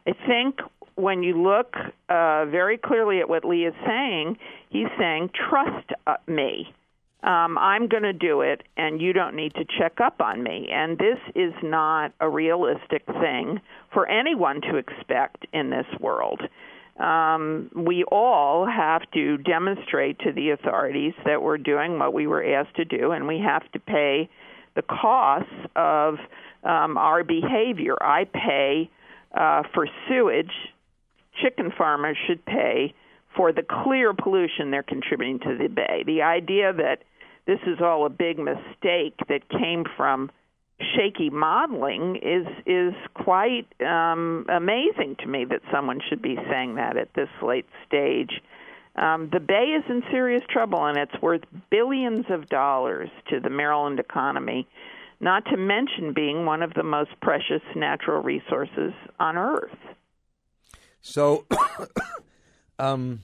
I 0.07 0.13
think 0.27 0.59
when 0.95 1.23
you 1.23 1.41
look 1.41 1.75
uh, 2.09 2.45
very 2.45 2.77
clearly 2.77 3.19
at 3.19 3.29
what 3.29 3.45
Lee 3.45 3.65
is 3.65 3.73
saying, 3.85 4.37
he's 4.69 4.87
saying, 4.97 5.29
trust 5.49 5.89
uh, 6.05 6.15
me. 6.27 6.73
Um, 7.23 7.57
I'm 7.57 7.87
going 7.87 8.03
to 8.03 8.13
do 8.13 8.41
it, 8.41 8.63
and 8.75 9.01
you 9.01 9.13
don't 9.13 9.35
need 9.35 9.53
to 9.55 9.63
check 9.79 10.01
up 10.01 10.19
on 10.19 10.43
me. 10.43 10.67
And 10.69 10.97
this 10.97 11.17
is 11.35 11.53
not 11.63 12.11
a 12.19 12.29
realistic 12.29 13.05
thing 13.05 13.61
for 13.93 14.05
anyone 14.07 14.59
to 14.61 14.75
expect 14.75 15.45
in 15.53 15.69
this 15.69 15.85
world. 16.01 16.41
Um, 16.99 17.71
we 17.73 18.03
all 18.03 18.67
have 18.67 19.09
to 19.13 19.37
demonstrate 19.37 20.19
to 20.19 20.33
the 20.33 20.49
authorities 20.49 21.13
that 21.25 21.41
we're 21.41 21.57
doing 21.57 21.97
what 21.97 22.13
we 22.13 22.27
were 22.27 22.43
asked 22.43 22.75
to 22.75 22.85
do, 22.85 23.11
and 23.11 23.25
we 23.25 23.39
have 23.39 23.71
to 23.71 23.79
pay 23.79 24.29
the 24.75 24.81
costs 24.83 25.49
of 25.77 26.15
um, 26.63 26.97
our 26.97 27.23
behavior. 27.23 27.95
I 28.01 28.25
pay 28.25 28.89
uh, 29.33 29.63
for 29.73 29.87
sewage 30.07 30.51
chicken 31.41 31.71
farmers 31.75 32.17
should 32.27 32.45
pay 32.45 32.93
for 33.35 33.51
the 33.51 33.63
clear 33.63 34.13
pollution 34.13 34.69
they're 34.69 34.83
contributing 34.83 35.39
to 35.39 35.57
the 35.57 35.67
bay. 35.67 36.03
The 36.05 36.21
idea 36.21 36.71
that 36.73 37.03
this 37.47 37.59
is 37.65 37.79
all 37.81 38.05
a 38.05 38.09
big 38.09 38.37
mistake 38.37 39.15
that 39.27 39.49
came 39.49 39.85
from 39.97 40.31
shaky 40.95 41.29
modeling 41.29 42.17
is 42.17 42.47
is 42.65 42.93
quite 43.13 43.67
um, 43.81 44.45
amazing 44.49 45.15
to 45.19 45.27
me 45.27 45.45
that 45.45 45.61
someone 45.71 45.99
should 46.09 46.21
be 46.21 46.37
saying 46.49 46.75
that 46.75 46.97
at 46.97 47.13
this 47.15 47.29
late 47.41 47.65
stage. 47.87 48.41
Um, 48.95 49.29
the 49.31 49.39
Bay 49.39 49.75
is 49.77 49.83
in 49.89 50.03
serious 50.11 50.43
trouble, 50.49 50.85
and 50.85 50.97
it's 50.97 51.19
worth 51.21 51.41
billions 51.71 52.25
of 52.29 52.47
dollars 52.47 53.09
to 53.29 53.39
the 53.39 53.49
Maryland 53.49 53.99
economy, 53.99 54.67
not 55.23 55.45
to 55.45 55.57
mention 55.57 56.13
being 56.13 56.45
one 56.45 56.61
of 56.61 56.73
the 56.73 56.83
most 56.83 57.11
precious 57.21 57.61
natural 57.75 58.21
resources 58.21 58.91
on 59.19 59.37
Earth. 59.37 59.71
So, 61.01 61.45
um, 62.79 63.21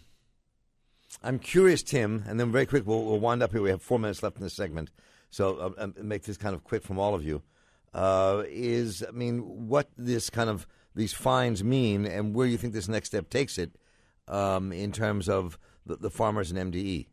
I'm 1.22 1.40
curious, 1.40 1.84
Tim, 1.84 2.24
and 2.28 2.40
then 2.40 2.52
very 2.52 2.66
quick, 2.66 2.88
we'll, 2.88 3.04
we'll 3.04 3.20
wind 3.20 3.44
up 3.44 3.52
here. 3.52 3.62
We 3.62 3.70
have 3.70 3.82
four 3.82 4.00
minutes 4.00 4.24
left 4.24 4.38
in 4.38 4.44
this 4.44 4.54
segment, 4.54 4.90
so 5.30 5.58
uh, 5.58 5.84
um, 5.84 5.94
make 6.02 6.24
this 6.24 6.38
kind 6.38 6.56
of 6.56 6.64
quick 6.64 6.84
from 6.84 6.98
all 6.98 7.14
of 7.14 7.24
you. 7.24 7.42
Uh, 7.94 8.44
is 8.48 9.04
I 9.08 9.12
mean, 9.12 9.68
what 9.68 9.90
this 9.98 10.30
kind 10.30 10.50
of 10.50 10.68
these 10.96 11.14
fines 11.14 11.64
mean, 11.64 12.06
and 12.06 12.34
where 12.34 12.48
you 12.48 12.58
think 12.58 12.74
this 12.74 12.88
next 12.88 13.10
step 13.10 13.30
takes 13.30 13.58
it 13.58 13.72
um, 14.28 14.72
in 14.72 14.92
terms 14.92 15.28
of 15.28 15.58
the, 15.86 15.98
the 15.98 16.10
farmers 16.10 16.52
and 16.52 16.74
MDE. 16.74 17.08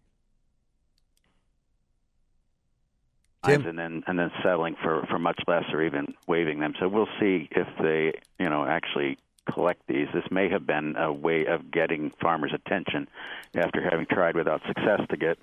Tim? 3.46 3.66
and 3.66 3.78
then 3.78 4.02
and 4.06 4.18
then 4.18 4.30
settling 4.42 4.76
for 4.82 5.06
for 5.08 5.18
much 5.18 5.40
less 5.46 5.64
or 5.72 5.82
even 5.82 6.14
waiving 6.26 6.60
them. 6.60 6.74
So 6.80 6.88
we'll 6.88 7.08
see 7.20 7.48
if 7.50 7.68
they 7.80 8.12
you 8.38 8.50
know 8.50 8.64
actually 8.64 9.18
collect 9.52 9.86
these. 9.86 10.08
This 10.12 10.24
may 10.30 10.48
have 10.50 10.66
been 10.66 10.96
a 10.96 11.12
way 11.12 11.46
of 11.46 11.70
getting 11.70 12.12
farmers' 12.20 12.52
attention 12.54 13.08
after 13.54 13.82
having 13.82 14.06
tried 14.06 14.36
without 14.36 14.60
success 14.66 15.00
to 15.10 15.16
get 15.16 15.38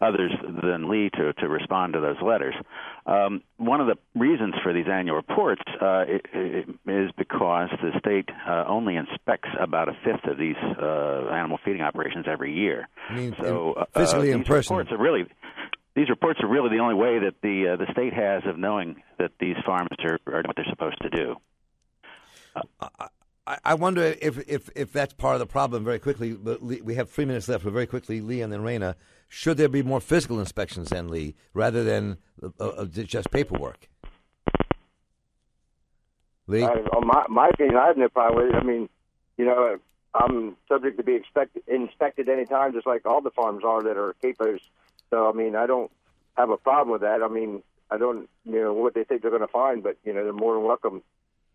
others 0.00 0.32
than 0.62 0.88
Lee 0.88 1.10
to, 1.14 1.32
to 1.34 1.48
respond 1.48 1.94
to 1.94 2.00
those 2.00 2.20
letters. 2.22 2.54
Um, 3.06 3.42
one 3.56 3.80
of 3.80 3.86
the 3.86 3.96
reasons 4.18 4.54
for 4.62 4.72
these 4.72 4.86
annual 4.90 5.16
reports 5.16 5.62
uh, 5.80 5.84
i 5.84 6.20
i 6.34 6.64
is 6.86 7.10
because 7.16 7.68
the 7.82 7.90
state 7.98 8.28
uh, 8.46 8.64
only 8.68 8.96
inspects 8.96 9.48
about 9.58 9.88
a 9.88 9.92
fifth 10.04 10.24
of 10.30 10.38
these 10.38 10.56
uh, 10.56 11.28
animal 11.32 11.58
feeding 11.64 11.82
operations 11.82 12.26
every 12.30 12.52
year. 12.54 12.88
I 13.08 13.16
mean, 13.16 13.34
so 13.40 13.72
uh, 13.72 13.84
physically 13.94 14.32
uh, 14.32 14.38
these 14.38 14.46
person. 14.46 14.76
reports 14.76 14.92
are 14.92 15.02
really 15.02 15.24
these 15.94 16.08
reports 16.08 16.40
are 16.42 16.48
really 16.48 16.70
the 16.70 16.82
only 16.82 16.94
way 16.94 17.18
that 17.18 17.34
the 17.42 17.72
uh, 17.72 17.76
the 17.76 17.90
state 17.92 18.12
has 18.12 18.42
of 18.46 18.58
knowing 18.58 19.02
that 19.18 19.32
these 19.40 19.56
farms 19.66 19.88
are, 20.00 20.18
are 20.26 20.42
doing 20.42 20.44
what 20.46 20.56
they're 20.56 20.66
supposed 20.70 21.00
to 21.02 21.10
do. 21.10 21.36
I, 23.48 23.58
I 23.64 23.74
wonder 23.74 24.14
if, 24.20 24.46
if, 24.48 24.68
if 24.76 24.92
that's 24.92 25.14
part 25.14 25.34
of 25.34 25.40
the 25.40 25.46
problem. 25.46 25.84
Very 25.84 25.98
quickly, 25.98 26.32
but 26.32 26.62
Lee, 26.62 26.82
we 26.82 26.94
have 26.96 27.10
three 27.10 27.24
minutes 27.24 27.48
left. 27.48 27.64
But 27.64 27.72
very 27.72 27.86
quickly, 27.86 28.20
Lee 28.20 28.42
and 28.42 28.52
then 28.52 28.62
Rena, 28.62 28.94
should 29.28 29.56
there 29.56 29.68
be 29.68 29.82
more 29.82 30.00
physical 30.00 30.38
inspections 30.38 30.90
than 30.90 31.08
Lee, 31.08 31.34
rather 31.54 31.82
than 31.82 32.18
uh, 32.42 32.64
uh, 32.64 32.84
just 32.84 33.30
paperwork? 33.30 33.88
Lee, 36.46 36.62
I, 36.62 36.68
on 36.68 37.06
my 37.06 37.24
my 37.28 37.48
opinion, 37.48 37.76
I 37.76 37.86
have 37.86 37.96
no 37.96 38.08
problem 38.08 38.46
with 38.46 38.54
it. 38.54 38.58
I 38.58 38.64
mean, 38.64 38.88
you 39.36 39.46
know, 39.46 39.78
I'm 40.14 40.56
subject 40.68 40.98
to 40.98 41.02
be 41.02 41.14
expect, 41.14 41.56
inspected 41.66 42.28
anytime, 42.28 42.72
just 42.72 42.86
like 42.86 43.06
all 43.06 43.20
the 43.20 43.30
farms 43.30 43.62
are 43.64 43.82
that 43.82 43.96
are 43.96 44.14
CAFOs. 44.22 44.60
So 45.10 45.28
I 45.28 45.32
mean, 45.32 45.56
I 45.56 45.66
don't 45.66 45.90
have 46.36 46.50
a 46.50 46.56
problem 46.56 46.92
with 46.92 47.02
that. 47.02 47.22
I 47.22 47.28
mean, 47.28 47.62
I 47.90 47.98
don't 47.98 48.28
you 48.44 48.60
know 48.60 48.72
what 48.72 48.94
they 48.94 49.04
think 49.04 49.22
they're 49.22 49.30
going 49.30 49.42
to 49.42 49.48
find, 49.48 49.82
but 49.82 49.96
you 50.04 50.12
know, 50.12 50.24
they're 50.24 50.32
more 50.32 50.54
than 50.54 50.64
welcome 50.64 51.02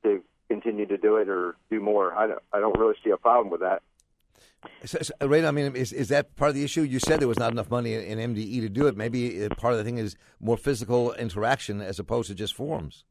to 0.04 0.22
continue 0.50 0.86
to 0.86 0.98
do 0.98 1.18
it 1.18 1.30
or 1.30 1.56
do 1.70 1.80
more. 1.80 2.14
I 2.14 2.28
don't, 2.28 2.42
I 2.52 2.60
don't 2.60 2.78
really 2.78 2.96
see 3.04 3.10
a 3.10 3.18
problem 3.18 3.50
with 3.50 3.62
that. 3.62 3.82
So, 4.86 5.00
so, 5.02 5.28
Ray, 5.28 5.46
I 5.46 5.52
mean, 5.52 5.76
is 5.76 5.92
is 5.92 6.10
that 6.10 6.36
part 6.36 6.50
of 6.50 6.56
the 6.56 6.64
issue? 6.64 6.82
You 6.82 7.00
said 7.00 7.20
there 7.20 7.28
was 7.28 7.40
not 7.40 7.52
enough 7.52 7.70
money 7.70 7.94
in 7.94 8.18
MDE 8.18 8.62
to 8.62 8.70
do 8.70 8.88
it. 8.88 8.96
Maybe 8.96 9.46
uh, 9.46 9.50
part 9.56 9.74
of 9.74 9.78
the 9.78 9.84
thing 9.84 9.98
is 9.98 10.16
more 10.40 10.58
physical 10.58 11.14
interaction 11.14 11.82
as 11.82 12.00
opposed 12.00 12.30
to 12.30 12.36
just 12.36 12.54
forms. 12.54 13.04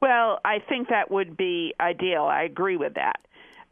Well, 0.00 0.40
I 0.44 0.58
think 0.68 0.88
that 0.88 1.10
would 1.10 1.36
be 1.36 1.74
ideal. 1.80 2.24
I 2.24 2.42
agree 2.42 2.76
with 2.76 2.94
that. 2.94 3.20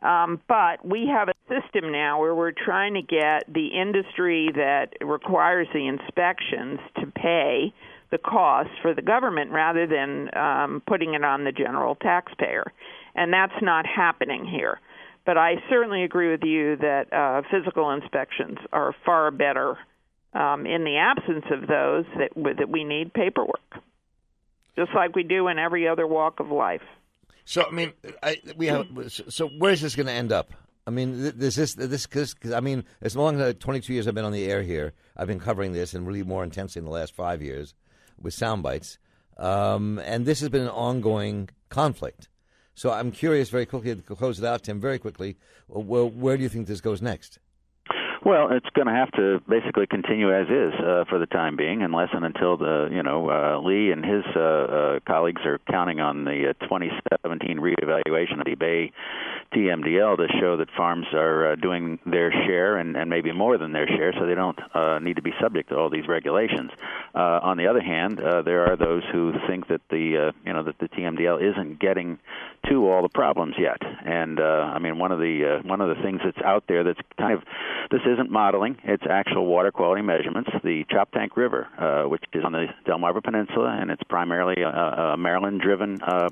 Um, 0.03 0.41
but 0.47 0.87
we 0.87 1.07
have 1.07 1.29
a 1.29 1.35
system 1.49 1.91
now 1.91 2.21
where 2.21 2.35
we're 2.35 2.53
trying 2.53 2.95
to 2.95 3.03
get 3.03 3.53
the 3.53 3.69
industry 3.69 4.51
that 4.55 4.93
requires 5.01 5.67
the 5.73 5.87
inspections 5.87 6.81
to 7.01 7.07
pay 7.07 7.73
the 8.11 8.19
cost 8.19 8.71
for 8.83 8.95
the 8.95 9.03
government 9.03 9.51
rather 9.51 9.87
than 9.87 10.31
um, 10.37 10.83
putting 10.87 11.15
it 11.15 11.25
on 11.25 11.45
the 11.45 11.53
general 11.53 11.95
taxpayer. 11.97 12.73
And 13.15 13.33
that's 13.33 13.61
not 13.63 13.87
happening 13.87 14.47
here. 14.47 14.81
But 15.25 15.39
I 15.39 15.57
certainly 15.69 16.05
agree 16.05 16.31
with 16.31 16.45
you 16.45 16.77
that 16.77 17.13
uh, 17.13 17.43
physical 17.51 17.91
inspections 17.91 18.59
are 18.73 18.95
far 19.05 19.31
better 19.33 19.77
um, 20.35 20.67
in 20.67 20.85
the 20.85 20.99
absence 20.99 21.45
of 21.51 21.67
those 21.67 22.05
that, 22.19 22.57
that 22.59 22.69
we 22.69 22.85
need 22.85 23.13
paperwork, 23.13 23.83
just 24.77 24.91
like 24.95 25.17
we 25.17 25.25
do 25.25 25.49
in 25.49 25.59
every 25.59 25.89
other 25.89 26.07
walk 26.07 26.39
of 26.39 26.49
life. 26.49 26.83
So 27.47 27.65
I 27.65 27.71
mean, 27.71 27.93
I, 28.23 28.39
we 28.57 28.67
have. 28.67 28.87
So 29.09 29.49
where's 29.49 29.81
this 29.81 29.95
going 29.95 30.07
to 30.07 30.13
end 30.13 30.33
up? 30.33 30.53
I 30.85 30.91
mean, 30.91 31.33
this 31.37 31.55
this 31.55 31.75
this 31.75 32.07
because 32.07 32.53
I 32.53 32.61
mean, 32.61 32.85
as 33.01 33.17
long 33.17 33.41
as 33.41 33.55
22 33.59 33.95
years 33.95 34.07
I've 34.07 34.15
been 34.15 34.25
on 34.25 34.33
the 34.33 34.51
air 34.51 34.63
here, 34.63 34.93
I've 35.17 35.29
been 35.29 35.41
covering 35.41 35.73
this 35.73 35.95
and 35.95 36.07
really 36.07 36.25
more 36.25 36.43
intensely 36.43 36.81
in 36.81 36.85
the 36.85 36.91
last 36.91 37.15
five 37.15 37.41
years 37.41 37.73
with 38.21 38.35
sound 38.35 38.65
bites, 38.65 38.99
um, 39.37 40.01
and 40.01 40.27
this 40.27 40.41
has 40.41 40.49
been 40.49 40.63
an 40.63 40.69
ongoing 40.69 41.49
conflict. 41.69 42.29
So 42.75 42.91
I'm 42.91 43.13
curious, 43.13 43.49
very 43.49 43.65
quickly 43.65 43.95
to 43.95 44.03
close 44.03 44.39
it 44.39 44.45
out, 44.45 44.65
Tim, 44.65 44.81
very 44.81 44.99
quickly. 44.99 45.37
Well, 45.69 46.11
where 46.11 46.37
do 46.37 46.43
you 46.43 46.49
think 46.49 46.67
this 46.67 46.81
goes 46.81 47.01
next? 47.01 47.39
Well, 48.27 48.49
it's 48.51 48.67
going 48.75 48.89
to 48.89 48.93
have 48.93 49.13
to 49.13 49.41
basically 49.49 49.87
continue 49.87 50.35
as 50.35 50.49
is 50.49 50.75
uh, 50.81 51.05
for 51.09 51.21
the 51.21 51.27
time 51.27 51.55
being, 51.55 51.85
unless 51.85 52.09
and 52.13 52.25
until 52.25 52.57
the 52.57 52.89
you 52.91 53.05
know 53.05 53.31
uh, 53.31 53.61
Lee 53.61 53.93
and 53.93 54.05
his 54.05 54.25
uh, 54.35 54.41
uh, 54.41 54.99
colleagues 55.07 55.43
are 55.45 55.61
counting 55.71 56.01
on 56.01 56.25
the 56.25 56.51
uh, 56.51 56.65
2017 56.65 57.59
reevaluation 57.61 58.41
of 58.41 58.47
the 58.47 58.57
Bay 58.57 58.91
TMDL 59.55 60.17
to 60.17 60.27
show 60.41 60.57
that 60.57 60.69
farms 60.77 61.07
are 61.13 61.53
uh, 61.53 61.55
doing 61.55 62.01
their 62.05 62.33
share 62.33 62.79
and, 62.79 62.97
and 62.97 63.09
maybe 63.09 63.31
more 63.31 63.59
than 63.59 63.71
their 63.71 63.87
share, 63.87 64.13
so 64.19 64.27
they 64.27 64.35
don't 64.35 64.59
uh, 64.75 64.99
need 64.99 65.15
to 65.15 65.23
be 65.23 65.33
subject 65.41 65.69
to 65.69 65.77
all 65.77 65.89
these 65.89 66.09
regulations. 66.09 66.73
Uh, 67.15 67.39
on 67.43 67.57
the 67.57 67.69
other 67.69 67.81
hand, 67.81 68.21
uh, 68.21 68.43
there 68.43 68.67
are 68.67 68.77
those 68.77 69.05
who 69.13 69.35
think 69.47 69.69
that 69.69 69.83
the 69.89 70.31
uh, 70.31 70.33
you 70.45 70.53
know 70.53 70.65
that 70.65 70.79
the 70.81 70.89
TMDL 70.89 71.41
isn't 71.53 71.79
getting 71.79 72.19
to 72.69 72.91
all 72.91 73.03
the 73.03 73.09
problems 73.09 73.55
yet, 73.57 73.81
and 74.05 74.41
uh, 74.41 74.73
I 74.75 74.81
mean 74.81 74.99
one 74.99 75.13
of 75.13 75.21
the 75.21 75.61
uh, 75.61 75.69
one 75.69 75.81
of 75.81 75.97
the 75.97 76.03
things 76.03 76.21
that's 76.25 76.45
out 76.45 76.65
there 76.67 76.83
that's 76.83 77.01
kind 77.17 77.33
of 77.35 77.45
this 77.91 78.01
is 78.03 78.17
isn't 78.17 78.31
modeling; 78.31 78.79
it's 78.85 79.05
actual 79.09 79.47
water 79.47 79.71
quality 79.71 80.03
measurements. 80.03 80.51
The 80.65 80.85
Choptank 80.85 81.37
River, 81.37 81.69
uh, 81.79 82.09
which 82.09 82.25
is 82.33 82.45
on 82.45 82.53
the 82.53 82.67
Delmarva 82.87 83.23
Peninsula, 83.23 83.77
and 83.79 83.91
it's 83.91 84.03
primarily 84.05 84.63
a, 84.63 84.69
a 84.69 85.17
Maryland-driven 85.17 86.03
uh, 86.03 86.29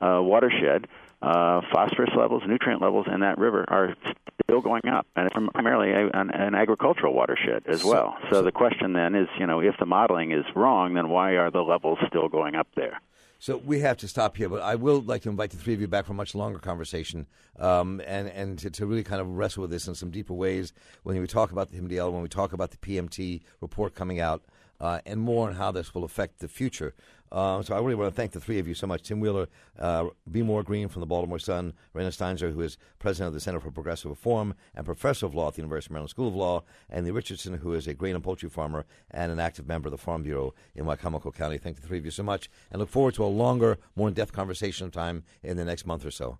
uh, 0.00 0.22
watershed. 0.22 0.86
Uh, 1.20 1.60
phosphorus 1.72 2.10
levels, 2.16 2.44
nutrient 2.46 2.80
levels 2.80 3.06
in 3.12 3.20
that 3.20 3.38
river 3.38 3.64
are 3.66 3.96
still 4.44 4.60
going 4.60 4.86
up, 4.86 5.04
and 5.16 5.26
it's 5.26 5.52
primarily 5.52 5.90
a, 5.90 6.06
an, 6.16 6.30
an 6.30 6.54
agricultural 6.54 7.12
watershed 7.12 7.64
as 7.66 7.84
well. 7.84 8.16
So 8.30 8.40
the 8.42 8.52
question 8.52 8.92
then 8.92 9.16
is, 9.16 9.28
you 9.36 9.46
know, 9.46 9.60
if 9.60 9.76
the 9.78 9.86
modeling 9.86 10.30
is 10.30 10.44
wrong, 10.54 10.94
then 10.94 11.08
why 11.08 11.32
are 11.32 11.50
the 11.50 11.62
levels 11.62 11.98
still 12.06 12.28
going 12.28 12.54
up 12.54 12.68
there? 12.76 13.00
So 13.40 13.56
we 13.56 13.78
have 13.80 13.96
to 13.98 14.08
stop 14.08 14.36
here, 14.36 14.48
but 14.48 14.62
I 14.62 14.74
will 14.74 15.00
like 15.00 15.22
to 15.22 15.28
invite 15.28 15.50
the 15.50 15.58
three 15.58 15.72
of 15.72 15.80
you 15.80 15.86
back 15.86 16.06
for 16.06 16.12
a 16.12 16.16
much 16.16 16.34
longer 16.34 16.58
conversation 16.58 17.28
um, 17.60 18.02
and, 18.04 18.28
and 18.28 18.58
to, 18.58 18.70
to, 18.70 18.84
really 18.86 19.04
kind 19.04 19.20
of 19.20 19.28
wrestle 19.28 19.62
with 19.62 19.70
this 19.70 19.86
in 19.86 19.94
some 19.94 20.10
deeper 20.10 20.34
ways 20.34 20.72
when 21.04 21.20
we 21.20 21.26
talk 21.28 21.52
about 21.52 21.70
the 21.70 21.78
MDL, 21.78 22.12
when 22.12 22.22
we 22.22 22.28
talk 22.28 22.52
about 22.52 22.72
the 22.72 22.76
PMT 22.78 23.42
report 23.60 23.94
coming 23.94 24.18
out, 24.18 24.42
uh, 24.80 25.00
and 25.06 25.20
more 25.20 25.48
on 25.48 25.54
how 25.54 25.70
this 25.70 25.94
will 25.94 26.02
affect 26.02 26.40
the 26.40 26.48
future. 26.48 26.94
Uh, 27.30 27.62
so 27.62 27.74
I 27.74 27.78
really 27.78 27.94
want 27.94 28.12
to 28.12 28.16
thank 28.16 28.32
the 28.32 28.40
three 28.40 28.58
of 28.58 28.66
you 28.66 28.74
so 28.74 28.86
much. 28.86 29.02
Tim 29.02 29.20
Wheeler, 29.20 29.48
uh, 29.78 30.06
B'more 30.30 30.64
Green 30.64 30.88
from 30.88 31.00
the 31.00 31.06
Baltimore 31.06 31.38
Sun, 31.38 31.74
Rena 31.92 32.10
Steinzor, 32.10 32.52
who 32.52 32.60
is 32.60 32.78
president 32.98 33.28
of 33.28 33.34
the 33.34 33.40
Center 33.40 33.60
for 33.60 33.70
Progressive 33.70 34.10
Reform 34.10 34.54
and 34.74 34.84
professor 34.84 35.26
of 35.26 35.34
law 35.34 35.48
at 35.48 35.54
the 35.54 35.62
University 35.62 35.88
of 35.88 35.92
Maryland 35.92 36.10
School 36.10 36.28
of 36.28 36.34
Law, 36.34 36.64
and 36.88 37.04
Lee 37.04 37.10
Richardson, 37.10 37.54
who 37.54 37.74
is 37.74 37.86
a 37.86 37.94
grain 37.94 38.14
and 38.14 38.24
poultry 38.24 38.48
farmer 38.48 38.86
and 39.10 39.30
an 39.30 39.40
active 39.40 39.66
member 39.66 39.88
of 39.88 39.92
the 39.92 39.98
Farm 39.98 40.22
Bureau 40.22 40.54
in 40.74 40.84
Wicomico 40.84 41.34
County. 41.34 41.58
Thank 41.58 41.80
the 41.80 41.86
three 41.86 41.98
of 41.98 42.04
you 42.04 42.10
so 42.10 42.22
much, 42.22 42.48
and 42.70 42.80
look 42.80 42.88
forward 42.88 43.14
to 43.14 43.24
a 43.24 43.26
longer, 43.26 43.78
more 43.96 44.08
in-depth 44.08 44.32
conversation 44.32 44.90
time 44.90 45.24
in 45.42 45.56
the 45.56 45.64
next 45.64 45.86
month 45.86 46.04
or 46.04 46.10
so. 46.10 46.38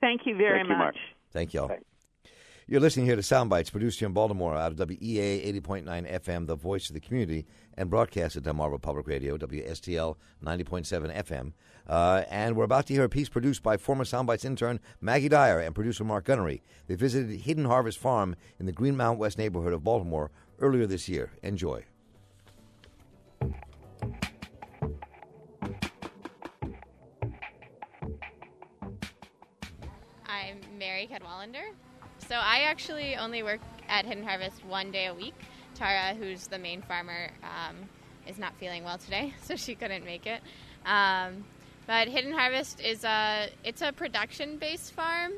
Thank 0.00 0.22
you 0.24 0.36
very 0.36 0.60
thank 0.60 0.78
much. 0.78 0.94
You, 0.94 1.16
Thank 1.32 1.54
y'all. 1.54 1.68
Thanks. 1.68 1.84
You're 2.70 2.80
listening 2.80 3.06
here 3.06 3.16
to 3.16 3.22
Soundbites, 3.22 3.72
produced 3.72 3.98
here 3.98 4.06
in 4.06 4.12
Baltimore 4.12 4.54
out 4.54 4.70
of 4.70 4.78
WEAA 4.88 5.60
80.9 5.60 6.08
FM, 6.22 6.46
the 6.46 6.54
voice 6.54 6.88
of 6.88 6.94
the 6.94 7.00
community, 7.00 7.44
and 7.76 7.90
broadcast 7.90 8.36
at 8.36 8.44
Delmarva 8.44 8.80
Public 8.80 9.08
Radio, 9.08 9.36
WSDL 9.36 10.14
90.7 10.40 11.12
FM. 11.24 11.52
Uh, 11.88 12.22
and 12.30 12.54
we're 12.54 12.62
about 12.62 12.86
to 12.86 12.94
hear 12.94 13.02
a 13.02 13.08
piece 13.08 13.28
produced 13.28 13.64
by 13.64 13.76
former 13.76 14.04
Soundbites 14.04 14.44
intern 14.44 14.78
Maggie 15.00 15.28
Dyer 15.28 15.58
and 15.58 15.74
producer 15.74 16.04
Mark 16.04 16.26
Gunnery. 16.26 16.62
They 16.86 16.94
visited 16.94 17.40
Hidden 17.40 17.64
Harvest 17.64 17.98
Farm 17.98 18.36
in 18.60 18.66
the 18.66 18.72
Greenmount 18.72 19.18
West 19.18 19.36
neighborhood 19.36 19.72
of 19.72 19.82
Baltimore 19.82 20.30
earlier 20.60 20.86
this 20.86 21.08
year. 21.08 21.32
Enjoy. 21.42 21.84
I'm 30.28 30.60
Mary 30.78 31.10
Cadwallander. 31.12 31.72
So 32.30 32.36
I 32.36 32.60
actually 32.60 33.16
only 33.16 33.42
work 33.42 33.58
at 33.88 34.06
Hidden 34.06 34.22
Harvest 34.22 34.64
one 34.64 34.92
day 34.92 35.06
a 35.06 35.14
week. 35.14 35.34
Tara, 35.74 36.14
who's 36.14 36.46
the 36.46 36.60
main 36.60 36.80
farmer, 36.80 37.28
um, 37.42 37.74
is 38.24 38.38
not 38.38 38.54
feeling 38.54 38.84
well 38.84 38.98
today, 38.98 39.34
so 39.42 39.56
she 39.56 39.74
couldn't 39.74 40.04
make 40.04 40.28
it. 40.28 40.40
Um, 40.86 41.44
but 41.88 42.06
Hidden 42.06 42.30
Harvest 42.30 42.80
is 42.80 43.02
a 43.02 43.48
it's 43.64 43.82
a 43.82 43.90
production-based 43.90 44.92
farm, 44.92 45.32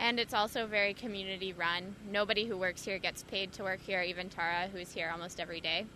and 0.00 0.18
it's 0.18 0.34
also 0.34 0.66
very 0.66 0.94
community-run. 0.94 1.94
Nobody 2.10 2.44
who 2.44 2.56
works 2.56 2.84
here 2.84 2.98
gets 2.98 3.22
paid 3.22 3.52
to 3.52 3.62
work 3.62 3.78
here. 3.78 4.02
Even 4.02 4.28
Tara, 4.28 4.68
who's 4.72 4.90
here 4.90 5.10
almost 5.12 5.38
every 5.38 5.60
day. 5.60 5.86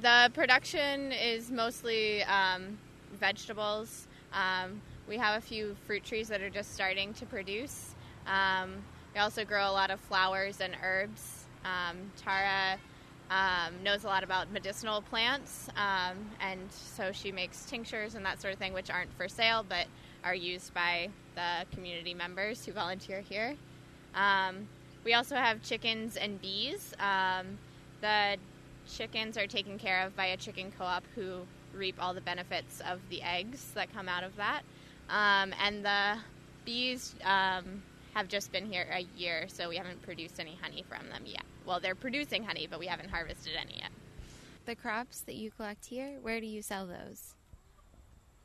The 0.00 0.30
production 0.32 1.10
is 1.10 1.50
mostly 1.50 2.22
um, 2.22 2.78
vegetables. 3.18 4.06
Um, 4.32 4.80
we 5.08 5.16
have 5.16 5.38
a 5.38 5.44
few 5.44 5.74
fruit 5.88 6.04
trees 6.04 6.28
that 6.28 6.40
are 6.40 6.50
just 6.50 6.72
starting 6.72 7.14
to 7.14 7.26
produce. 7.26 7.96
We 9.16 9.22
also 9.22 9.46
grow 9.46 9.70
a 9.70 9.72
lot 9.72 9.90
of 9.90 9.98
flowers 9.98 10.60
and 10.60 10.76
herbs. 10.84 11.46
Um, 11.64 11.96
Tara 12.18 12.76
um, 13.30 13.82
knows 13.82 14.04
a 14.04 14.08
lot 14.08 14.22
about 14.22 14.52
medicinal 14.52 15.00
plants, 15.00 15.70
um, 15.74 16.18
and 16.38 16.60
so 16.70 17.12
she 17.12 17.32
makes 17.32 17.64
tinctures 17.64 18.14
and 18.14 18.26
that 18.26 18.42
sort 18.42 18.52
of 18.52 18.60
thing, 18.60 18.74
which 18.74 18.90
aren't 18.90 19.10
for 19.14 19.26
sale 19.26 19.64
but 19.66 19.86
are 20.22 20.34
used 20.34 20.74
by 20.74 21.08
the 21.34 21.64
community 21.74 22.12
members 22.12 22.66
who 22.66 22.72
volunteer 22.72 23.22
here. 23.22 23.56
Um, 24.14 24.68
we 25.02 25.14
also 25.14 25.36
have 25.36 25.62
chickens 25.62 26.18
and 26.18 26.38
bees. 26.42 26.92
Um, 27.00 27.56
the 28.02 28.36
chickens 28.86 29.38
are 29.38 29.46
taken 29.46 29.78
care 29.78 30.04
of 30.04 30.14
by 30.14 30.26
a 30.26 30.36
chicken 30.36 30.70
co 30.78 30.84
op 30.84 31.04
who 31.14 31.38
reap 31.72 31.96
all 31.98 32.12
the 32.12 32.20
benefits 32.20 32.82
of 32.86 33.00
the 33.08 33.22
eggs 33.22 33.70
that 33.76 33.90
come 33.94 34.10
out 34.10 34.24
of 34.24 34.36
that. 34.36 34.60
Um, 35.08 35.54
and 35.64 35.82
the 35.82 36.18
bees 36.66 37.14
have 38.16 38.28
just 38.28 38.50
been 38.50 38.64
here 38.64 38.86
a 38.90 39.04
year, 39.14 39.44
so 39.46 39.68
we 39.68 39.76
haven't 39.76 40.00
produced 40.00 40.40
any 40.40 40.58
honey 40.62 40.82
from 40.88 41.06
them 41.10 41.24
yet. 41.26 41.42
Well, 41.66 41.80
they're 41.80 41.94
producing 41.94 42.44
honey, 42.44 42.66
but 42.68 42.80
we 42.80 42.86
haven't 42.86 43.10
harvested 43.10 43.52
any 43.60 43.76
yet. 43.76 43.90
The 44.64 44.74
crops 44.74 45.20
that 45.20 45.34
you 45.34 45.50
collect 45.50 45.84
here, 45.84 46.16
where 46.22 46.40
do 46.40 46.46
you 46.46 46.62
sell 46.62 46.86
those? 46.86 47.34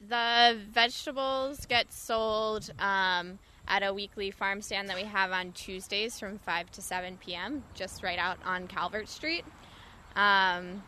The 0.06 0.60
vegetables 0.74 1.66
get 1.68 1.94
sold 1.94 2.70
um, 2.80 3.40
at 3.66 3.82
a 3.82 3.94
weekly 3.94 4.30
farm 4.30 4.62
stand 4.62 4.90
that 4.90 4.98
we 4.98 5.06
have 5.06 5.32
on 5.32 5.54
Tuesdays 5.54 6.20
from 6.20 6.38
5 6.40 6.70
to 6.72 6.82
7 6.82 7.18
p.m., 7.26 7.64
just 7.74 8.04
right 8.04 8.20
out 8.20 8.40
on 8.44 8.68
Calvert 8.68 9.08
Street. 9.08 9.46
Um, 10.18 10.84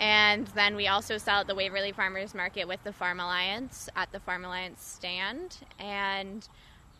and 0.00 0.46
then 0.48 0.76
we 0.76 0.88
also 0.88 1.18
sell 1.18 1.40
at 1.40 1.46
the 1.46 1.54
Waverly 1.54 1.92
Farmers 1.92 2.34
Market 2.34 2.66
with 2.66 2.82
the 2.84 2.92
Farm 2.92 3.20
Alliance 3.20 3.90
at 3.94 4.10
the 4.12 4.20
Farm 4.20 4.46
Alliance 4.46 4.82
stand. 4.82 5.58
And 5.78 6.48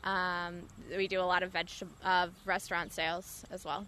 um, 0.05 0.63
we 0.97 1.09
do 1.09 1.21
a 1.21 1.23
lot 1.23 1.43
of 1.43 1.51
vegetable 1.51 1.93
of 2.05 2.33
restaurant 2.45 2.93
sales 2.93 3.45
as 3.51 3.65
well. 3.65 3.87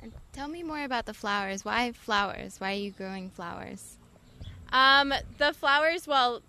And 0.00 0.12
tell 0.32 0.48
me 0.48 0.62
more 0.62 0.84
about 0.84 1.06
the 1.06 1.14
flowers. 1.14 1.64
Why 1.64 1.92
flowers? 1.92 2.60
Why 2.60 2.72
are 2.72 2.76
you 2.76 2.90
growing 2.90 3.30
flowers? 3.30 3.96
Um, 4.72 5.12
the 5.38 5.52
flowers, 5.52 6.06
well, 6.06 6.42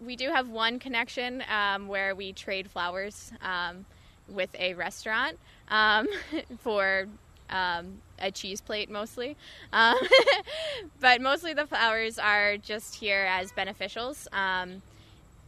we 0.00 0.16
do 0.16 0.30
have 0.30 0.48
one 0.48 0.78
connection 0.78 1.42
um, 1.50 1.88
where 1.88 2.14
we 2.14 2.32
trade 2.32 2.70
flowers 2.70 3.32
um, 3.42 3.86
with 4.28 4.50
a 4.58 4.74
restaurant 4.74 5.38
um, 5.68 6.06
for 6.58 7.06
um, 7.50 8.00
a 8.18 8.30
cheese 8.30 8.60
plate 8.60 8.90
mostly. 8.90 9.36
Um, 9.72 9.96
but 11.00 11.20
mostly 11.20 11.54
the 11.54 11.66
flowers 11.66 12.18
are 12.18 12.56
just 12.56 12.96
here 12.96 13.26
as 13.28 13.52
beneficials 13.52 14.26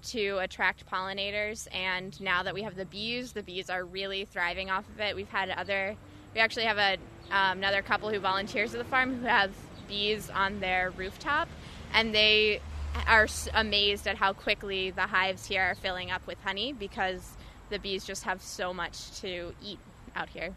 to 0.03 0.38
attract 0.38 0.86
pollinators. 0.90 1.68
And 1.72 2.18
now 2.20 2.42
that 2.42 2.55
we 2.55 2.62
have 2.62 2.76
the 2.76 2.84
bees, 2.84 3.32
the 3.32 3.42
bees 3.42 3.70
are 3.70 3.84
really 3.84 4.24
thriving 4.24 4.70
off 4.70 4.88
of 4.88 5.01
it. 5.01 5.16
We've 5.16 5.28
had 5.28 5.51
other, 5.51 5.96
we 6.34 6.40
actually 6.40 6.64
have 6.64 6.78
a, 6.78 6.94
um, 7.30 7.59
another 7.59 7.82
couple 7.82 8.11
who 8.11 8.18
volunteers 8.18 8.74
at 8.74 8.78
the 8.78 8.88
farm 8.88 9.20
who 9.20 9.26
have 9.26 9.53
bees 9.88 10.30
on 10.30 10.61
their 10.61 10.90
rooftop, 10.90 11.49
and 11.92 12.14
they 12.14 12.61
are 13.07 13.28
amazed 13.55 14.07
at 14.07 14.16
how 14.16 14.32
quickly 14.32 14.90
the 14.90 15.03
hives 15.03 15.46
here 15.46 15.62
are 15.62 15.74
filling 15.74 16.11
up 16.11 16.26
with 16.26 16.38
honey 16.42 16.72
because 16.72 17.36
the 17.70 17.78
bees 17.78 18.05
just 18.05 18.24
have 18.24 18.42
so 18.42 18.72
much 18.72 19.20
to 19.20 19.53
eat 19.62 19.78
out 20.16 20.28
here. 20.28 20.55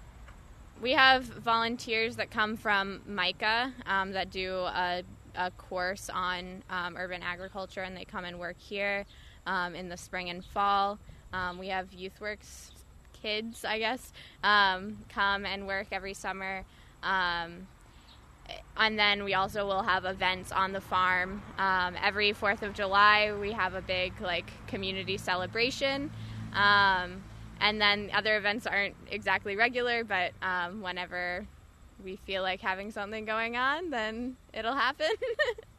We 0.82 0.94
have 0.94 1.26
volunteers 1.26 2.16
that 2.16 2.32
come 2.32 2.58
from 2.58 3.02
MICA 3.06 3.74
um, 3.86 4.12
that 4.14 4.32
do 4.32 4.54
a, 4.54 5.04
a 5.36 5.52
course 5.52 6.10
on 6.12 6.64
um, 6.70 6.98
urban 6.98 7.22
agriculture 7.22 7.82
and 7.82 7.96
they 7.96 8.06
come 8.06 8.26
and 8.26 8.40
work 8.40 8.58
here 8.58 9.06
um, 9.46 9.76
in 9.76 9.90
the 9.90 9.98
spring 9.98 10.30
and 10.30 10.44
fall. 10.44 11.00
Um, 11.34 11.58
we 11.58 11.68
have 11.68 11.92
YouthWorks 11.92 12.72
kids, 13.22 13.64
I 13.64 13.80
guess, 13.80 14.12
um, 14.44 14.98
come 15.10 15.46
and 15.46 15.68
work 15.68 15.88
every 15.92 16.14
summer. 16.14 16.64
Um, 17.04 17.68
and 18.76 19.00
then 19.00 19.24
we 19.24 19.34
also 19.34 19.66
will 19.66 19.84
have 19.84 20.06
events 20.06 20.52
on 20.52 20.74
the 20.74 20.82
farm. 20.82 21.42
Um, 21.58 21.96
every 22.02 22.34
Fourth 22.34 22.64
of 22.64 22.74
July, 22.74 23.32
we 23.40 23.52
have 23.54 23.76
a 23.76 23.82
big 23.82 24.20
like 24.20 24.52
community 24.68 25.18
celebration, 25.18 26.12
and 26.54 27.80
then 27.80 28.10
other 28.14 28.36
events 28.38 28.68
aren't 28.68 28.96
exactly 29.10 29.56
regular, 29.56 30.04
but 30.04 30.34
whenever 30.82 31.48
we 32.04 32.16
feel 32.18 32.42
like 32.42 32.60
having 32.60 32.92
something 32.92 33.26
going 33.26 33.56
on, 33.56 33.90
then 33.90 34.36
it'll 34.54 34.76
happen. 34.76 35.12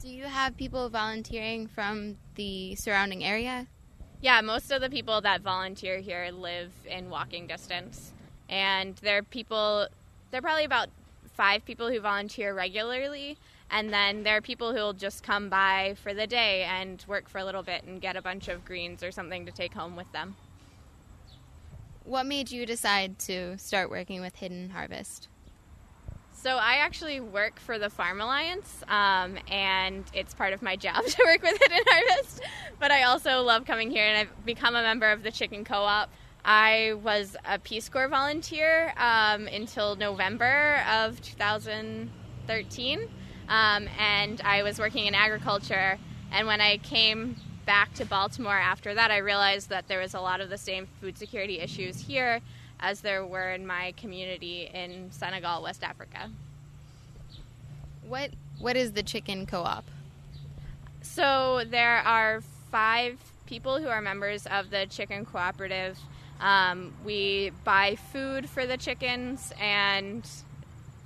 Do 0.00 0.08
you 0.08 0.24
have 0.24 0.56
people 0.56 0.88
volunteering 0.88 1.66
from 1.66 2.16
the 2.34 2.74
surrounding 2.76 3.22
area? 3.22 3.66
Yeah, 4.22 4.40
most 4.40 4.70
of 4.70 4.80
the 4.80 4.88
people 4.88 5.20
that 5.20 5.42
volunteer 5.42 5.98
here 5.98 6.30
live 6.32 6.72
in 6.86 7.10
walking 7.10 7.46
distance. 7.46 8.12
And 8.48 8.96
there 8.96 9.18
are 9.18 9.22
people, 9.22 9.88
there 10.30 10.38
are 10.38 10.42
probably 10.42 10.64
about 10.64 10.88
five 11.34 11.66
people 11.66 11.90
who 11.90 12.00
volunteer 12.00 12.54
regularly. 12.54 13.36
And 13.70 13.92
then 13.92 14.22
there 14.22 14.38
are 14.38 14.40
people 14.40 14.70
who 14.70 14.78
will 14.78 14.94
just 14.94 15.22
come 15.22 15.50
by 15.50 15.96
for 16.02 16.14
the 16.14 16.26
day 16.26 16.62
and 16.62 17.04
work 17.06 17.28
for 17.28 17.36
a 17.36 17.44
little 17.44 17.62
bit 17.62 17.84
and 17.84 18.00
get 18.00 18.16
a 18.16 18.22
bunch 18.22 18.48
of 18.48 18.64
greens 18.64 19.02
or 19.02 19.12
something 19.12 19.44
to 19.44 19.52
take 19.52 19.74
home 19.74 19.96
with 19.96 20.10
them. 20.12 20.34
What 22.04 22.24
made 22.24 22.50
you 22.50 22.64
decide 22.64 23.18
to 23.20 23.58
start 23.58 23.90
working 23.90 24.22
with 24.22 24.36
Hidden 24.36 24.70
Harvest? 24.70 25.28
So 26.42 26.56
I 26.56 26.76
actually 26.76 27.20
work 27.20 27.60
for 27.60 27.78
the 27.78 27.90
Farm 27.90 28.18
Alliance, 28.18 28.82
um, 28.88 29.36
and 29.50 30.04
it's 30.14 30.32
part 30.32 30.54
of 30.54 30.62
my 30.62 30.74
job 30.74 31.04
to 31.06 31.22
work 31.22 31.42
with 31.42 31.58
Hidden 31.60 31.84
Harvest. 31.86 32.40
But 32.78 32.90
I 32.90 33.02
also 33.02 33.42
love 33.42 33.66
coming 33.66 33.90
here, 33.90 34.06
and 34.06 34.16
I've 34.16 34.46
become 34.46 34.74
a 34.74 34.80
member 34.80 35.10
of 35.10 35.22
the 35.22 35.30
Chicken 35.30 35.66
Co-op. 35.66 36.10
I 36.42 36.94
was 37.02 37.36
a 37.44 37.58
Peace 37.58 37.90
Corps 37.90 38.08
volunteer 38.08 38.94
um, 38.96 39.48
until 39.48 39.96
November 39.96 40.82
of 40.90 41.20
2013, 41.20 43.00
um, 43.50 43.88
and 43.98 44.40
I 44.42 44.62
was 44.62 44.78
working 44.78 45.04
in 45.04 45.14
agriculture. 45.14 45.98
And 46.32 46.46
when 46.46 46.62
I 46.62 46.78
came 46.78 47.36
back 47.66 47.92
to 47.94 48.06
Baltimore 48.06 48.58
after 48.58 48.94
that, 48.94 49.10
I 49.10 49.18
realized 49.18 49.68
that 49.68 49.88
there 49.88 50.00
was 50.00 50.14
a 50.14 50.20
lot 50.20 50.40
of 50.40 50.48
the 50.48 50.56
same 50.56 50.88
food 51.02 51.18
security 51.18 51.60
issues 51.60 52.00
here 52.00 52.40
as 52.80 53.00
there 53.00 53.24
were 53.24 53.50
in 53.50 53.66
my 53.66 53.92
community 53.96 54.70
in 54.72 55.10
Senegal, 55.12 55.62
West 55.62 55.84
Africa. 55.84 56.30
What 58.06 58.30
what 58.58 58.76
is 58.76 58.92
the 58.92 59.02
chicken 59.02 59.46
co-op? 59.46 59.84
So 61.02 61.62
there 61.66 61.98
are 61.98 62.42
five 62.70 63.18
people 63.46 63.78
who 63.78 63.88
are 63.88 64.00
members 64.00 64.46
of 64.46 64.70
the 64.70 64.86
chicken 64.90 65.24
cooperative. 65.24 65.98
Um, 66.40 66.94
we 67.04 67.52
buy 67.64 67.96
food 67.96 68.48
for 68.48 68.66
the 68.66 68.76
chickens 68.76 69.52
and 69.60 70.28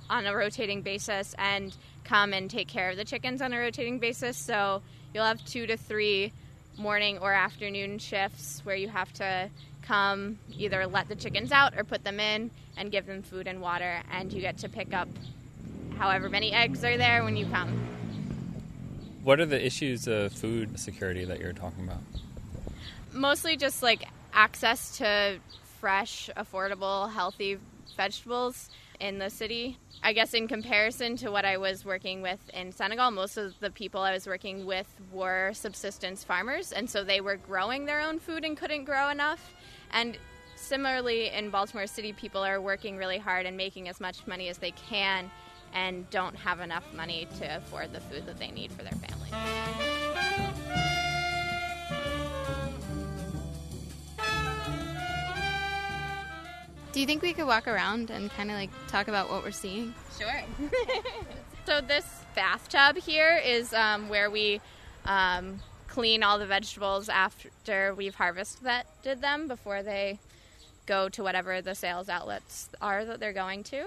on 0.09 0.25
a 0.25 0.35
rotating 0.35 0.81
basis 0.81 1.35
and 1.37 1.75
come 2.03 2.33
and 2.33 2.49
take 2.49 2.67
care 2.67 2.91
of 2.91 2.97
the 2.97 3.05
chickens 3.05 3.41
on 3.41 3.51
a 3.51 3.59
rotating 3.59 3.99
basis. 3.99 4.37
So 4.37 4.81
you'll 5.13 5.25
have 5.25 5.43
two 5.45 5.65
to 5.67 5.77
three 5.77 6.31
morning 6.77 7.17
or 7.19 7.33
afternoon 7.33 7.99
shifts 7.99 8.61
where 8.63 8.75
you 8.75 8.89
have 8.89 9.11
to 9.13 9.49
come 9.87 10.39
either 10.57 10.85
let 10.87 11.07
the 11.07 11.15
chickens 11.15 11.51
out 11.51 11.77
or 11.77 11.83
put 11.83 12.03
them 12.03 12.19
in 12.19 12.51
and 12.77 12.91
give 12.91 13.05
them 13.05 13.21
food 13.21 13.47
and 13.47 13.61
water, 13.61 14.01
and 14.11 14.31
you 14.33 14.41
get 14.41 14.57
to 14.59 14.69
pick 14.69 14.93
up 14.93 15.07
however 15.97 16.29
many 16.29 16.51
eggs 16.51 16.83
are 16.83 16.97
there 16.97 17.23
when 17.23 17.37
you 17.37 17.45
come. 17.47 17.69
What 19.23 19.39
are 19.39 19.45
the 19.45 19.65
issues 19.65 20.07
of 20.07 20.33
food 20.33 20.79
security 20.79 21.25
that 21.25 21.39
you're 21.39 21.53
talking 21.53 21.85
about? 21.85 22.01
Mostly 23.11 23.57
just 23.57 23.81
like 23.81 24.07
access 24.33 24.97
to 24.97 25.39
fresh, 25.79 26.29
affordable, 26.35 27.11
healthy 27.11 27.57
vegetables 27.95 28.69
in 28.99 29.19
the 29.19 29.29
city. 29.29 29.77
I 30.03 30.13
guess 30.13 30.33
in 30.33 30.47
comparison 30.47 31.15
to 31.17 31.31
what 31.31 31.45
I 31.45 31.57
was 31.57 31.85
working 31.85 32.21
with 32.21 32.39
in 32.53 32.71
Senegal, 32.71 33.11
most 33.11 33.37
of 33.37 33.59
the 33.59 33.71
people 33.71 34.01
I 34.01 34.11
was 34.11 34.27
working 34.27 34.65
with 34.65 34.87
were 35.11 35.51
subsistence 35.53 36.23
farmers, 36.23 36.71
and 36.71 36.89
so 36.89 37.03
they 37.03 37.21
were 37.21 37.37
growing 37.37 37.85
their 37.85 38.01
own 38.01 38.19
food 38.19 38.45
and 38.45 38.55
couldn't 38.55 38.83
grow 38.83 39.09
enough. 39.09 39.53
And 39.95 40.17
similarly, 40.57 41.29
in 41.29 41.49
Baltimore 41.49 41.87
City, 41.87 42.11
people 42.11 42.43
are 42.43 42.59
working 42.59 42.97
really 42.97 43.17
hard 43.17 43.45
and 43.45 43.55
making 43.55 43.87
as 43.87 44.01
much 44.01 44.27
money 44.27 44.49
as 44.49 44.57
they 44.57 44.71
can 44.71 45.31
and 45.73 46.07
don't 46.09 46.35
have 46.35 46.59
enough 46.59 46.83
money 46.93 47.27
to 47.39 47.57
afford 47.57 47.93
the 47.93 48.01
food 48.01 48.25
that 48.25 48.37
they 48.37 48.51
need 48.51 48.73
for 48.73 48.83
their 48.83 48.91
family. 48.91 49.29
Do 56.91 56.99
you 56.99 57.05
think 57.05 57.21
we 57.21 57.33
could 57.33 57.47
walk 57.47 57.67
around 57.67 58.09
and 58.09 58.29
kind 58.31 58.51
of 58.51 58.57
like 58.57 58.69
talk 58.89 59.07
about 59.07 59.29
what 59.29 59.43
we're 59.43 59.51
seeing? 59.51 59.93
Sure. 60.17 60.43
so 61.65 61.79
this 61.79 62.05
bathtub 62.35 62.97
here 62.97 63.37
is 63.37 63.73
um, 63.73 64.09
where 64.09 64.29
we 64.29 64.59
um, 65.05 65.59
clean 65.95 66.23
all 66.23 66.37
the 66.37 66.45
vegetables 66.45 67.07
after 67.07 67.93
we've 67.95 68.15
harvested 68.15 69.21
them 69.21 69.47
before 69.47 69.81
they 69.81 70.19
go 70.85 71.07
to 71.07 71.23
whatever 71.23 71.61
the 71.61 71.73
sales 71.73 72.09
outlets 72.09 72.67
are 72.81 73.05
that 73.05 73.21
they're 73.21 73.31
going 73.31 73.63
to. 73.63 73.79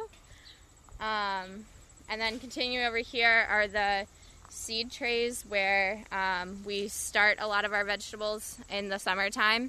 Um, 1.01 1.67
and 2.09 2.19
then 2.19 2.39
continue 2.39 2.81
over 2.81 2.97
here 2.97 3.47
are 3.51 3.69
the 3.69 4.07
seed 4.49 4.91
trays 4.91 5.45
where 5.51 6.03
um, 6.11 6.57
we 6.65 6.89
start 6.89 7.37
a 7.41 7.47
lot 7.47 7.67
of 7.67 7.75
our 7.75 7.85
vegetables 7.85 8.59
in 8.71 8.89
the 8.89 8.99
summertime 8.99 9.69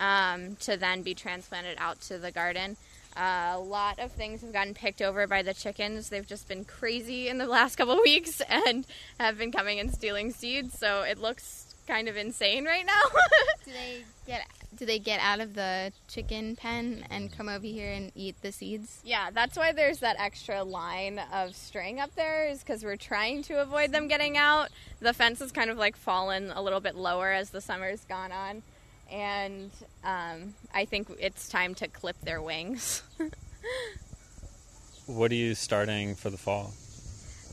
um, 0.00 0.56
to 0.56 0.76
then 0.76 1.02
be 1.02 1.14
transplanted 1.14 1.78
out 1.78 2.00
to 2.00 2.18
the 2.18 2.32
garden. 2.32 2.76
Uh, 3.16 3.52
a 3.54 3.60
lot 3.60 4.00
of 4.00 4.10
things 4.10 4.40
have 4.40 4.52
gotten 4.52 4.74
picked 4.74 5.00
over 5.00 5.28
by 5.28 5.42
the 5.42 5.54
chickens. 5.54 6.08
They've 6.08 6.26
just 6.26 6.48
been 6.48 6.64
crazy 6.64 7.28
in 7.28 7.38
the 7.38 7.46
last 7.46 7.76
couple 7.76 7.96
weeks 8.04 8.42
and 8.48 8.84
have 9.20 9.38
been 9.38 9.52
coming 9.52 9.78
and 9.78 9.94
stealing 9.94 10.32
seeds. 10.32 10.76
So 10.76 11.02
it 11.02 11.18
looks 11.18 11.65
kind 11.86 12.08
of 12.08 12.16
insane 12.16 12.64
right 12.64 12.84
now. 12.84 13.02
do 13.64 13.72
they 13.72 14.04
get 14.26 14.46
do 14.76 14.84
they 14.84 14.98
get 14.98 15.20
out 15.20 15.40
of 15.40 15.54
the 15.54 15.92
chicken 16.06 16.54
pen 16.56 17.06
and 17.10 17.32
come 17.32 17.48
over 17.48 17.64
here 17.64 17.92
and 17.92 18.12
eat 18.14 18.36
the 18.42 18.52
seeds? 18.52 19.00
Yeah, 19.04 19.30
that's 19.32 19.56
why 19.56 19.72
there's 19.72 20.00
that 20.00 20.16
extra 20.18 20.62
line 20.62 21.20
of 21.32 21.56
string 21.56 21.98
up 21.98 22.14
there 22.14 22.46
is 22.48 22.60
because 22.60 22.84
we're 22.84 22.96
trying 22.96 23.42
to 23.44 23.62
avoid 23.62 23.92
them 23.92 24.06
getting 24.06 24.36
out. 24.36 24.68
The 25.00 25.14
fence 25.14 25.38
has 25.38 25.52
kind 25.52 25.70
of 25.70 25.78
like 25.78 25.96
fallen 25.96 26.50
a 26.50 26.60
little 26.60 26.80
bit 26.80 26.94
lower 26.94 27.32
as 27.32 27.50
the 27.50 27.60
summer's 27.60 28.04
gone 28.04 28.32
on 28.32 28.62
and 29.10 29.70
um, 30.04 30.54
I 30.74 30.84
think 30.84 31.08
it's 31.18 31.48
time 31.48 31.74
to 31.76 31.88
clip 31.88 32.20
their 32.22 32.42
wings. 32.42 33.02
what 35.06 35.30
are 35.30 35.36
you 35.36 35.54
starting 35.54 36.14
for 36.14 36.30
the 36.30 36.36
fall? 36.36 36.72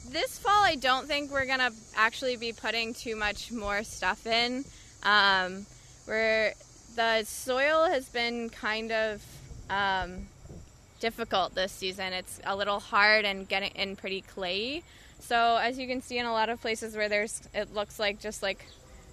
This 0.10 0.38
fall, 0.38 0.64
I 0.64 0.76
don't 0.76 1.08
think 1.08 1.32
we're 1.32 1.46
gonna 1.46 1.72
actually 1.96 2.36
be 2.38 2.54
putting 2.54 2.94
too 2.94 3.16
much 3.16 3.52
more 3.52 3.84
stuff 3.84 4.26
in. 4.28 4.66
Um, 5.04 5.66
where 6.06 6.54
the 6.96 7.24
soil 7.24 7.86
has 7.86 8.08
been 8.10 8.50
kind 8.50 8.92
of 8.92 9.24
um, 9.70 10.28
difficult 11.00 11.56
this 11.56 11.72
season. 11.72 12.14
It's 12.14 12.40
a 12.46 12.56
little 12.56 12.80
hard 12.80 13.26
and 13.26 13.48
getting 13.48 13.72
and 13.76 13.98
pretty 13.98 14.24
clayey. 14.36 14.84
So 15.20 15.58
as 15.62 15.80
you 15.80 15.88
can 15.88 16.02
see 16.02 16.18
in 16.18 16.26
a 16.26 16.34
lot 16.34 16.50
of 16.50 16.62
places 16.62 16.96
where 16.96 17.10
there's, 17.10 17.42
it 17.54 17.74
looks 17.74 18.00
like 18.00 18.20
just 18.20 18.44
like 18.44 18.66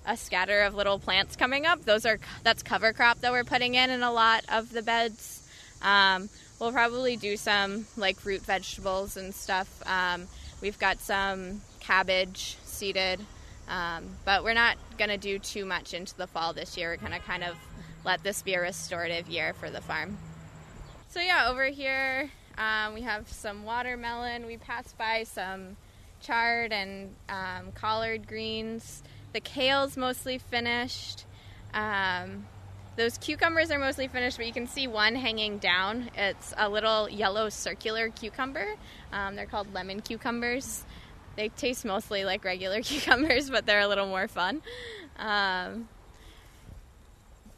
a 0.07 0.17
scatter 0.17 0.63
of 0.63 0.75
little 0.75 0.99
plants 0.99 1.37
coming 1.37 1.67
up. 1.67 1.85
Those 1.85 2.07
are 2.07 2.19
that's 2.43 2.63
cover 2.63 2.93
crop 2.93 3.21
that 3.21 3.33
we're 3.33 3.45
putting 3.45 3.75
in 3.75 3.91
in 3.91 4.03
a 4.03 4.13
lot 4.13 4.45
of 4.49 4.71
the 4.73 4.83
beds. 4.83 5.49
Um, 5.83 6.29
we'll 6.59 6.73
probably 6.73 7.17
do 7.17 7.37
some 7.37 7.87
like 7.97 8.25
root 8.25 8.43
vegetables 8.43 9.17
and 9.17 9.35
stuff. 9.35 9.69
Um, 9.87 10.27
we've 10.61 10.79
got 10.79 11.01
some 11.01 11.61
cabbage 11.81 12.57
seeded, 12.65 13.21
um, 13.69 14.05
but 14.25 14.45
we're 14.45 14.55
not 14.55 14.77
gonna 14.99 15.19
do 15.19 15.39
too 15.39 15.65
much 15.65 15.95
into 15.95 16.17
the 16.17 16.27
fall 16.27 16.53
this 16.53 16.77
year. 16.77 16.91
We're 16.91 16.97
gonna 16.97 17.21
kind 17.21 17.45
of 17.45 17.57
let 18.05 18.23
this 18.23 18.43
be 18.43 18.55
a 18.55 18.61
restorative 18.61 19.29
year 19.29 19.53
for 19.55 19.71
the 19.71 19.81
farm. 19.81 20.17
So 21.09 21.21
yeah, 21.21 21.49
over 21.51 21.67
here 21.67 22.31
um, 22.59 22.95
we 22.95 23.03
have 23.03 23.29
some 23.29 23.65
watermelon. 23.65 24.47
We 24.47 24.57
passed 24.57 24.97
by 24.97 25.25
some 25.25 25.77
chard 26.21 26.73
and 26.73 27.15
um, 27.29 27.73
collard 27.73 28.29
greens 28.29 29.03
the 29.33 29.41
kale's 29.41 29.97
mostly 29.97 30.39
finished. 30.39 31.25
Um, 31.73 32.47
those 32.97 33.19
cucumbers 33.19 33.71
are 33.71 33.79
mostly 33.79 34.09
finished, 34.09 34.37
but 34.37 34.47
you 34.47 34.53
can 34.53 34.67
see 34.67 34.87
one 34.87 35.15
hanging 35.15 35.59
down. 35.59 36.11
It's 36.15 36.53
a 36.57 36.69
little 36.69 37.09
yellow 37.09 37.49
circular 37.49 38.09
cucumber. 38.11 38.75
Um, 39.13 39.37
they're 39.37 39.47
called 39.47 39.73
lemon 39.73 40.01
cucumbers. 40.01 40.85
They 41.37 41.49
taste 41.49 41.85
mostly 41.85 42.25
like 42.25 42.45
regular 42.45 42.81
cucumbers, 42.83 43.49
but 43.49 43.67
they're 43.67 43.81
a 43.81 43.89
little 43.89 44.07
more 44.07 44.29
fun. 44.29 44.63
Um, 45.19 45.89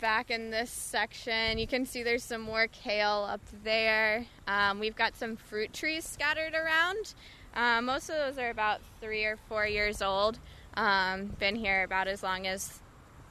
back 0.01 0.31
in 0.31 0.51
this 0.51 0.71
section, 0.71 1.59
you 1.59 1.67
can 1.67 1.87
see 1.87 2.03
there's 2.03 2.25
some 2.25 2.43
more 2.43 2.67
kale 2.67 3.27
up 3.29 3.41
there. 3.65 4.27
Um, 4.47 4.81
we've 4.81 4.97
got 4.97 5.17
some 5.17 5.37
fruit 5.37 5.73
trees 5.73 6.05
scattered 6.05 6.55
around. 6.55 7.15
Uh, 7.55 7.81
most 7.83 8.11
of 8.11 8.17
those 8.17 8.39
are 8.39 8.51
about 8.51 8.81
three 9.01 9.25
or 9.25 9.37
four 9.49 9.67
years 9.67 10.03
old. 10.03 10.39
Um, 10.75 11.27
been 11.39 11.57
here 11.57 11.85
about 11.85 12.09
as 12.09 12.23
long 12.23 12.47
as 12.47 12.81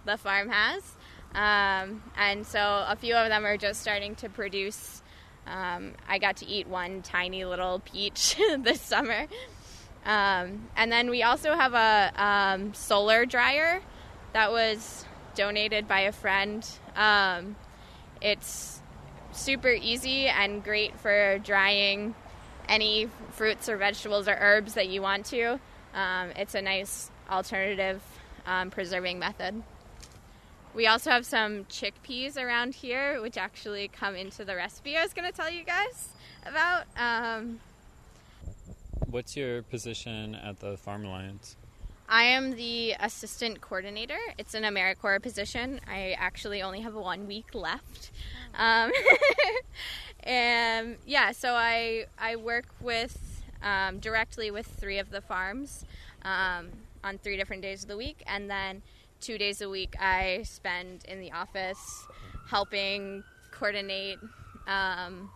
the 0.05 0.17
farm 0.17 0.49
has. 0.49 0.95
Um, 1.33 2.03
and 2.17 2.45
so 2.45 2.59
a 2.59 2.95
few 2.95 3.15
of 3.15 3.29
them 3.29 3.45
are 3.45 3.57
just 3.57 3.81
starting 3.81 4.15
to 4.15 4.29
produce. 4.29 5.01
Um, 5.47 5.93
I 6.07 6.19
got 6.19 6.37
to 6.37 6.47
eat 6.47 6.67
one 6.67 7.01
tiny 7.01 7.45
little 7.45 7.79
peach 7.79 8.35
this 8.59 8.81
summer. 8.81 9.27
Um, 10.05 10.67
and 10.75 10.91
then 10.91 11.09
we 11.09 11.23
also 11.23 11.53
have 11.53 11.73
a 11.73 12.11
um, 12.21 12.73
solar 12.73 13.25
dryer 13.25 13.81
that 14.33 14.51
was 14.51 15.05
donated 15.35 15.87
by 15.87 16.01
a 16.01 16.11
friend. 16.11 16.67
Um, 16.95 17.55
it's 18.21 18.81
super 19.31 19.69
easy 19.69 20.27
and 20.27 20.63
great 20.63 20.99
for 20.99 21.39
drying 21.39 22.15
any 22.67 23.09
fruits 23.31 23.69
or 23.69 23.77
vegetables 23.77 24.27
or 24.27 24.37
herbs 24.39 24.73
that 24.73 24.89
you 24.89 25.01
want 25.01 25.25
to. 25.27 25.59
Um, 25.93 26.31
it's 26.35 26.55
a 26.55 26.61
nice 26.61 27.09
alternative 27.29 28.01
preserving 28.71 29.19
method. 29.19 29.63
We 30.73 30.87
also 30.87 31.09
have 31.09 31.25
some 31.25 31.65
chickpeas 31.65 32.37
around 32.37 32.75
here, 32.75 33.21
which 33.21 33.37
actually 33.37 33.89
come 33.89 34.15
into 34.15 34.45
the 34.45 34.55
recipe 34.55 34.97
I 34.97 35.03
was 35.03 35.13
going 35.13 35.29
to 35.29 35.35
tell 35.35 35.49
you 35.49 35.63
guys 35.63 36.09
about. 36.45 36.85
Um, 36.97 37.59
What's 39.09 39.35
your 39.35 39.63
position 39.63 40.35
at 40.35 40.59
the 40.61 40.77
Farm 40.77 41.03
Alliance? 41.03 41.57
I 42.07 42.23
am 42.23 42.55
the 42.55 42.95
assistant 42.99 43.59
coordinator. 43.59 44.17
It's 44.37 44.53
an 44.53 44.63
AmeriCorps 44.63 45.21
position. 45.21 45.81
I 45.87 46.15
actually 46.17 46.61
only 46.61 46.81
have 46.81 46.93
one 46.93 47.27
week 47.27 47.53
left. 47.53 48.11
Um, 48.55 48.91
and 50.23 50.97
yeah, 51.05 51.31
so 51.31 51.53
I, 51.53 52.05
I 52.17 52.37
work 52.37 52.65
with 52.79 53.43
um, 53.61 53.99
directly 53.99 54.51
with 54.51 54.67
three 54.67 54.99
of 54.99 55.09
the 55.09 55.21
farms 55.21 55.85
um, 56.23 56.69
on 57.03 57.17
three 57.17 57.35
different 57.35 57.61
days 57.61 57.83
of 57.83 57.89
the 57.89 57.97
week, 57.97 58.23
and 58.27 58.49
then 58.49 58.81
two 59.21 59.37
days 59.37 59.61
a 59.61 59.69
week 59.69 59.95
I 59.99 60.41
spend 60.43 61.05
in 61.05 61.21
the 61.21 61.31
office 61.31 62.07
helping 62.49 63.23
coordinate 63.51 64.17
um, 64.67 65.29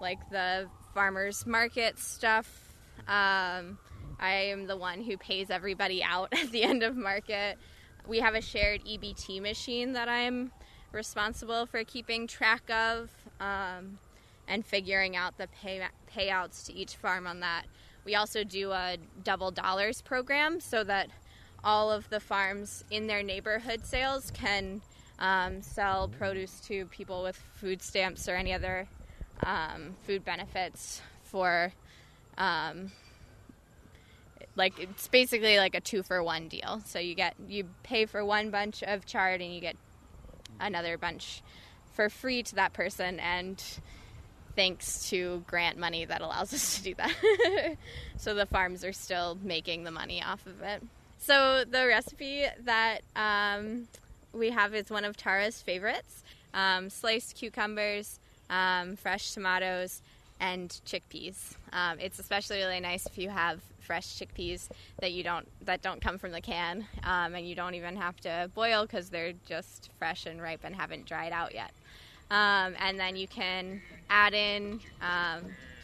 like 0.00 0.18
the 0.30 0.68
farmers 0.94 1.46
market 1.46 1.98
stuff. 1.98 2.74
Um, 3.06 3.78
I 4.18 4.32
am 4.46 4.66
the 4.66 4.76
one 4.76 5.02
who 5.02 5.16
pays 5.18 5.50
everybody 5.50 6.02
out 6.02 6.32
at 6.32 6.50
the 6.50 6.62
end 6.62 6.82
of 6.82 6.96
market. 6.96 7.58
We 8.06 8.20
have 8.20 8.34
a 8.34 8.40
shared 8.40 8.84
EBT 8.84 9.40
machine 9.42 9.92
that 9.92 10.08
I'm 10.08 10.50
responsible 10.92 11.66
for 11.66 11.84
keeping 11.84 12.26
track 12.26 12.70
of 12.70 13.10
um, 13.40 13.98
and 14.48 14.64
figuring 14.64 15.16
out 15.16 15.36
the 15.36 15.48
pay, 15.48 15.82
payouts 16.14 16.66
to 16.66 16.72
each 16.72 16.96
farm 16.96 17.26
on 17.26 17.40
that. 17.40 17.64
We 18.04 18.14
also 18.14 18.44
do 18.44 18.72
a 18.72 18.96
double 19.22 19.50
dollars 19.50 20.00
program 20.02 20.60
so 20.60 20.84
that 20.84 21.08
all 21.64 21.90
of 21.90 22.08
the 22.10 22.20
farms 22.20 22.84
in 22.90 23.06
their 23.06 23.22
neighborhood 23.22 23.86
sales 23.86 24.30
can 24.30 24.82
um, 25.18 25.62
sell 25.62 26.08
produce 26.08 26.60
to 26.60 26.86
people 26.86 27.22
with 27.22 27.36
food 27.54 27.80
stamps 27.80 28.28
or 28.28 28.34
any 28.34 28.52
other 28.52 28.86
um, 29.42 29.96
food 30.02 30.24
benefits 30.24 31.00
for 31.24 31.72
um, 32.36 32.92
like 34.56 34.78
it's 34.78 35.08
basically 35.08 35.56
like 35.56 35.74
a 35.74 35.80
two 35.80 36.02
for 36.02 36.22
one 36.22 36.48
deal. 36.48 36.80
So 36.84 36.98
you 36.98 37.14
get 37.14 37.34
you 37.48 37.68
pay 37.82 38.06
for 38.06 38.24
one 38.24 38.50
bunch 38.50 38.82
of 38.82 39.06
chard 39.06 39.40
and 39.40 39.52
you 39.52 39.60
get 39.60 39.76
another 40.60 40.98
bunch 40.98 41.42
for 41.94 42.08
free 42.08 42.42
to 42.42 42.54
that 42.56 42.72
person 42.72 43.18
and 43.20 43.62
thanks 44.54 45.08
to 45.10 45.42
grant 45.46 45.78
money 45.78 46.04
that 46.04 46.20
allows 46.20 46.52
us 46.54 46.76
to 46.76 46.82
do 46.82 46.94
that. 46.94 47.76
So 48.16 48.34
the 48.34 48.46
farms 48.46 48.84
are 48.84 48.92
still 48.92 49.36
making 49.42 49.84
the 49.84 49.90
money 49.90 50.22
off 50.22 50.46
of 50.46 50.62
it 50.62 50.82
so 51.26 51.64
the 51.64 51.86
recipe 51.86 52.46
that 52.64 53.00
um, 53.16 53.88
we 54.32 54.50
have 54.50 54.74
is 54.74 54.90
one 54.90 55.04
of 55.04 55.16
Tara's 55.16 55.62
favorites: 55.62 56.22
um, 56.52 56.90
sliced 56.90 57.36
cucumbers, 57.36 58.18
um, 58.50 58.96
fresh 58.96 59.32
tomatoes, 59.32 60.02
and 60.40 60.68
chickpeas. 60.86 61.54
Um, 61.72 61.98
it's 61.98 62.18
especially 62.18 62.58
really 62.58 62.80
nice 62.80 63.06
if 63.06 63.16
you 63.18 63.30
have 63.30 63.60
fresh 63.80 64.06
chickpeas 64.18 64.68
that 65.00 65.12
you 65.12 65.22
don't 65.22 65.46
that 65.64 65.82
don't 65.82 66.00
come 66.00 66.18
from 66.18 66.32
the 66.32 66.40
can, 66.40 66.86
um, 67.04 67.34
and 67.34 67.48
you 67.48 67.54
don't 67.54 67.74
even 67.74 67.96
have 67.96 68.20
to 68.20 68.50
boil 68.54 68.82
because 68.82 69.08
they're 69.08 69.32
just 69.46 69.90
fresh 69.98 70.26
and 70.26 70.42
ripe 70.42 70.60
and 70.64 70.74
haven't 70.74 71.06
dried 71.06 71.32
out 71.32 71.54
yet. 71.54 71.70
Um, 72.30 72.74
and 72.80 72.98
then 72.98 73.16
you 73.16 73.28
can 73.28 73.80
add 74.10 74.34
in 74.34 74.80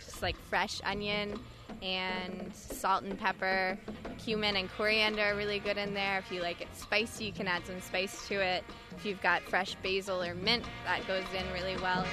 just 0.04 0.22
like 0.22 0.36
fresh 0.48 0.80
onion 0.84 1.38
and 1.82 2.50
salt 2.54 3.02
and 3.04 3.18
pepper. 3.18 3.78
Cumin 4.18 4.56
and 4.56 4.70
coriander 4.70 5.22
are 5.22 5.34
really 5.34 5.58
good 5.58 5.76
in 5.76 5.94
there. 5.94 6.18
If 6.18 6.30
you 6.30 6.42
like 6.42 6.60
it 6.60 6.68
spicy, 6.74 7.24
you 7.24 7.32
can 7.32 7.48
add 7.48 7.66
some 7.66 7.80
spice 7.80 8.26
to 8.28 8.34
it. 8.34 8.64
If 8.96 9.06
you've 9.06 9.20
got 9.22 9.42
fresh 9.42 9.74
basil 9.82 10.22
or 10.22 10.34
mint, 10.34 10.64
that 10.84 11.06
goes 11.06 11.24
in 11.36 11.50
really 11.52 11.76
well. 11.78 12.04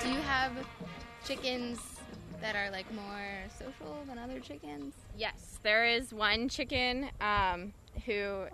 Do 0.00 0.08
you 0.08 0.20
have 0.22 0.52
chickens 1.24 1.78
that 2.40 2.56
are 2.56 2.70
like 2.70 2.92
more 2.92 3.28
social 3.58 4.04
than 4.06 4.18
other 4.18 4.40
chickens? 4.40 4.94
Yes, 5.16 5.58
there 5.62 5.86
is 5.86 6.12
one 6.12 6.48
chicken 6.48 7.08
um, 7.20 7.72
who 8.04 8.44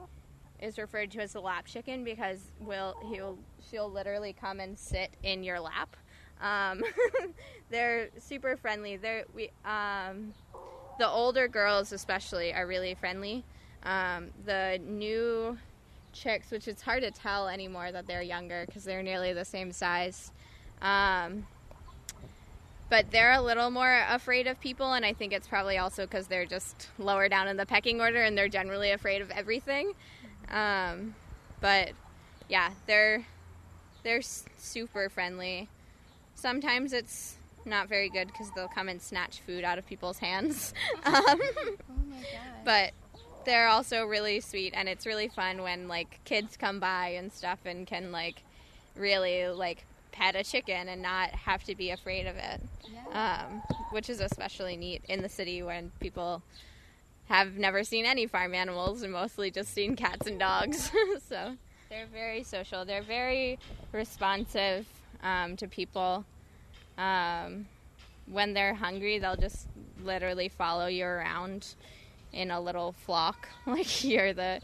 is 0.60 0.78
referred 0.78 1.10
to 1.12 1.20
as 1.20 1.32
the 1.32 1.40
lap 1.40 1.66
chicken 1.66 2.04
because 2.04 2.38
will 2.60 2.94
he'll 3.10 3.38
she'll 3.70 3.90
literally 3.90 4.32
come 4.32 4.60
and 4.60 4.78
sit 4.78 5.10
in 5.22 5.42
your 5.42 5.60
lap. 5.60 5.96
Um, 6.40 6.82
they're 7.70 8.08
super 8.18 8.56
friendly. 8.56 8.96
They're 8.96 9.24
we 9.34 9.50
um, 9.64 10.32
the 10.98 11.08
older 11.08 11.48
girls 11.48 11.92
especially 11.92 12.52
are 12.52 12.66
really 12.66 12.94
friendly. 12.94 13.44
Um, 13.82 14.30
the 14.44 14.80
new 14.84 15.58
chicks, 16.12 16.50
which 16.50 16.68
it's 16.68 16.82
hard 16.82 17.02
to 17.02 17.10
tell 17.10 17.48
anymore 17.48 17.92
that 17.92 18.06
they're 18.06 18.22
younger 18.22 18.64
because 18.66 18.84
they're 18.84 19.02
nearly 19.02 19.32
the 19.32 19.44
same 19.44 19.72
size. 19.72 20.32
Um, 20.82 21.46
but 22.90 23.10
they're 23.10 23.32
a 23.32 23.42
little 23.42 23.70
more 23.70 24.02
afraid 24.08 24.46
of 24.46 24.58
people, 24.60 24.94
and 24.94 25.04
I 25.04 25.12
think 25.12 25.32
it's 25.32 25.46
probably 25.46 25.76
also 25.76 26.06
because 26.06 26.26
they're 26.26 26.46
just 26.46 26.88
lower 26.98 27.28
down 27.28 27.46
in 27.46 27.56
the 27.56 27.66
pecking 27.66 28.00
order 28.00 28.22
and 28.22 28.36
they're 28.36 28.48
generally 28.48 28.92
afraid 28.92 29.20
of 29.20 29.30
everything. 29.30 29.92
Um, 30.50 31.14
but 31.60 31.90
yeah, 32.48 32.70
they're 32.86 33.26
they're 34.02 34.22
super 34.22 35.08
friendly. 35.08 35.68
Sometimes 36.34 36.92
it's 36.92 37.36
not 37.64 37.88
very 37.88 38.08
good 38.08 38.28
because 38.28 38.50
they'll 38.52 38.68
come 38.68 38.88
and 38.88 39.00
snatch 39.02 39.40
food 39.40 39.64
out 39.64 39.78
of 39.78 39.86
people's 39.86 40.18
hands. 40.18 40.72
um, 41.04 41.40
Oh 41.90 41.94
but 42.64 42.92
they're 43.44 43.68
also 43.68 44.04
really 44.04 44.40
sweet, 44.40 44.72
and 44.76 44.88
it's 44.88 45.06
really 45.06 45.28
fun 45.28 45.62
when 45.62 45.88
like 45.88 46.20
kids 46.24 46.56
come 46.56 46.80
by 46.80 47.08
and 47.08 47.32
stuff 47.32 47.58
and 47.64 47.86
can 47.86 48.12
like 48.12 48.42
really 48.96 49.46
like 49.48 49.84
pet 50.12 50.34
a 50.36 50.44
chicken 50.44 50.88
and 50.88 51.02
not 51.02 51.30
have 51.30 51.64
to 51.64 51.74
be 51.74 51.90
afraid 51.90 52.26
of 52.26 52.36
it, 52.36 52.60
um, 53.12 53.62
which 53.90 54.10
is 54.10 54.20
especially 54.20 54.76
neat 54.76 55.02
in 55.08 55.22
the 55.22 55.28
city 55.28 55.62
when 55.62 55.90
people 56.00 56.42
have 57.28 57.54
never 57.56 57.84
seen 57.84 58.04
any 58.06 58.26
farm 58.26 58.54
animals 58.54 59.02
and 59.02 59.12
mostly 59.12 59.50
just 59.50 59.72
seen 59.72 59.96
cats 59.96 60.26
and 60.26 60.38
dogs. 60.38 60.90
so 61.28 61.56
they're 61.88 62.06
very 62.12 62.42
social. 62.42 62.84
They're 62.84 63.02
very 63.02 63.58
responsive 63.92 64.86
um, 65.22 65.56
to 65.56 65.66
people. 65.66 66.24
Um, 66.96 67.66
when 68.26 68.52
they're 68.54 68.74
hungry, 68.74 69.18
they'll 69.18 69.36
just 69.36 69.68
literally 70.04 70.48
follow 70.48 70.86
you 70.86 71.04
around 71.04 71.74
in 72.32 72.50
a 72.50 72.60
little 72.60 72.92
flock, 72.92 73.48
like 73.66 74.04
you're 74.04 74.32
the 74.32 74.60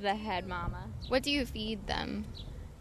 the 0.00 0.14
head 0.14 0.48
mama. 0.48 0.84
What 1.08 1.22
do 1.22 1.30
you 1.30 1.46
feed 1.46 1.86
them? 1.86 2.24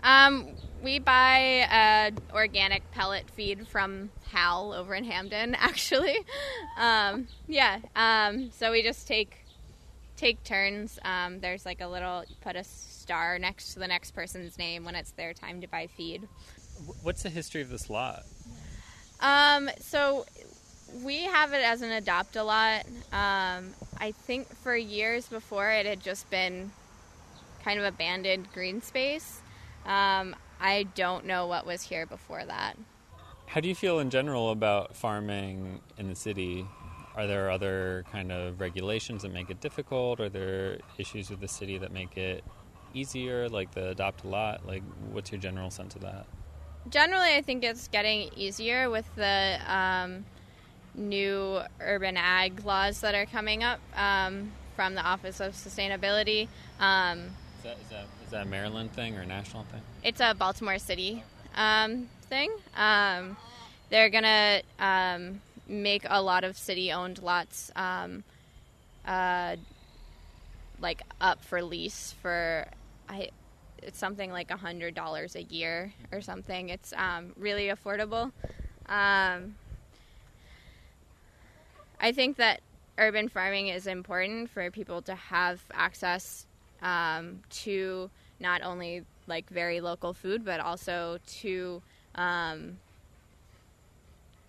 Um, 0.01 0.55
we 0.81 0.99
buy 0.99 1.67
a 1.71 2.11
organic 2.33 2.89
pellet 2.91 3.29
feed 3.31 3.67
from 3.67 4.09
Hal 4.31 4.73
over 4.73 4.95
in 4.95 5.03
Hampden, 5.03 5.55
actually. 5.59 6.17
Um, 6.77 7.27
yeah. 7.47 7.79
Um, 7.95 8.51
so 8.51 8.71
we 8.71 8.81
just 8.81 9.07
take 9.07 9.38
take 10.19 10.43
turns. 10.43 10.99
Um, 11.03 11.39
there's 11.39 11.65
like 11.65 11.81
a 11.81 11.87
little 11.87 12.25
put 12.41 12.55
a 12.55 12.63
star 12.63 13.39
next 13.39 13.73
to 13.73 13.79
the 13.79 13.87
next 13.87 14.11
person's 14.11 14.57
name 14.57 14.83
when 14.83 14.95
it's 14.95 15.11
their 15.11 15.33
time 15.33 15.61
to 15.61 15.67
buy 15.67 15.87
feed. 15.87 16.27
What's 17.01 17.23
the 17.23 17.29
history 17.29 17.61
of 17.61 17.69
this 17.69 17.89
lot? 17.89 18.23
Um, 19.21 19.69
so 19.79 20.25
we 21.03 21.23
have 21.23 21.53
it 21.53 21.63
as 21.63 21.81
an 21.81 21.91
adopt 21.91 22.35
a 22.35 22.43
lot. 22.43 22.85
Um, 23.13 23.73
I 23.97 24.11
think 24.11 24.47
for 24.57 24.75
years 24.75 25.27
before 25.27 25.69
it 25.69 25.85
had 25.85 26.01
just 26.01 26.29
been 26.29 26.71
kind 27.63 27.79
of 27.79 27.85
abandoned 27.85 28.51
green 28.53 28.81
space. 28.81 29.41
Um, 29.85 30.35
I 30.59 30.87
don't 30.95 31.25
know 31.25 31.47
what 31.47 31.65
was 31.65 31.83
here 31.83 32.05
before 32.05 32.43
that. 32.43 32.77
How 33.45 33.61
do 33.61 33.69
you 33.69 33.75
feel 33.75 33.99
in 33.99 34.09
general 34.09 34.51
about 34.51 34.95
farming 34.95 35.79
in 35.97 36.09
the 36.09 36.15
city? 36.15 36.65
Are 37.19 37.27
there 37.27 37.51
other 37.51 38.05
kind 38.13 38.31
of 38.31 38.61
regulations 38.61 39.23
that 39.23 39.33
make 39.33 39.49
it 39.49 39.59
difficult? 39.59 40.21
Are 40.21 40.29
there 40.29 40.77
issues 40.97 41.29
with 41.29 41.41
the 41.41 41.49
city 41.49 41.77
that 41.77 41.91
make 41.91 42.15
it 42.15 42.45
easier, 42.93 43.49
like 43.49 43.73
the 43.73 43.89
adopt 43.89 44.23
a 44.23 44.27
lot? 44.29 44.65
Like, 44.65 44.83
what's 45.11 45.29
your 45.29 45.41
general 45.41 45.69
sense 45.69 45.95
of 45.95 46.01
that? 46.03 46.25
Generally, 46.89 47.35
I 47.35 47.41
think 47.41 47.65
it's 47.65 47.89
getting 47.89 48.29
easier 48.37 48.89
with 48.89 49.03
the 49.17 49.59
um, 49.67 50.23
new 50.95 51.59
urban 51.81 52.15
ag 52.15 52.63
laws 52.63 53.01
that 53.01 53.13
are 53.15 53.25
coming 53.25 53.65
up 53.65 53.81
um, 53.97 54.53
from 54.77 54.95
the 54.95 55.01
Office 55.01 55.41
of 55.41 55.55
Sustainability. 55.55 56.47
Um, 56.79 57.19
Is 57.57 57.63
that, 57.63 57.77
is, 57.81 57.89
that, 57.89 58.05
is 58.23 58.31
that 58.31 58.43
a 58.43 58.49
Maryland 58.49 58.93
thing 58.93 59.17
or 59.17 59.23
a 59.23 59.25
national 59.25 59.63
thing? 59.63 59.81
it's 60.05 60.21
a 60.21 60.33
Baltimore 60.33 60.79
City 60.79 61.21
um, 61.57 62.07
thing. 62.29 62.49
Um, 62.77 63.35
they're 63.89 64.09
gonna 64.09 64.61
um, 64.79 65.41
make 65.69 66.05
a 66.09 66.21
lot 66.21 66.43
of 66.43 66.57
city-owned 66.57 67.21
lots 67.21 67.71
um, 67.75 68.23
uh, 69.05 69.55
like 70.81 71.01
up 71.21 71.43
for 71.43 71.61
lease 71.61 72.15
for 72.21 72.65
I. 73.07 73.29
It's 73.81 73.97
something 73.97 74.29
like 74.29 74.51
a 74.51 74.57
hundred 74.57 74.93
dollars 74.93 75.37
a 75.37 75.43
year 75.43 75.93
or 76.11 76.19
something. 76.19 76.67
It's 76.67 76.91
um, 76.97 77.31
really 77.37 77.67
affordable. 77.67 78.31
Um, 78.87 79.55
I 82.01 82.11
think 82.11 82.37
that 82.37 82.61
urban 82.97 83.29
farming 83.29 83.69
is 83.69 83.87
important 83.87 84.49
for 84.49 84.69
people 84.69 85.01
to 85.03 85.15
have 85.15 85.61
access 85.73 86.45
um, 86.81 87.39
to 87.49 88.09
not 88.39 88.61
only 88.63 89.05
like 89.27 89.49
very 89.49 89.79
local 89.79 90.13
food, 90.13 90.43
but 90.43 90.59
also 90.59 91.19
to 91.39 91.81
um, 92.15 92.77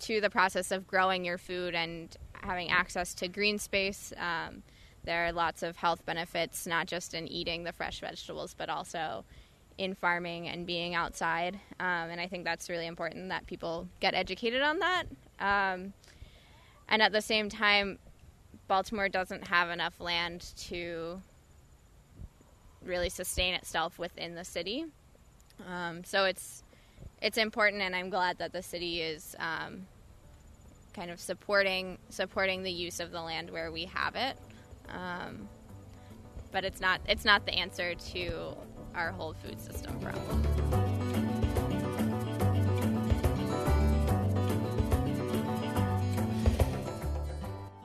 to 0.01 0.21
the 0.21 0.31
process 0.31 0.71
of 0.71 0.87
growing 0.87 1.25
your 1.25 1.39
food 1.39 1.75
and 1.75 2.17
having 2.43 2.71
access 2.71 3.15
to 3.15 3.29
green 3.29 3.59
space. 3.59 4.13
Um, 4.17 4.63
there 5.05 5.27
are 5.27 5.33
lots 5.33 5.63
of 5.63 5.77
health 5.77 6.05
benefits, 6.05 6.67
not 6.67 6.87
just 6.87 7.15
in 7.15 7.27
eating 7.29 7.65
the 7.65 7.73
fresh 7.73 8.01
vegetables, 8.01 8.55
but 8.57 8.69
also 8.69 9.25
in 9.79 9.95
farming 9.95 10.49
and 10.49 10.67
being 10.67 10.95
outside. 10.95 11.55
Um, 11.79 12.11
and 12.11 12.21
I 12.21 12.27
think 12.27 12.45
that's 12.45 12.69
really 12.69 12.87
important 12.87 13.31
that 13.31 13.47
people 13.47 13.89
get 14.01 14.15
educated 14.15 14.61
on 14.61 14.81
that. 14.81 15.05
Um, 15.39 15.95
and 16.89 17.01
at 17.01 17.13
the 17.13 17.23
same 17.23 17.49
time, 17.49 17.99
Baltimore 18.69 19.09
doesn't 19.09 19.49
have 19.49 19.71
enough 19.71 19.99
land 20.01 20.53
to 20.69 21.23
really 22.85 23.09
sustain 23.09 23.55
itself 23.55 23.99
within 23.99 24.35
the 24.35 24.45
city. 24.45 24.85
Um, 25.67 26.05
so 26.05 26.25
it's 26.25 26.63
it's 27.21 27.39
important, 27.39 27.83
and 27.83 27.95
I'm 27.95 28.11
glad 28.11 28.39
that 28.39 28.53
the 28.53 28.63
city 28.63 29.01
is 29.01 29.37
um, 29.39 29.87
kind 30.95 31.11
of 31.11 31.21
supporting 31.21 31.99
supporting 32.09 32.63
the 32.63 32.73
use 32.73 33.01
of 33.01 33.11
the 33.11 33.21
land 33.21 33.51
where 33.51 33.71
we 33.71 33.85
have 33.87 34.17
it. 34.17 34.37
Um, 34.89 35.49
but 36.53 36.65
it's 36.65 36.81
not 36.81 37.01
it's 37.07 37.25
not 37.25 37.47
the 37.47 37.53
answer 37.53 37.95
to 37.95 38.57
our 38.95 39.13
whole 39.13 39.35
food 39.35 39.61
system 39.61 39.99
problem. 40.01 40.43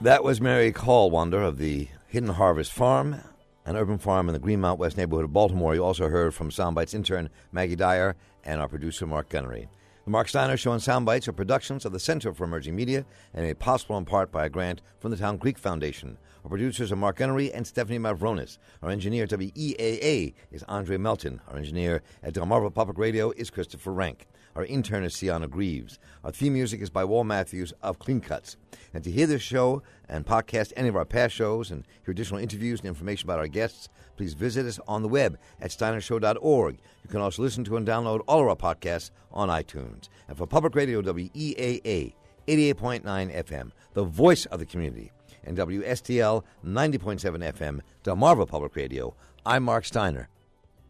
That 0.02 0.24
was 0.24 0.40
Mary 0.40 0.72
Callwander 0.72 1.46
of 1.46 1.58
the 1.58 1.88
Hidden 2.08 2.30
Harvest 2.30 2.72
Farm, 2.72 3.22
an 3.66 3.76
urban 3.76 3.98
farm 3.98 4.30
in 4.30 4.34
the 4.34 4.40
Greenmount 4.40 4.78
West 4.78 4.98
neighborhood 4.98 5.26
of 5.26 5.34
Baltimore. 5.34 5.74
You 5.74 5.84
also 5.84 6.10
heard 6.10 6.34
from 6.34 6.52
Soundbites 6.52 6.94
intern 6.94 7.30
Maggie 7.52 7.76
Dyer 7.76 8.16
and 8.46 8.62
our 8.62 8.68
producer 8.68 9.06
Mark 9.06 9.30
Gunnery. 9.30 9.68
The 10.06 10.12
Marc 10.12 10.30
Steiner 10.30 10.56
Show 10.56 10.72
and 10.72 10.82
Soundbites 10.82 11.28
are 11.28 11.34
productions 11.34 11.84
of 11.84 11.91
the 11.91 12.00
Center 12.00 12.32
for 12.32 12.43
Emerging 12.43 12.76
Media 12.76 13.06
and 13.34 13.43
made 13.43 13.58
possible 13.58 13.98
in 13.98 14.06
part 14.06 14.32
by 14.32 14.46
a 14.46 14.50
grant 14.50 14.82
from 15.00 15.10
the 15.10 15.18
Town 15.18 15.39
Creek 15.39 15.58
Foundation. 15.58 16.20
Our 16.43 16.50
producers 16.50 16.91
are 16.91 16.96
Mark 16.96 17.18
Gunnery 17.18 17.52
and 17.52 17.66
Stephanie 17.66 17.98
Mavronis. 17.98 18.60
Our 18.84 18.91
engineer 18.91 19.24
at 19.24 19.32
WEAA 19.32 20.36
is 20.52 20.62
Andre 20.68 20.98
Melton. 20.98 21.41
Our 21.48 21.58
engineer 21.58 22.04
at 22.22 22.36
Delmarva 22.36 22.72
Public 22.72 23.00
Radio 23.00 23.32
is 23.32 23.50
Christopher 23.50 23.91
Rank. 23.91 24.28
Our 24.56 24.64
intern 24.66 25.03
is 25.03 25.14
Sienna 25.14 25.49
Greaves. 25.49 25.99
Our 26.24 26.32
theme 26.32 26.53
music 26.53 26.80
is 26.80 26.89
by 26.89 27.03
Wall 27.03 27.26
Matthews 27.26 27.74
of 27.82 27.99
Clean 27.99 28.22
Cuts. 28.22 28.56
And 28.93 29.03
to 29.03 29.12
hear 29.12 29.28
this 29.28 29.41
show 29.41 29.84
and 30.08 30.26
podcast 30.26 30.72
any 30.78 30.88
of 30.88 30.95
our 30.95 31.03
past 31.03 31.36
shows 31.36 31.72
and 31.72 31.86
hear 32.06 32.14
additional 32.14 32.39
interviews 32.39 32.80
and 32.80 32.88
information 32.88 33.28
about 33.28 33.39
our 33.39 33.47
guests, 33.47 33.89
please 34.16 34.34
visit 34.34 34.66
us 34.66 34.80
on 34.88 35.01
the 35.01 35.10
web 35.10 35.38
at 35.60 35.72
steinershow.org. 35.72 36.78
You 37.03 37.10
can 37.10 37.20
also 37.20 37.41
listen 37.41 37.66
to 37.66 37.76
and 37.76 37.86
download 37.86 38.22
all 38.28 38.41
of 38.41 38.47
our 38.47 38.76
podcasts 38.76 39.12
on 39.32 39.49
iTunes. 39.49 40.08
And 40.30 40.38
for 40.38 40.47
Public 40.47 40.74
Radio 40.76 41.01
WEAA 41.01 42.14
88.9 42.47 43.03
FM, 43.03 43.72
the 43.93 44.03
voice 44.06 44.45
of 44.45 44.60
the 44.60 44.66
community, 44.66 45.12
and 45.43 45.58
WSDL 45.58 46.43
90.7 46.66 47.53
FM, 47.53 47.82
Delmarva 48.03 48.47
Public 48.47 48.76
Radio, 48.76 49.16
I'm 49.45 49.64
Marc 49.64 49.84
Steiner. 49.86 50.30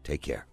Take 0.04 0.22
care. 0.22 0.46